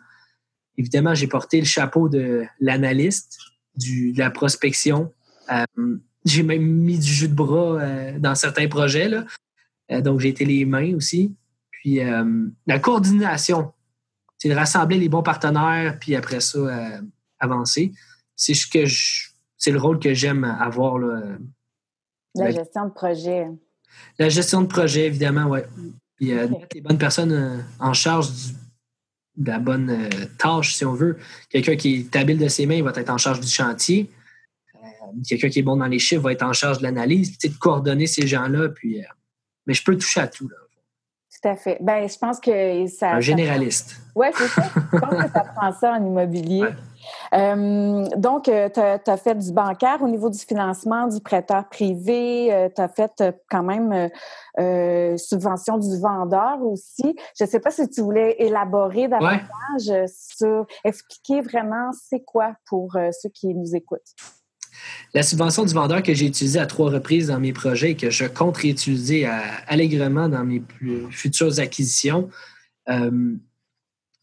Évidemment, 0.78 1.16
j'ai 1.16 1.28
porté 1.28 1.60
le 1.60 1.66
chapeau 1.66 2.08
de 2.08 2.46
l'analyste, 2.60 3.38
du, 3.76 4.14
de 4.14 4.20
la 4.20 4.32
prospection. 4.32 5.12
Euh, 5.52 5.98
j'ai 6.26 6.44
même 6.44 6.64
mis 6.64 7.00
du 7.00 7.12
jus 7.12 7.28
de 7.28 7.34
bras 7.34 7.82
euh, 7.82 8.20
dans 8.20 8.36
certains 8.36 8.68
projets. 8.68 9.10
Là. 9.10 9.26
Euh, 9.92 10.02
donc, 10.02 10.20
j'ai 10.20 10.30
été 10.30 10.46
les 10.46 10.66
mains 10.66 10.96
aussi. 10.96 11.36
Puis, 11.72 12.00
la 12.68 12.78
coordination, 12.80 13.74
c'est 14.38 14.50
de 14.50 14.54
rassembler 14.54 15.00
les 15.00 15.10
bons 15.10 15.24
partenaires, 15.24 15.98
puis 16.00 16.16
après 16.16 16.40
ça, 16.40 16.60
avancer. 17.40 17.92
C'est 18.36 18.54
ce 18.54 18.68
que 18.68 18.84
c'est 19.58 19.72
le 19.72 19.80
rôle 19.80 19.98
que 19.98 20.14
j'aime 20.14 20.44
avoir. 20.44 21.00
Là. 21.00 21.24
La 22.36 22.52
gestion 22.52 22.86
de 22.86 22.92
projet. 22.92 23.48
La 24.20 24.30
gestion 24.30 24.62
de 24.62 24.68
projet, 24.68 25.08
évidemment, 25.08 25.48
oui. 25.48 25.62
Puis, 26.18 26.34
mettre 26.34 26.68
les 26.76 26.82
bonnes 26.82 27.00
personnes 27.00 27.66
en 27.80 27.94
charge 27.94 28.30
du 28.32 28.54
de 29.44 29.52
la 29.52 29.60
bonne 29.60 29.90
euh, 29.90 30.26
tâche, 30.38 30.76
si 30.76 30.86
on 30.86 30.94
veut. 30.94 31.18
Quelqu'un 31.50 31.76
qui 31.76 31.96
est 31.96 32.16
habile 32.16 32.38
de 32.38 32.48
ses 32.48 32.66
mains 32.66 32.82
va 32.84 32.92
être 32.96 33.10
en 33.10 33.18
charge 33.18 33.40
du 33.40 33.48
chantier. 33.48 34.10
Euh, 34.76 34.88
quelqu'un 35.28 35.50
qui 35.50 35.60
est 35.60 35.64
bon 35.64 35.78
dans 35.78 35.88
les 35.88 36.00
chiffres 36.00 36.22
va 36.22 36.32
être 36.32 36.44
en 36.44 36.54
charge 36.54 36.80
de 36.80 36.84
l'analyse, 36.84 37.38
de 37.38 37.50
coordonner 37.60 38.08
ces 38.08 38.28
gens-là. 38.28 38.70
Puis, 38.70 39.00
euh, 39.00 39.08
mais 39.66 39.74
je 39.74 39.84
peux 39.84 39.98
toucher 39.98 40.22
à 40.22 40.28
tout. 40.28 40.48
Là. 40.48 40.56
Tout 41.42 41.48
à 41.48 41.56
fait. 41.56 41.78
Ben, 41.82 42.08
je 42.08 42.18
pense 42.18 42.40
que 42.40 42.88
ça. 42.88 43.14
Un 43.14 43.20
généraliste. 43.20 44.02
Oui, 44.16 44.28
c'est 44.36 44.48
ça. 44.48 44.72
je 44.76 44.98
pense 44.98 45.24
que 45.24 45.32
ça 45.32 45.44
prend 45.56 45.74
ça 45.74 45.94
en 45.94 46.06
immobilier. 46.06 46.64
Euh, 47.34 48.06
donc, 48.18 48.44
tu 48.46 48.52
as, 48.52 49.18
fait 49.18 49.36
du 49.36 49.52
bancaire 49.52 50.02
au 50.02 50.08
niveau 50.08 50.30
du 50.30 50.40
financement, 50.40 51.08
du 51.08 51.20
prêteur 51.22 51.68
privé. 51.70 52.70
tu 52.76 52.82
as 52.82 52.88
fait 52.88 53.24
quand 53.50 53.64
même 53.64 54.10
subvention 55.18 55.78
du 55.78 56.00
vendeur 56.00 56.62
aussi. 56.62 57.16
Je 57.38 57.44
ne 57.44 57.50
sais 57.50 57.60
pas 57.60 57.72
si 57.72 57.90
tu 57.90 58.02
voulais 58.02 58.36
élaborer 58.40 59.08
davantage 59.08 60.08
sur 60.08 60.66
expliquer 60.84 61.42
vraiment 61.42 61.92
c'est 62.10 62.22
quoi 62.22 62.54
pour 62.68 62.94
ceux 62.94 63.30
qui 63.30 63.54
nous 63.54 63.76
écoutent. 63.76 64.02
La 65.14 65.24
subvention 65.24 65.66
du 65.66 65.74
vendeur 65.74 66.02
que 66.02 66.14
j'ai 66.14 66.26
utilisée 66.26 66.60
à 66.60 66.66
trois 66.66 66.90
reprises 66.90 67.28
dans 67.28 67.40
mes 67.40 67.54
projets 67.54 67.92
et 67.92 67.96
que 67.96 68.10
je 68.10 68.26
compte 68.26 68.58
réutiliser 68.58 69.28
allègrement 69.68 70.30
dans 70.30 70.44
mes 70.44 70.64
futures 71.12 71.60
acquisitions. 71.60 72.30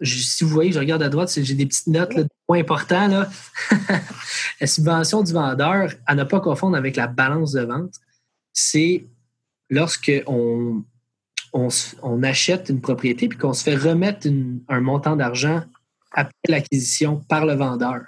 Si 0.01 0.45
vous 0.45 0.51
voyez, 0.51 0.73
je 0.73 0.79
regarde 0.79 1.03
à 1.03 1.09
droite, 1.09 1.33
j'ai 1.43 1.55
des 1.55 1.67
petites 1.67 1.89
notes, 1.89 2.15
de 2.15 2.27
points 2.47 2.61
importants. 2.61 3.09
Là. 3.09 3.29
la 4.61 4.67
subvention 4.67 5.23
du 5.23 5.33
vendeur, 5.33 5.91
à 6.07 6.15
ne 6.15 6.25
pas 6.25 6.41
confondre 6.41 6.77
avec 6.77 6.97
la 6.97 7.09
balance 7.09 7.53
de 7.53 7.63
vente, 7.63 7.95
c'est 8.53 9.07
lorsque 9.71 10.13
on, 10.27 10.85
on, 11.53 12.23
achète 12.23 12.69
une 12.69 12.81
propriété 12.81 13.29
puis 13.29 13.39
qu'on 13.39 13.53
se 13.53 13.63
fait 13.63 13.77
remettre 13.77 14.29
un 14.69 14.81
montant 14.81 15.17
d'argent 15.17 15.63
après 16.13 16.33
l'acquisition 16.49 17.17
par 17.29 17.47
le 17.47 17.55
vendeur. 17.55 18.03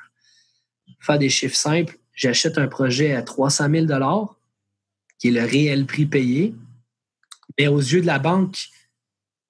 Faire 1.00 1.18
des 1.18 1.28
chiffres 1.28 1.56
simples, 1.56 1.98
j'achète 2.14 2.58
un 2.58 2.68
projet 2.68 3.14
à 3.14 3.22
300 3.22 3.70
000 3.70 3.86
qui 5.18 5.28
est 5.28 5.32
le 5.32 5.44
réel 5.44 5.86
prix 5.86 6.06
payé, 6.06 6.54
mais 7.58 7.68
aux 7.68 7.78
yeux 7.78 8.00
de 8.00 8.06
la 8.06 8.18
banque, 8.18 8.68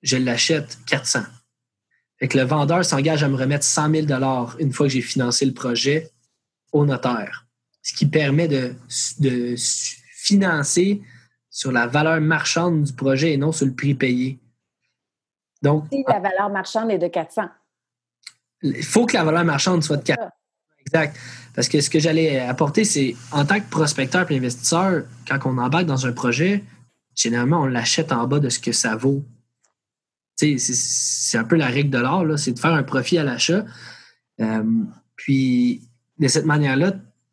je 0.03 0.17
l'achète 0.17 0.79
400. 0.87 1.21
Fait 2.21 2.29
que 2.29 2.39
le 2.39 2.45
vendeur 2.45 2.85
s'engage 2.85 3.23
à 3.23 3.29
me 3.29 3.37
remettre 3.37 3.65
100 3.65 4.07
000 4.07 4.07
une 4.59 4.73
fois 4.73 4.87
que 4.87 4.93
j'ai 4.93 5.01
financé 5.01 5.47
le 5.47 5.55
projet 5.55 6.11
au 6.71 6.85
notaire, 6.85 7.47
ce 7.83 7.95
qui 7.95 8.07
permet 8.07 8.47
de, 8.47 8.75
de 9.21 9.55
financer 9.57 11.03
sur 11.49 11.73
la 11.73 11.87
valeur 11.87 12.21
marchande 12.21 12.85
du 12.85 12.93
projet 12.93 13.33
et 13.33 13.37
non 13.37 13.53
sur 13.53 13.67
le 13.67 13.73
prix 13.73 13.95
payé. 13.95 14.39
Donc, 15.63 15.87
si 15.91 16.05
la 16.07 16.21
valeur 16.21 16.51
marchande 16.51 16.91
est 16.91 16.99
de 16.99 17.09
400. 17.09 17.43
Il 18.63 18.85
faut 18.85 19.07
que 19.07 19.15
la 19.15 19.25
valeur 19.25 19.45
marchande 19.45 19.83
soit 19.83 19.97
de 19.97 20.05
400. 20.05 20.29
Exact. 20.87 21.17
Parce 21.55 21.69
que 21.69 21.81
ce 21.81 21.91
que 21.91 21.99
j'allais 21.99 22.39
apporter, 22.39 22.85
c'est 22.85 23.17
en 23.33 23.45
tant 23.45 23.61
que 23.61 23.69
prospecteur 23.69 24.31
et 24.31 24.37
investisseur, 24.37 25.05
quand 25.27 25.39
on 25.45 25.59
embarque 25.59 25.87
dans 25.87 26.07
un 26.07 26.13
projet, 26.13 26.65
généralement, 27.15 27.63
on 27.63 27.67
l'achète 27.67 28.13
en 28.13 28.27
bas 28.27 28.39
de 28.39 28.49
ce 28.49 28.59
que 28.59 28.73
ça 28.73 28.97
vaut. 28.97 29.25
C'est 30.59 31.39
un 31.39 31.45
peu 31.45 31.57
la 31.57 31.67
règle 31.67 31.91
de 31.91 31.99
l'art, 31.99 32.39
c'est 32.39 32.53
de 32.53 32.59
faire 32.59 32.75
un 32.75 32.83
profit 32.83 33.19
à 33.19 33.25
l'achat. 33.25 33.65
Euh, 34.41 34.63
puis, 35.17 35.83
de 36.19 36.29
cette 36.29 36.47
manière-là, 36.47 36.93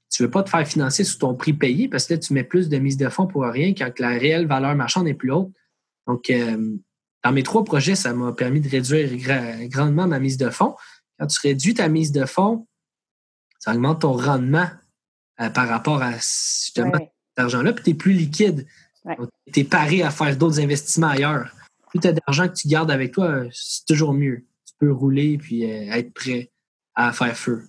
tu 0.09 0.21
ne 0.21 0.27
veux 0.27 0.31
pas 0.31 0.43
te 0.43 0.49
faire 0.49 0.67
financer 0.67 1.03
sous 1.03 1.17
ton 1.17 1.35
prix 1.35 1.53
payé 1.53 1.87
parce 1.87 2.05
que 2.07 2.13
là, 2.13 2.19
tu 2.19 2.33
mets 2.33 2.43
plus 2.43 2.69
de 2.69 2.77
mise 2.77 2.97
de 2.97 3.09
fonds 3.09 3.27
pour 3.27 3.43
rien 3.43 3.73
quand 3.73 3.99
la 3.99 4.09
réelle 4.09 4.47
valeur 4.47 4.75
marchande 4.75 5.07
est 5.07 5.13
plus 5.13 5.31
haute. 5.31 5.51
Donc, 6.07 6.29
euh, 6.29 6.77
dans 7.23 7.31
mes 7.31 7.43
trois 7.43 7.63
projets, 7.63 7.95
ça 7.95 8.13
m'a 8.13 8.31
permis 8.31 8.61
de 8.61 8.69
réduire 8.69 9.09
grandement 9.67 10.07
ma 10.07 10.19
mise 10.19 10.37
de 10.37 10.49
fonds. 10.49 10.75
Quand 11.19 11.27
tu 11.27 11.39
réduis 11.41 11.73
ta 11.73 11.89
mise 11.89 12.11
de 12.11 12.25
fonds, 12.25 12.67
ça 13.59 13.73
augmente 13.73 14.01
ton 14.01 14.13
rendement 14.13 14.67
euh, 15.41 15.49
par 15.49 15.67
rapport 15.67 16.01
à 16.01 16.13
justement 16.13 16.97
cet 16.97 17.43
argent-là, 17.43 17.73
puis 17.73 17.83
tu 17.83 17.89
es 17.91 17.93
plus 17.93 18.13
liquide. 18.13 18.65
Tu 19.53 19.59
es 19.61 19.63
paré 19.63 20.03
à 20.03 20.11
faire 20.11 20.35
d'autres 20.35 20.59
investissements 20.59 21.07
ailleurs. 21.07 21.51
Plus 21.89 21.99
tu 21.99 22.07
as 22.07 22.13
d'argent 22.13 22.47
que 22.47 22.53
tu 22.53 22.67
gardes 22.67 22.91
avec 22.91 23.13
toi, 23.13 23.43
c'est 23.51 23.85
toujours 23.85 24.13
mieux. 24.13 24.45
Tu 24.65 24.73
peux 24.79 24.91
rouler 24.91 25.37
puis 25.37 25.65
euh, 25.65 25.91
être 25.93 26.13
prêt 26.13 26.51
à 26.95 27.11
faire 27.13 27.37
feu. 27.37 27.63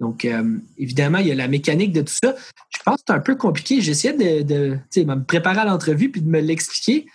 Donc, 0.00 0.24
euh, 0.24 0.58
évidemment, 0.78 1.18
il 1.18 1.28
y 1.28 1.32
a 1.32 1.34
la 1.34 1.48
mécanique 1.48 1.92
de 1.92 2.02
tout 2.02 2.12
ça. 2.12 2.34
Je 2.70 2.82
pense 2.82 2.96
que 2.96 3.02
c'est 3.06 3.14
un 3.14 3.20
peu 3.20 3.36
compliqué. 3.36 3.80
J'essayais 3.80 4.42
de, 4.42 4.42
de 4.42 5.04
me 5.04 5.24
préparer 5.24 5.60
à 5.60 5.64
l'entrevue 5.64 6.10
puis 6.10 6.20
de 6.20 6.28
me 6.28 6.40
l'expliquer. 6.40 7.06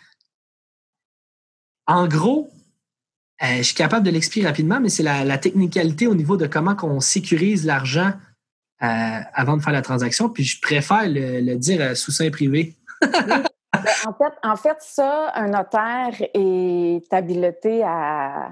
En 1.86 2.07
gros, 2.07 2.49
euh, 3.43 3.57
je 3.57 3.63
suis 3.63 3.75
capable 3.75 4.05
de 4.05 4.12
l'expliquer 4.12 4.47
rapidement, 4.47 4.79
mais 4.79 4.89
c'est 4.89 5.03
la, 5.03 5.38
technicalité 5.38 6.07
au 6.07 6.15
niveau 6.15 6.38
de 6.38 6.47
comment 6.47 6.75
on 6.83 6.99
sécurise 6.99 7.65
l'argent 7.65 8.13
euh, 8.81 9.19
avant 9.33 9.57
de 9.57 9.62
faire 9.62 9.73
la 9.73 9.81
transaction. 9.81 10.29
Puis 10.29 10.43
je 10.43 10.60
préfère 10.60 11.03
le, 11.07 11.55
dire 11.55 11.81
euh, 11.81 11.95
sous 11.95 12.12
sein 12.12 12.29
privé. 12.29 12.75
Ben, 13.73 14.15
en, 14.43 14.56
fait, 14.56 14.77
ça, 14.80 15.32
un 15.36 15.49
notaire 15.49 16.15
est 16.34 17.13
habilité 17.13 17.84
à, 17.84 18.49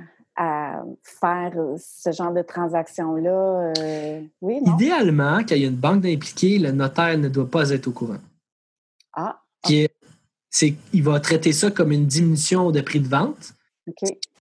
faire 1.04 1.54
ce 1.78 2.12
genre 2.12 2.34
de 2.34 2.42
transaction-là. 2.42 3.72
oui, 4.42 4.62
non? 4.62 4.76
Idéalement, 4.76 5.38
quand 5.40 5.56
il 5.56 5.62
y 5.62 5.66
a 5.66 5.70
une 5.70 5.76
banque 5.76 6.02
d'impliqués, 6.02 6.60
le 6.60 6.72
notaire 6.72 7.18
ne 7.18 7.30
doit 7.30 7.50
pas 7.50 7.70
être 7.70 7.88
au 7.88 7.92
courant. 7.92 8.18
Ah. 9.14 9.42
c'est, 10.50 10.76
il 10.92 11.04
va 11.04 11.22
traiter 11.22 11.54
ça 11.54 11.72
comme 11.72 11.94
une 11.94 12.06
diminution 12.06 12.72
de 12.72 12.82
prix 12.82 13.00
de 13.00 13.08
vente 13.08 13.54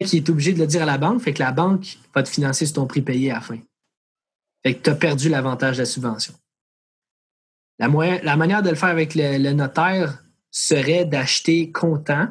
qui 0.01 0.17
est 0.17 0.29
obligé 0.29 0.53
de 0.53 0.59
le 0.59 0.67
dire 0.67 0.83
à 0.83 0.87
la 0.87 0.99
banque, 0.99 1.21
fait 1.21 1.33
que 1.33 1.43
la 1.43 1.53
banque 1.53 1.99
va 2.15 2.23
te 2.23 2.29
financer 2.29 2.67
sur 2.67 2.77
ton 2.77 2.87
prix 2.87 3.03
payé 3.03 3.31
à 3.31 3.35
la 3.35 3.41
fin. 3.41 3.59
Fait 4.63 4.75
que 4.75 4.83
tu 4.83 4.91
as 4.91 4.95
perdu 4.95 5.29
l'avantage 5.29 5.77
de 5.77 5.83
la 5.83 5.87
subvention. 5.87 6.35
La, 7.79 7.89
la, 8.23 8.37
manière 8.37 8.63
de 8.63 8.71
le 8.71 8.77
faire 8.77 8.89
avec 8.89 9.15
le, 9.15 9.53
notaire 9.53 10.24
serait 10.55 11.05
d'acheter 11.05 11.73
comptant. 11.73 12.29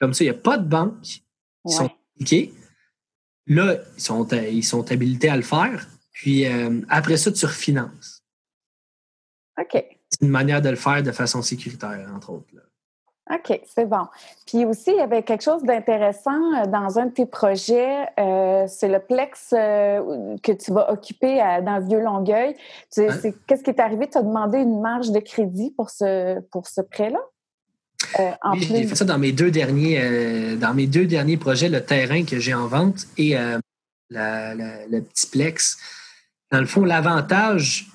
Comme 0.00 0.14
ça, 0.14 0.24
il 0.24 0.28
n'y 0.28 0.36
a 0.36 0.38
pas 0.38 0.56
de 0.56 0.66
banque 0.66 1.00
qui 1.02 1.22
sont 1.66 1.90
impliquées. 2.14 2.54
Là, 3.46 3.76
ils 3.96 4.02
sont, 4.02 4.26
ils 4.28 4.64
sont 4.64 4.90
habilités 4.92 5.28
à 5.28 5.36
le 5.36 5.42
faire. 5.42 5.88
Puis 6.12 6.46
euh, 6.46 6.80
après 6.88 7.16
ça, 7.16 7.32
tu 7.32 7.44
refinances. 7.44 8.22
OK. 9.58 9.84
C'est 10.08 10.22
une 10.22 10.28
manière 10.28 10.62
de 10.62 10.68
le 10.68 10.76
faire 10.76 11.02
de 11.02 11.12
façon 11.12 11.42
sécuritaire, 11.42 12.08
entre 12.14 12.30
autres. 12.30 12.46
OK, 13.32 13.60
c'est 13.64 13.86
bon. 13.86 14.06
Puis 14.46 14.64
aussi, 14.64 14.90
il 14.90 14.96
y 14.96 15.00
avait 15.00 15.22
quelque 15.22 15.42
chose 15.42 15.62
d'intéressant 15.62 16.52
euh, 16.54 16.66
dans 16.66 16.98
un 16.98 17.06
de 17.06 17.12
tes 17.12 17.26
projets. 17.26 18.06
Euh, 18.18 18.66
c'est 18.66 18.88
le 18.88 18.98
Plex 18.98 19.52
euh, 19.52 20.36
que 20.42 20.50
tu 20.50 20.72
vas 20.72 20.90
occuper 20.90 21.38
dans 21.62 21.80
Vieux-Longueuil. 21.80 22.56
Qu'est-ce 22.92 23.62
qui 23.62 23.70
est 23.70 23.80
arrivé? 23.80 24.08
Tu 24.08 24.18
as 24.18 24.22
demandé 24.22 24.58
une 24.58 24.80
marge 24.80 25.12
de 25.12 25.20
crédit 25.20 25.70
pour 25.70 25.90
ce, 25.90 26.40
pour 26.50 26.66
ce 26.66 26.80
prêt-là? 26.80 27.20
Oui, 28.18 28.66
j'ai 28.68 28.86
fait 28.86 28.94
ça 28.96 29.04
dans 29.04 29.18
mes 29.18 29.32
deux 29.32 29.50
derniers, 29.50 30.56
dans 30.56 30.74
mes 30.74 30.86
deux 30.86 31.06
derniers 31.06 31.36
projets, 31.36 31.68
le 31.68 31.84
terrain 31.84 32.24
que 32.24 32.38
j'ai 32.38 32.54
en 32.54 32.66
vente 32.66 33.06
et 33.16 33.36
le 34.10 35.00
petit 35.00 35.26
Plex. 35.28 35.78
Dans 36.50 36.60
le 36.60 36.66
fond, 36.66 36.84
l'avantage, 36.84 37.86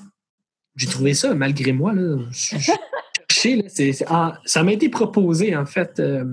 j'ai 0.75 0.87
trouvé 0.87 1.13
ça 1.13 1.33
malgré 1.33 1.71
moi. 1.73 1.93
Là, 1.93 2.17
ça 4.45 4.63
m'a 4.63 4.73
été 4.73 4.89
proposé, 4.89 5.55
en 5.55 5.65
fait, 5.65 5.99
euh, 5.99 6.25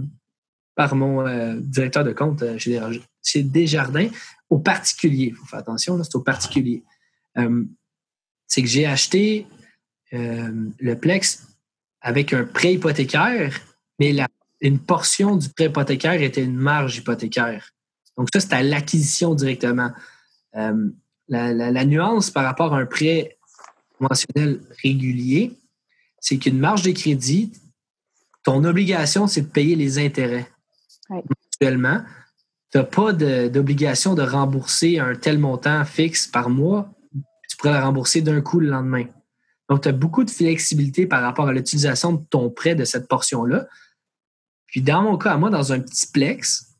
par 0.74 0.94
mon 0.94 1.26
euh, 1.26 1.56
directeur 1.60 2.04
de 2.04 2.12
compte 2.12 2.42
euh, 2.42 2.58
chez 2.58 3.42
Desjardins, 3.42 4.08
au 4.50 4.58
particulier. 4.58 5.26
Il 5.26 5.34
faut 5.34 5.46
faire 5.46 5.60
attention, 5.60 6.02
c'est 6.02 6.16
au 6.16 6.22
particulier. 6.22 6.82
c'est 8.46 8.62
que 8.62 8.68
j'ai 8.68 8.86
acheté 8.86 9.46
le 10.12 10.94
Plex 10.94 11.46
avec 12.02 12.34
un 12.34 12.44
prêt 12.44 12.74
hypothécaire, 12.74 13.58
mais 13.98 14.14
une 14.60 14.78
portion 14.78 15.36
du 15.36 15.48
prêt 15.48 15.66
hypothécaire 15.66 16.20
était 16.22 16.44
une 16.44 16.56
marge 16.56 16.98
hypothécaire. 16.98 17.70
Donc, 18.16 18.28
ça, 18.32 18.40
c'est 18.40 18.52
à 18.52 18.62
l'acquisition 18.62 19.34
directement. 19.34 19.90
la, 20.54 21.84
nuance 21.84 22.30
par 22.30 22.44
rapport 22.44 22.74
à 22.74 22.78
un 22.78 22.86
prêt 22.86 23.38
conventionnel 23.98 24.60
régulier, 24.82 25.52
c'est 26.20 26.38
qu'une 26.38 26.58
marge 26.58 26.82
de 26.82 26.92
crédit, 26.92 27.52
ton 28.44 28.64
obligation, 28.64 29.26
c'est 29.26 29.42
de 29.42 29.46
payer 29.46 29.76
les 29.76 29.98
intérêts. 29.98 30.48
Actuellement, 31.10 32.02
tu 32.70 32.78
n'as 32.78 32.84
pas 32.84 33.12
d'obligation 33.12 34.14
de, 34.14 34.22
rembourser 34.22 34.98
un 34.98 35.14
tel 35.14 35.38
montant 35.38 35.84
fixe 35.84 36.26
par 36.26 36.48
mois. 36.48 36.90
Tu 37.48 37.56
pourrais 37.56 37.78
le 37.78 37.84
rembourser 37.84 38.22
d'un 38.22 38.40
coup 38.40 38.60
le 38.60 38.68
lendemain. 38.68 39.04
Donc, 39.72 39.84
tu 39.84 39.88
as 39.88 39.92
beaucoup 39.92 40.22
de 40.22 40.30
flexibilité 40.30 41.06
par 41.06 41.22
rapport 41.22 41.48
à 41.48 41.52
l'utilisation 41.54 42.12
de 42.12 42.22
ton 42.28 42.50
prêt 42.50 42.74
de 42.74 42.84
cette 42.84 43.08
portion-là. 43.08 43.66
Puis, 44.66 44.82
dans 44.82 45.00
mon 45.00 45.16
cas, 45.16 45.32
à 45.32 45.38
moi, 45.38 45.48
dans 45.48 45.72
un 45.72 45.80
petit 45.80 46.08
plex, 46.08 46.74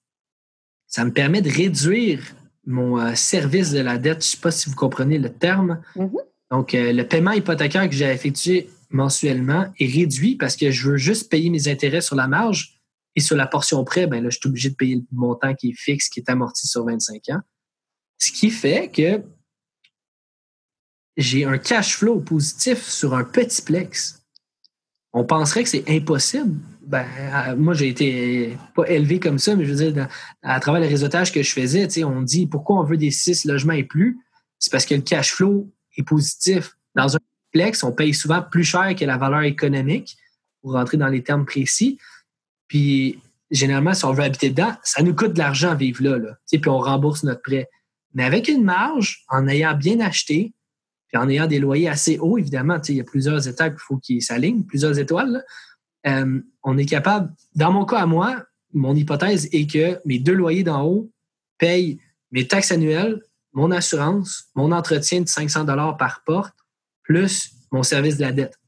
ça 0.89 1.03
me 1.07 1.11
permet 1.11 1.41
de 1.41 1.49
réduire 1.49 2.23
mon 2.67 3.01
euh, 3.01 3.15
service 3.15 3.71
de 3.71 3.81
la 3.81 3.97
dette. 3.97 4.23
Je 4.23 4.29
ne 4.29 4.31
sais 4.33 4.37
pas 4.37 4.51
si 4.51 4.69
vous 4.69 4.77
comprenez 4.77 5.17
le 5.17 5.33
terme. 5.33 5.81
Mm-hmm. 5.97 6.21
Donc, 6.51 6.75
euh, 6.75 6.93
le 6.93 7.09
paiement 7.09 7.33
hypothécaire 7.33 7.89
que 7.89 7.95
j'ai 7.95 8.11
effectué 8.11 8.69
mensuellement 8.91 9.73
est 9.81 9.91
réduit 9.91 10.37
parce 10.37 10.55
que 10.55 10.71
je 10.71 10.91
veux 10.91 10.99
juste 10.99 11.31
payer 11.31 11.49
mes 11.49 11.69
intérêts 11.69 12.03
sur 12.03 12.15
la 12.15 12.29
marge 12.29 12.79
et 13.17 13.21
sur 13.23 13.37
la 13.37 13.47
portion 13.47 13.83
prêt, 13.85 14.07
ben 14.07 14.23
là, 14.23 14.29
je 14.29 14.37
suis 14.37 14.51
obligé 14.51 14.69
de 14.69 14.75
payer 14.75 14.97
le 14.97 15.05
montant 15.13 15.55
qui 15.55 15.71
est 15.71 15.79
fixe, 15.79 16.11
qui 16.11 16.21
est 16.21 16.29
amorti 16.29 16.69
sur 16.69 16.85
25 16.85 17.23
ans. 17.31 17.41
Ce 18.19 18.31
qui 18.33 18.51
fait 18.51 18.91
que 18.91 19.23
j'ai 21.17 21.45
un 21.45 21.59
cash 21.59 21.97
flow 21.97 22.21
positif 22.21 22.83
sur 22.83 23.15
un 23.15 23.25
petit 23.25 23.63
plex. 23.63 24.23
On 25.13 25.25
penserait 25.25 25.63
que 25.63 25.69
c'est 25.69 25.85
impossible. 25.89 26.59
Ben, 26.87 27.07
moi, 27.57 27.75
j'ai 27.75 27.89
été 27.89 28.57
pas 28.75 28.89
élevé 28.89 29.21
comme 29.21 29.39
ça, 29.39 29.55
mais 29.55 29.65
je 29.65 29.73
veux 29.73 29.93
dire, 29.93 30.09
à 30.43 30.59
travers 30.59 30.81
le 30.81 30.89
réseautage 30.89 31.33
que 31.33 31.43
je 31.43 31.53
faisais, 31.53 32.05
on 32.05 32.23
dit 32.23 32.47
pourquoi 32.47 32.81
on 32.81 32.85
veut 32.85 32.97
des 32.97 33.11
six 33.11 33.45
logements 33.45 33.75
et 33.75 33.85
plus? 33.85 34.19
C'est 34.59 34.73
parce 34.73 34.87
que 34.87 34.95
le 34.95 35.03
cash 35.03 35.33
flow 35.33 35.71
est 35.97 36.03
positif. 36.03 36.77
Dans 36.95 37.17
un 37.17 37.21
on 37.83 37.93
paye 37.93 38.15
souvent 38.15 38.43
plus 38.43 38.65
cher 38.65 38.95
que 38.95 39.05
la 39.05 39.17
valeur 39.17 39.43
économique, 39.43 40.17
pour 40.61 40.73
rentrer 40.73 40.97
dans 40.97 41.09
les 41.09 41.23
termes 41.23 41.45
précis. 41.45 41.99
Puis, 42.69 43.21
généralement, 43.51 43.95
si 43.95 44.05
on 44.05 44.13
veut 44.13 44.23
habiter 44.23 44.51
dedans, 44.51 44.75
ça 44.83 45.03
nous 45.03 45.15
coûte 45.15 45.35
de 45.35 45.39
l'argent 45.39 45.75
vivre 45.75 46.03
là, 46.03 46.19
là 46.19 46.37
puis 46.51 46.69
on 46.69 46.79
rembourse 46.79 47.25
notre 47.25 47.43
prêt. 47.43 47.69
Mais 48.15 48.25
avec 48.25 48.49
une 48.49 48.65
marge, 48.65 49.25
en 49.29 49.49
ayant 49.49 49.75
bien 49.75 50.01
acheté, 50.01 50.53
puis 51.13 51.21
en 51.21 51.29
ayant 51.29 51.47
des 51.47 51.59
loyers 51.59 51.91
assez 51.91 52.19
hauts, 52.19 52.39
évidemment, 52.39 52.81
il 52.89 52.97
y 52.97 53.01
a 53.01 53.05
plusieurs 53.05 53.47
étapes 53.47 53.75
qu'il 53.75 53.83
faut 53.83 53.99
qu'ils 53.99 54.23
s'alignent, 54.23 54.65
plusieurs 54.65 54.99
étoiles, 54.99 55.45
euh, 56.07 56.41
on 56.63 56.79
est 56.79 56.87
capable, 56.87 57.33
dans 57.55 57.71
mon 57.71 57.85
cas 57.85 57.99
à 57.99 58.07
moi, 58.07 58.45
mon 58.73 58.97
hypothèse 58.97 59.47
est 59.53 59.71
que 59.71 60.01
mes 60.07 60.19
deux 60.19 60.33
loyers 60.33 60.65
d'en 60.65 60.87
haut 60.87 61.13
payent 61.59 62.01
mes 62.31 62.49
taxes 62.49 62.73
annuelles, 62.73 63.23
mon 63.53 63.71
assurance, 63.71 64.49
mon 64.55 64.73
entretien 64.73 65.21
de 65.21 65.29
500 65.29 65.65
dollars 65.65 65.99
par 65.99 66.23
porte, 66.25 66.57
plus 67.03 67.53
mon 67.71 67.83
service 67.83 68.17
de 68.17 68.23
la 68.23 68.33
dette. 68.33 68.59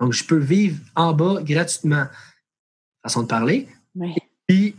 Donc, 0.00 0.12
je 0.12 0.24
peux 0.24 0.38
vivre 0.38 0.78
en 0.94 1.12
bas 1.12 1.42
gratuitement. 1.42 2.06
Façon 3.02 3.22
de 3.22 3.26
parler. 3.26 3.68
Puis, 4.46 4.76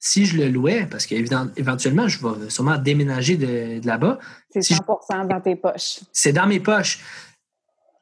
si 0.00 0.26
je 0.26 0.36
le 0.36 0.48
louais, 0.48 0.86
parce 0.86 1.06
qu'éventuellement, 1.06 2.08
je 2.08 2.26
vais 2.26 2.50
sûrement 2.50 2.78
déménager 2.78 3.36
de, 3.36 3.84
là-bas. 3.86 4.18
C'est 4.50 4.60
100% 4.60 5.28
dans 5.28 5.40
tes 5.40 5.56
poches. 5.56 6.00
C'est 6.12 6.32
dans 6.32 6.46
mes 6.46 6.60
poches. 6.60 7.00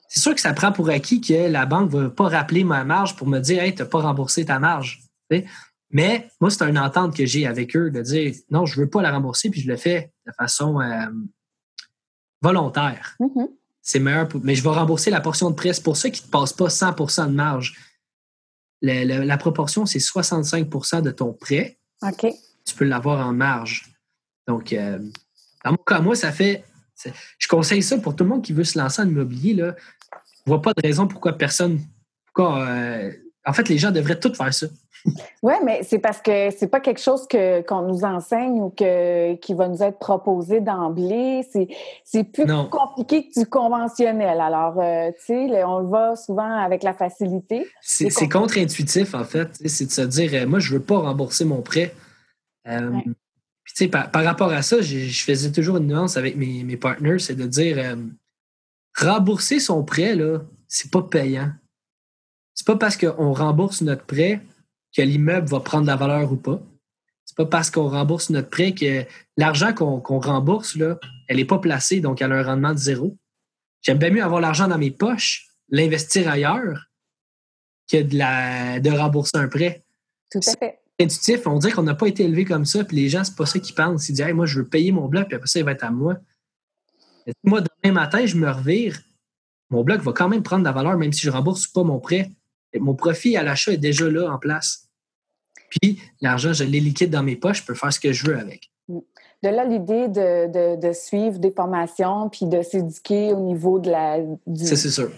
C'est 0.08 0.20
sûr 0.20 0.34
que 0.34 0.40
ça 0.40 0.52
prend 0.52 0.72
pour 0.72 0.88
acquis 0.88 1.20
que 1.20 1.50
la 1.50 1.66
banque 1.66 1.92
ne 1.92 2.02
va 2.02 2.10
pas 2.10 2.28
rappeler 2.28 2.64
ma 2.64 2.84
marge 2.84 3.16
pour 3.16 3.26
me 3.26 3.40
dire 3.40 3.62
Hey, 3.62 3.74
tu 3.74 3.82
n'as 3.82 3.88
pas 3.88 4.00
remboursé 4.00 4.44
ta 4.44 4.58
marge. 4.58 5.00
Mais 5.90 6.28
moi, 6.40 6.50
c'est 6.50 6.62
une 6.64 6.78
entente 6.78 7.16
que 7.16 7.26
j'ai 7.26 7.46
avec 7.46 7.76
eux 7.76 7.90
de 7.90 8.02
dire 8.02 8.34
non, 8.50 8.66
je 8.66 8.78
ne 8.78 8.84
veux 8.84 8.90
pas 8.90 9.02
la 9.02 9.12
rembourser, 9.12 9.50
puis 9.50 9.60
je 9.60 9.68
le 9.68 9.76
fais 9.76 10.12
de 10.26 10.32
façon 10.32 10.80
euh, 10.80 11.06
volontaire. 12.42 13.16
Mm-hmm. 13.20 13.48
C'est 13.82 14.00
meilleur, 14.00 14.28
mais 14.42 14.54
je 14.54 14.62
vais 14.62 14.70
rembourser 14.70 15.10
la 15.10 15.20
portion 15.20 15.50
de 15.50 15.54
prêt. 15.54 15.72
C'est 15.72 15.82
pour 15.82 15.96
ça 15.96 16.10
qu'il 16.10 16.22
ne 16.22 16.26
te 16.26 16.32
passe 16.32 16.52
pas 16.52 16.66
100% 16.66 17.28
de 17.28 17.32
marge. 17.32 17.76
La, 18.82 19.38
proportion, 19.38 19.86
c'est 19.86 20.00
65% 20.00 21.02
de 21.02 21.10
ton 21.10 21.32
prêt. 21.32 21.78
OK. 22.02 22.26
Tu 22.64 22.74
peux 22.74 22.84
l'avoir 22.84 23.26
en 23.26 23.32
marge. 23.32 23.90
Donc, 24.46 24.72
euh, 24.72 24.98
dans 25.64 25.72
mon 25.72 25.76
cas, 25.76 26.00
moi, 26.00 26.14
ça 26.14 26.32
fait. 26.32 26.64
Je 27.38 27.48
conseille 27.48 27.82
ça 27.82 27.98
pour 27.98 28.16
tout 28.16 28.24
le 28.24 28.30
monde 28.30 28.42
qui 28.42 28.52
veut 28.52 28.64
se 28.64 28.78
lancer 28.78 29.02
en 29.02 29.08
immobilier. 29.08 29.54
Là. 29.54 29.76
Je 30.12 30.42
ne 30.46 30.54
vois 30.54 30.62
pas 30.62 30.72
de 30.72 30.82
raison 30.82 31.06
pourquoi 31.06 31.34
personne. 31.34 31.80
Pourquoi, 32.26 32.66
euh, 32.66 33.12
en 33.46 33.52
fait, 33.52 33.68
les 33.68 33.78
gens 33.78 33.92
devraient 33.92 34.18
tout 34.18 34.34
faire 34.34 34.52
ça. 34.52 34.66
Oui, 35.42 35.54
mais 35.64 35.82
c'est 35.84 36.00
parce 36.00 36.20
que 36.20 36.50
c'est 36.56 36.66
pas 36.66 36.80
quelque 36.80 37.00
chose 37.00 37.28
que, 37.28 37.62
qu'on 37.62 37.82
nous 37.82 38.04
enseigne 38.04 38.60
ou 38.60 38.70
que, 38.70 39.34
qui 39.36 39.54
va 39.54 39.68
nous 39.68 39.82
être 39.82 39.98
proposé 39.98 40.60
d'emblée. 40.60 41.46
C'est, 42.04 42.24
plus 42.24 42.46
compliqué 42.70 43.28
que 43.28 43.40
du 43.40 43.46
conventionnel. 43.46 44.40
Alors, 44.40 44.80
euh, 44.80 45.10
tu 45.12 45.26
sais, 45.26 45.64
on 45.64 45.78
le 45.78 45.88
va 45.88 46.16
souvent 46.16 46.50
avec 46.58 46.82
la 46.82 46.92
facilité. 46.92 47.66
C'est, 47.80 48.28
contre-intuitif, 48.28 49.14
en 49.14 49.24
fait. 49.24 49.48
C'est 49.66 49.86
de 49.86 49.92
se 49.92 50.02
dire, 50.02 50.30
euh, 50.34 50.46
moi, 50.46 50.58
je 50.58 50.72
veux 50.72 50.82
pas 50.82 50.98
rembourser 50.98 51.44
mon 51.44 51.62
prêt. 51.62 51.94
Euh, 52.66 52.90
puis, 53.62 53.74
tu 53.76 53.84
sais, 53.84 53.88
par, 53.88 54.10
rapport 54.12 54.50
à 54.50 54.62
ça, 54.62 54.80
je 54.80 55.24
faisais 55.24 55.52
toujours 55.52 55.76
une 55.76 55.86
nuance 55.86 56.16
avec 56.16 56.36
mes, 56.36 56.64
mes 56.64 56.76
partners, 56.76 57.20
c'est 57.20 57.36
de 57.36 57.46
dire, 57.46 57.96
rembourser 58.96 59.60
son 59.60 59.84
prêt, 59.84 60.16
là, 60.16 60.40
c'est 60.66 60.90
pas 60.90 61.02
payant. 61.02 61.52
C'est 62.56 62.66
pas 62.66 62.76
parce 62.76 62.96
qu'on 62.96 63.32
rembourse 63.32 63.82
notre 63.82 64.04
prêt 64.04 64.40
que 64.96 65.02
l'immeuble 65.02 65.46
va 65.46 65.60
prendre 65.60 65.86
la 65.86 65.94
valeur 65.94 66.32
ou 66.32 66.36
pas. 66.36 66.60
C'est 67.26 67.36
pas 67.36 67.46
parce 67.46 67.70
qu'on 67.70 67.88
rembourse 67.88 68.30
notre 68.30 68.48
prêt 68.48 68.72
que 68.72 69.04
l'argent 69.36 69.74
qu'on 69.74 70.20
rembourse, 70.20 70.74
là, 70.74 70.98
elle 71.28 71.36
n'est 71.36 71.44
pas 71.44 71.58
placée, 71.58 72.00
donc 72.00 72.22
elle 72.22 72.32
a 72.32 72.36
un 72.36 72.42
rendement 72.42 72.72
de 72.72 72.78
zéro. 72.78 73.16
J'aime 73.82 73.98
bien 73.98 74.10
mieux 74.10 74.24
avoir 74.24 74.40
l'argent 74.40 74.68
dans 74.68 74.78
mes 74.78 74.90
poches, 74.90 75.48
l'investir 75.68 76.28
ailleurs, 76.28 76.86
que 77.90 78.02
de, 78.02 78.16
la, 78.16 78.80
de 78.80 78.90
rembourser 78.90 79.36
un 79.36 79.48
prêt. 79.48 79.84
Tout 80.30 80.40
à 80.46 80.52
fait. 80.52 80.80
Intuitif, 80.98 81.46
on 81.46 81.58
dirait 81.58 81.72
qu'on 81.72 81.82
n'a 81.82 81.94
pas 81.94 82.06
été 82.06 82.24
élevé 82.24 82.46
comme 82.46 82.64
ça, 82.64 82.82
puis 82.84 82.96
les 82.96 83.10
gens, 83.10 83.22
c'est 83.22 83.36
pas 83.36 83.44
ça 83.44 83.58
qu'ils 83.58 83.74
pensent. 83.74 84.08
Ils 84.08 84.14
disent 84.14 84.32
moi, 84.32 84.46
je 84.46 84.60
veux 84.60 84.66
payer 84.66 84.92
mon 84.92 85.08
bloc, 85.08 85.26
puis 85.26 85.36
après 85.36 85.46
ça, 85.46 85.58
il 85.58 85.64
va 85.64 85.72
être 85.72 85.84
à 85.84 85.90
moi. 85.90 86.16
moi, 87.44 87.60
demain 87.60 87.92
matin, 87.92 88.24
je 88.24 88.36
me 88.36 88.50
revire, 88.50 88.98
mon 89.68 89.84
bloc 89.84 90.00
va 90.00 90.12
quand 90.12 90.28
même 90.28 90.42
prendre 90.42 90.62
de 90.62 90.68
la 90.68 90.72
valeur, 90.72 90.96
même 90.96 91.12
si 91.12 91.20
je 91.20 91.28
ne 91.28 91.34
rembourse 91.34 91.66
pas 91.66 91.82
mon 91.82 92.00
prêt. 92.00 92.30
Mon 92.80 92.94
profit 92.94 93.36
à 93.36 93.42
l'achat 93.42 93.72
est 93.72 93.78
déjà 93.78 94.08
là 94.08 94.30
en 94.30 94.38
place. 94.38 94.88
Puis 95.70 96.00
l'argent, 96.20 96.52
je 96.52 96.64
l'ai 96.64 96.80
liquide 96.80 97.10
dans 97.10 97.22
mes 97.22 97.36
poches, 97.36 97.62
je 97.62 97.66
peux 97.66 97.74
faire 97.74 97.92
ce 97.92 98.00
que 98.00 98.12
je 98.12 98.26
veux 98.26 98.38
avec. 98.38 98.70
Mm. 98.88 98.98
De 99.42 99.48
là, 99.50 99.64
l'idée 99.64 100.08
de, 100.08 100.92
suivre 100.92 101.38
des 101.38 101.50
formations 101.50 102.30
puis 102.30 102.46
de 102.46 102.62
s'éduquer 102.62 103.32
au 103.32 103.40
niveau 103.40 103.78
de 103.78 103.90
la. 103.90 104.18
c'est 104.54 104.76
sûr. 104.76 105.10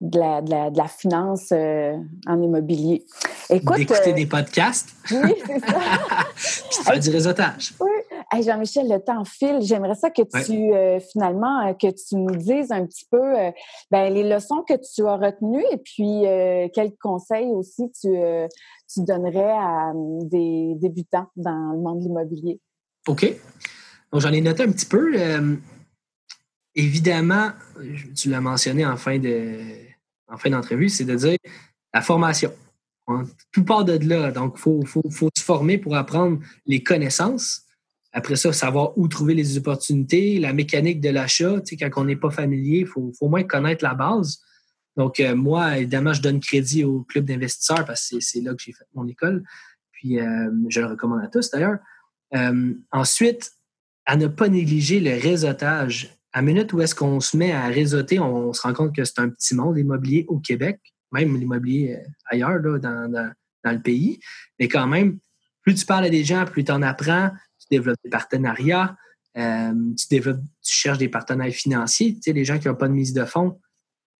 De 0.00 0.18
la, 0.18 0.40
de 0.42 0.78
la, 0.78 0.86
finance 0.86 1.48
euh, 1.50 1.96
en 2.28 2.40
immobilier. 2.40 3.04
Écoute. 3.50 3.78
D'écouter 3.78 4.10
euh, 4.10 4.12
des 4.12 4.26
podcasts. 4.26 4.90
Oui, 5.10 5.34
c'est 5.44 5.58
ça. 5.58 5.66
puis 6.36 6.78
de 6.78 6.84
faire 6.84 7.00
du 7.00 7.10
réseautage. 7.10 7.74
Oui. 7.80 7.90
Jean-Michel, 8.32 8.88
le 8.88 8.98
temps 8.98 9.24
file. 9.24 9.58
J'aimerais 9.60 9.94
ça 9.94 10.10
que 10.10 10.22
tu, 10.22 10.74
euh, 10.74 11.00
finalement, 11.00 11.74
que 11.74 11.88
tu 11.88 12.16
nous 12.16 12.36
dises 12.36 12.70
un 12.70 12.86
petit 12.86 13.06
peu 13.10 13.22
ben, 13.90 14.12
les 14.12 14.28
leçons 14.28 14.62
que 14.68 14.74
tu 14.74 15.06
as 15.06 15.16
retenues 15.16 15.64
et 15.72 15.78
puis 15.78 16.24
quels 16.74 16.92
conseils 17.00 17.48
aussi 17.48 17.90
tu, 18.00 18.10
tu 18.92 19.02
donnerais 19.02 19.52
à 19.52 19.90
hum, 19.94 20.26
des 20.28 20.74
débutants 20.76 21.26
dans 21.36 21.72
le 21.72 21.78
monde 21.78 22.00
de 22.00 22.04
l'immobilier? 22.04 22.60
OK. 23.06 23.34
Donc, 24.12 24.22
j'en 24.22 24.32
ai 24.32 24.40
noté 24.40 24.62
un 24.62 24.72
petit 24.72 24.86
peu. 24.86 25.12
Euh, 25.16 25.56
évidemment, 26.74 27.50
tu 28.16 28.30
l'as 28.30 28.40
mentionné 28.40 28.86
en 28.86 28.96
fin 28.96 29.18
de 29.18 29.58
en 30.30 30.36
fin 30.36 30.50
d'entrevue, 30.50 30.88
c'est 30.88 31.04
de 31.04 31.14
dire 31.14 31.38
la 31.94 32.02
formation. 32.02 32.52
Tout 33.52 33.64
part 33.64 33.86
de 33.86 33.94
là. 34.06 34.30
Donc, 34.30 34.54
il 34.56 34.60
faut, 34.60 34.82
faut, 34.84 35.02
faut, 35.10 35.30
se 35.34 35.42
former 35.42 35.78
pour 35.78 35.96
apprendre 35.96 36.40
les 36.66 36.82
connaissances. 36.82 37.62
Après 38.12 38.36
ça, 38.36 38.52
savoir 38.52 38.96
où 38.96 39.06
trouver 39.06 39.34
les 39.34 39.58
opportunités, 39.58 40.38
la 40.38 40.52
mécanique 40.52 41.00
de 41.00 41.10
l'achat. 41.10 41.60
Tu 41.60 41.76
sais, 41.76 41.90
quand 41.90 42.00
on 42.00 42.04
n'est 42.06 42.16
pas 42.16 42.30
familier, 42.30 42.80
il 42.80 42.86
faut, 42.86 43.12
au 43.20 43.28
moins 43.28 43.42
connaître 43.42 43.84
la 43.84 43.94
base. 43.94 44.40
Donc, 44.96 45.20
euh, 45.20 45.36
moi, 45.36 45.78
évidemment, 45.78 46.12
je 46.12 46.22
donne 46.22 46.40
crédit 46.40 46.84
au 46.84 47.02
club 47.02 47.24
d'investisseurs 47.24 47.84
parce 47.84 48.08
que 48.08 48.20
c'est 48.20 48.40
là 48.40 48.52
que 48.52 48.62
j'ai 48.62 48.72
fait 48.72 48.84
mon 48.94 49.06
école. 49.06 49.44
Puis, 49.92 50.20
euh, 50.20 50.50
je 50.68 50.80
le 50.80 50.86
recommande 50.86 51.22
à 51.22 51.28
tous 51.28 51.50
d'ailleurs. 51.50 51.78
Euh, 52.34 52.74
ensuite, 52.90 53.52
à 54.06 54.16
ne 54.16 54.26
pas 54.26 54.48
négliger 54.48 55.00
le 55.00 55.20
réseautage. 55.20 56.18
À 56.32 56.42
minute 56.42 56.72
où 56.72 56.80
est-ce 56.80 56.94
qu'on 56.94 57.20
se 57.20 57.36
met 57.36 57.52
à 57.52 57.66
réseauter, 57.66 58.18
on, 58.18 58.52
se 58.52 58.62
rend 58.62 58.72
compte 58.72 58.94
que 58.94 59.04
c'est 59.04 59.18
un 59.20 59.28
petit 59.28 59.54
monde, 59.54 59.76
l'immobilier 59.76 60.24
au 60.28 60.40
Québec, 60.40 60.80
même 61.12 61.36
l'immobilier 61.36 61.98
ailleurs, 62.26 62.60
dans, 62.60 63.08
dans, 63.08 63.32
le 63.64 63.82
pays. 63.82 64.18
Mais 64.58 64.66
quand 64.66 64.86
même, 64.86 65.18
plus 65.62 65.74
tu 65.74 65.84
parles 65.84 66.06
à 66.06 66.10
des 66.10 66.24
gens, 66.24 66.44
plus 66.46 66.64
tu 66.64 66.72
en 66.72 66.80
apprends, 66.80 67.30
développes 67.70 67.98
des 68.04 68.10
partenariats, 68.10 68.96
tu 69.34 70.08
développes, 70.10 70.40
tu 70.62 70.74
cherches 70.74 70.98
des 70.98 71.08
partenaires 71.08 71.52
financiers, 71.52 72.14
tu 72.14 72.22
sais, 72.22 72.32
les 72.32 72.44
gens 72.44 72.58
qui 72.58 72.68
n'ont 72.68 72.74
pas 72.74 72.88
de 72.88 72.94
mise 72.94 73.12
de 73.12 73.24
fonds 73.24 73.58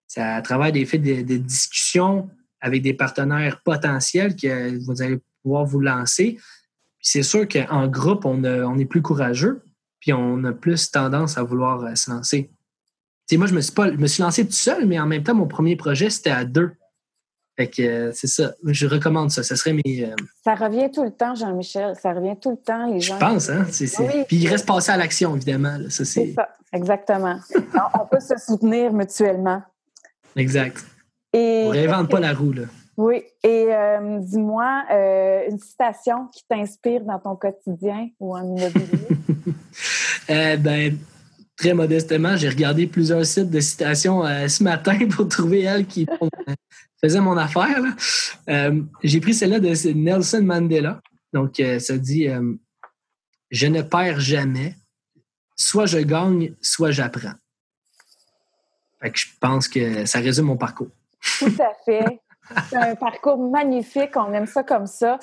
c'est 0.09 0.23
à 0.23 0.41
travers 0.41 0.73
des 0.73 0.87
faits 0.87 1.03
de, 1.03 1.37
discussions 1.37 2.31
avec 2.61 2.83
des 2.83 2.95
partenaires 2.95 3.61
potentiels 3.63 4.35
que 4.35 4.83
vous 4.85 5.03
allez 5.03 5.19
pouvoir 5.43 5.67
vous 5.67 5.81
lancer. 5.81 6.39
C'est 7.01 7.23
sûr 7.23 7.47
qu'en 7.47 7.87
groupe, 7.87 8.25
on, 8.25 8.43
on, 8.43 8.79
est 8.79 8.87
plus 8.87 9.03
courageux, 9.03 9.63
puis 10.01 10.13
on 10.13 10.43
a 10.45 10.53
plus 10.53 10.91
tendance 10.91 11.39
à 11.39 11.43
vouloir 11.43 11.85
euh, 11.85 11.95
se 11.95 12.11
lancer. 12.11 12.51
moi, 13.33 13.47
je 13.47 13.55
me, 13.55 13.61
suis 13.61 13.73
pas, 13.73 13.93
je 13.93 13.99
me 13.99 14.07
suis 14.07 14.23
lancé 14.23 14.45
tout 14.47 14.53
seul, 14.53 14.87
mais 14.87 14.99
en 14.99 15.07
même 15.07 15.23
temps, 15.23 15.35
mon 15.35 15.47
premier 15.47 15.77
projet, 15.77 16.11
c'était 16.11 16.31
à 16.31 16.45
deux. 16.45 16.73
Fait 17.59 17.67
que 17.67 17.83
euh, 17.83 18.13
c'est 18.15 18.29
ça. 18.29 18.53
Je 18.65 18.87
recommande 18.87 19.33
ça. 19.33 19.43
Ça 19.43 19.57
serait 19.57 19.73
mes. 19.73 20.05
Euh, 20.05 20.15
ça 20.45 20.55
revient 20.55 20.93
tout 20.93 21.03
le 21.03 21.11
temps, 21.11 21.35
Jean-Michel. 21.35 21.97
Ça 22.01 22.13
revient 22.13 22.37
tout 22.41 22.53
le 22.53 22.57
temps. 22.57 22.87
Les 22.87 23.01
gens. 23.01 23.17
Je 23.17 23.19
pense, 23.19 23.51
hein? 23.51 23.67
Puis 24.29 24.37
il 24.37 24.49
reste 24.49 24.65
passé 24.65 24.93
à 24.93 24.97
l'action, 24.97 25.35
évidemment. 25.35 25.77
c'est 25.91 26.05
ça, 26.05 26.49
exactement. 26.73 27.35
on 27.95 28.07
peut 28.07 28.21
se 28.21 28.37
soutenir 28.39 28.93
mutuellement. 28.93 29.61
Exact. 30.37 30.85
Et, 31.33 31.65
On 31.67 31.71
réinvente 31.71 32.09
pas 32.09 32.21
la 32.21 32.33
roue, 32.33 32.53
là. 32.53 32.63
Oui. 32.97 33.25
Et 33.43 33.67
euh, 33.71 34.19
dis-moi, 34.21 34.85
une 35.51 35.59
citation 35.59 36.29
qui 36.29 36.45
t'inspire 36.49 37.01
dans 37.01 37.19
ton 37.19 37.35
quotidien 37.35 38.09
ou 38.21 38.37
en 38.37 38.45
immobilier? 38.45 39.09
ben, 40.59 40.97
très 41.59 41.75
modestement, 41.75 42.37
j'ai 42.37 42.49
regardé 42.49 42.87
plusieurs 42.87 43.27
sites 43.27 43.51
de 43.51 43.61
citations 43.61 44.25
euh, 44.25 44.49
ce 44.49 44.63
matin 44.63 44.99
pour 45.09 45.29
trouver 45.29 45.63
elle 45.63 45.87
qui 45.87 46.07
faisait 47.03 47.21
mon 47.21 47.37
affaire. 47.37 47.83
j'ai 49.03 49.21
pris 49.21 49.35
celle-là 49.35 49.61
de 49.61 49.93
Nelson 49.93 50.43
Mandela. 50.43 51.01
Donc, 51.35 51.63
ça 51.79 51.99
dit 51.99 52.29
Je 53.51 53.67
ne 53.67 53.83
perds 53.83 54.21
jamais. 54.21 54.75
Soit 55.57 55.87
je 55.87 55.99
gagne, 55.99 56.55
soit 56.63 56.93
j'apprends. 56.93 57.35
Fait 59.01 59.11
que 59.11 59.19
je 59.19 59.27
pense 59.41 59.69
que 59.69 60.07
ça 60.07 60.21
résume 60.21 60.47
mon 60.47 60.57
parcours. 60.57 60.91
Tout 61.39 61.55
à 61.61 61.73
fait. 61.85 62.21
C'est 62.71 62.77
un 62.77 62.95
parcours 62.95 63.39
magnifique, 63.39 64.11
on 64.17 64.33
aime 64.33 64.47
ça 64.47 64.63
comme 64.63 64.87
ça. 64.87 65.19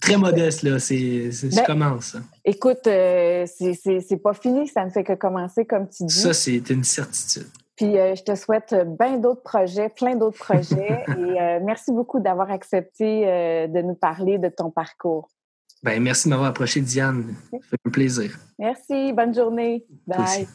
Très 0.00 0.16
modeste, 0.16 0.62
là. 0.62 0.78
C'est, 0.78 1.30
je 1.30 1.54
ben, 1.54 1.64
commence. 1.64 2.16
Écoute, 2.44 2.86
euh, 2.86 3.46
c'est, 3.46 4.22
pas 4.22 4.34
fini, 4.34 4.66
ça 4.68 4.84
ne 4.84 4.90
fait 4.90 5.04
que 5.04 5.14
commencer, 5.14 5.64
comme 5.64 5.88
tu 5.88 6.04
dis. 6.04 6.14
Ça, 6.14 6.32
c'est 6.32 6.70
une 6.70 6.84
certitude. 6.84 7.46
Puis 7.76 7.98
euh, 7.98 8.14
je 8.14 8.22
te 8.22 8.34
souhaite 8.34 8.74
bien 8.98 9.18
d'autres 9.18 9.42
projets, 9.42 9.88
plein 9.88 10.14
d'autres 10.14 10.38
projets. 10.38 11.04
et 11.08 11.40
euh, 11.40 11.60
merci 11.62 11.92
beaucoup 11.92 12.20
d'avoir 12.20 12.50
accepté 12.50 13.22
de 13.68 13.82
nous 13.82 13.94
parler 13.94 14.38
de 14.38 14.48
ton 14.48 14.70
parcours. 14.70 15.28
Ben, 15.82 16.00
merci 16.00 16.28
de 16.28 16.30
m'avoir 16.30 16.50
approché, 16.50 16.80
Diane. 16.80 17.34
Ça 17.50 17.58
fait 17.70 17.76
un 17.86 17.90
plaisir. 17.90 18.38
Merci. 18.58 19.12
Bonne 19.12 19.34
journée. 19.34 19.84
Bye. 20.06 20.46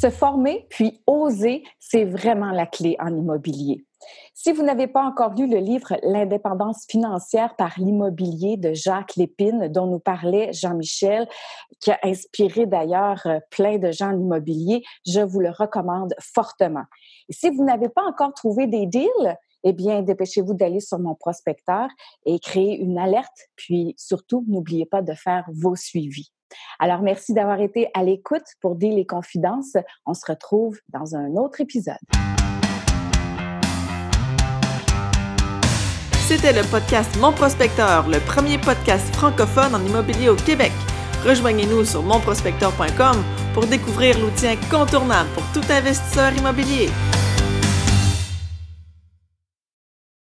Se 0.00 0.10
former 0.10 0.64
puis 0.70 1.02
oser, 1.08 1.64
c'est 1.80 2.04
vraiment 2.04 2.52
la 2.52 2.66
clé 2.66 2.96
en 3.00 3.16
immobilier. 3.16 3.84
Si 4.32 4.52
vous 4.52 4.62
n'avez 4.62 4.86
pas 4.86 5.02
encore 5.02 5.34
lu 5.34 5.48
le 5.48 5.58
livre 5.58 5.96
L'indépendance 6.04 6.86
financière 6.88 7.56
par 7.56 7.74
l'immobilier 7.78 8.56
de 8.56 8.72
Jacques 8.74 9.16
Lépine, 9.16 9.66
dont 9.66 9.88
nous 9.88 9.98
parlait 9.98 10.52
Jean-Michel, 10.52 11.28
qui 11.80 11.90
a 11.90 11.98
inspiré 12.04 12.66
d'ailleurs 12.66 13.22
euh, 13.26 13.40
plein 13.50 13.78
de 13.78 13.90
gens 13.90 14.12
en 14.12 14.20
immobilier, 14.20 14.84
je 15.04 15.20
vous 15.20 15.40
le 15.40 15.50
recommande 15.50 16.14
fortement. 16.20 16.84
Et 17.28 17.32
si 17.32 17.50
vous 17.50 17.64
n'avez 17.64 17.88
pas 17.88 18.04
encore 18.04 18.34
trouvé 18.34 18.68
des 18.68 18.86
deals, 18.86 19.36
eh 19.64 19.72
bien, 19.72 20.02
dépêchez-vous 20.02 20.54
d'aller 20.54 20.78
sur 20.78 21.00
mon 21.00 21.16
prospecteur 21.16 21.88
et 22.24 22.38
créer 22.38 22.78
une 22.78 22.98
alerte. 22.98 23.48
Puis 23.56 23.94
surtout, 23.96 24.44
n'oubliez 24.46 24.86
pas 24.86 25.02
de 25.02 25.14
faire 25.14 25.44
vos 25.52 25.74
suivis. 25.74 26.30
Alors, 26.78 27.02
merci 27.02 27.34
d'avoir 27.34 27.60
été 27.60 27.88
à 27.94 28.02
l'écoute 28.02 28.44
pour 28.60 28.76
Deal 28.76 28.94
les 28.94 29.06
Confidences. 29.06 29.76
On 30.06 30.14
se 30.14 30.26
retrouve 30.26 30.78
dans 30.88 31.14
un 31.14 31.34
autre 31.36 31.60
épisode. 31.60 31.96
C'était 36.28 36.52
le 36.52 36.62
podcast 36.70 37.16
Mon 37.20 37.32
Prospecteur, 37.32 38.06
le 38.06 38.20
premier 38.20 38.58
podcast 38.58 39.14
francophone 39.14 39.74
en 39.74 39.82
immobilier 39.82 40.28
au 40.28 40.36
Québec. 40.36 40.72
Rejoignez-nous 41.24 41.86
sur 41.86 42.02
monprospecteur.com 42.02 43.24
pour 43.54 43.66
découvrir 43.66 44.18
l'outil 44.18 44.48
incontournable 44.48 45.30
pour 45.30 45.42
tout 45.54 45.66
investisseur 45.72 46.32
immobilier. 46.36 46.90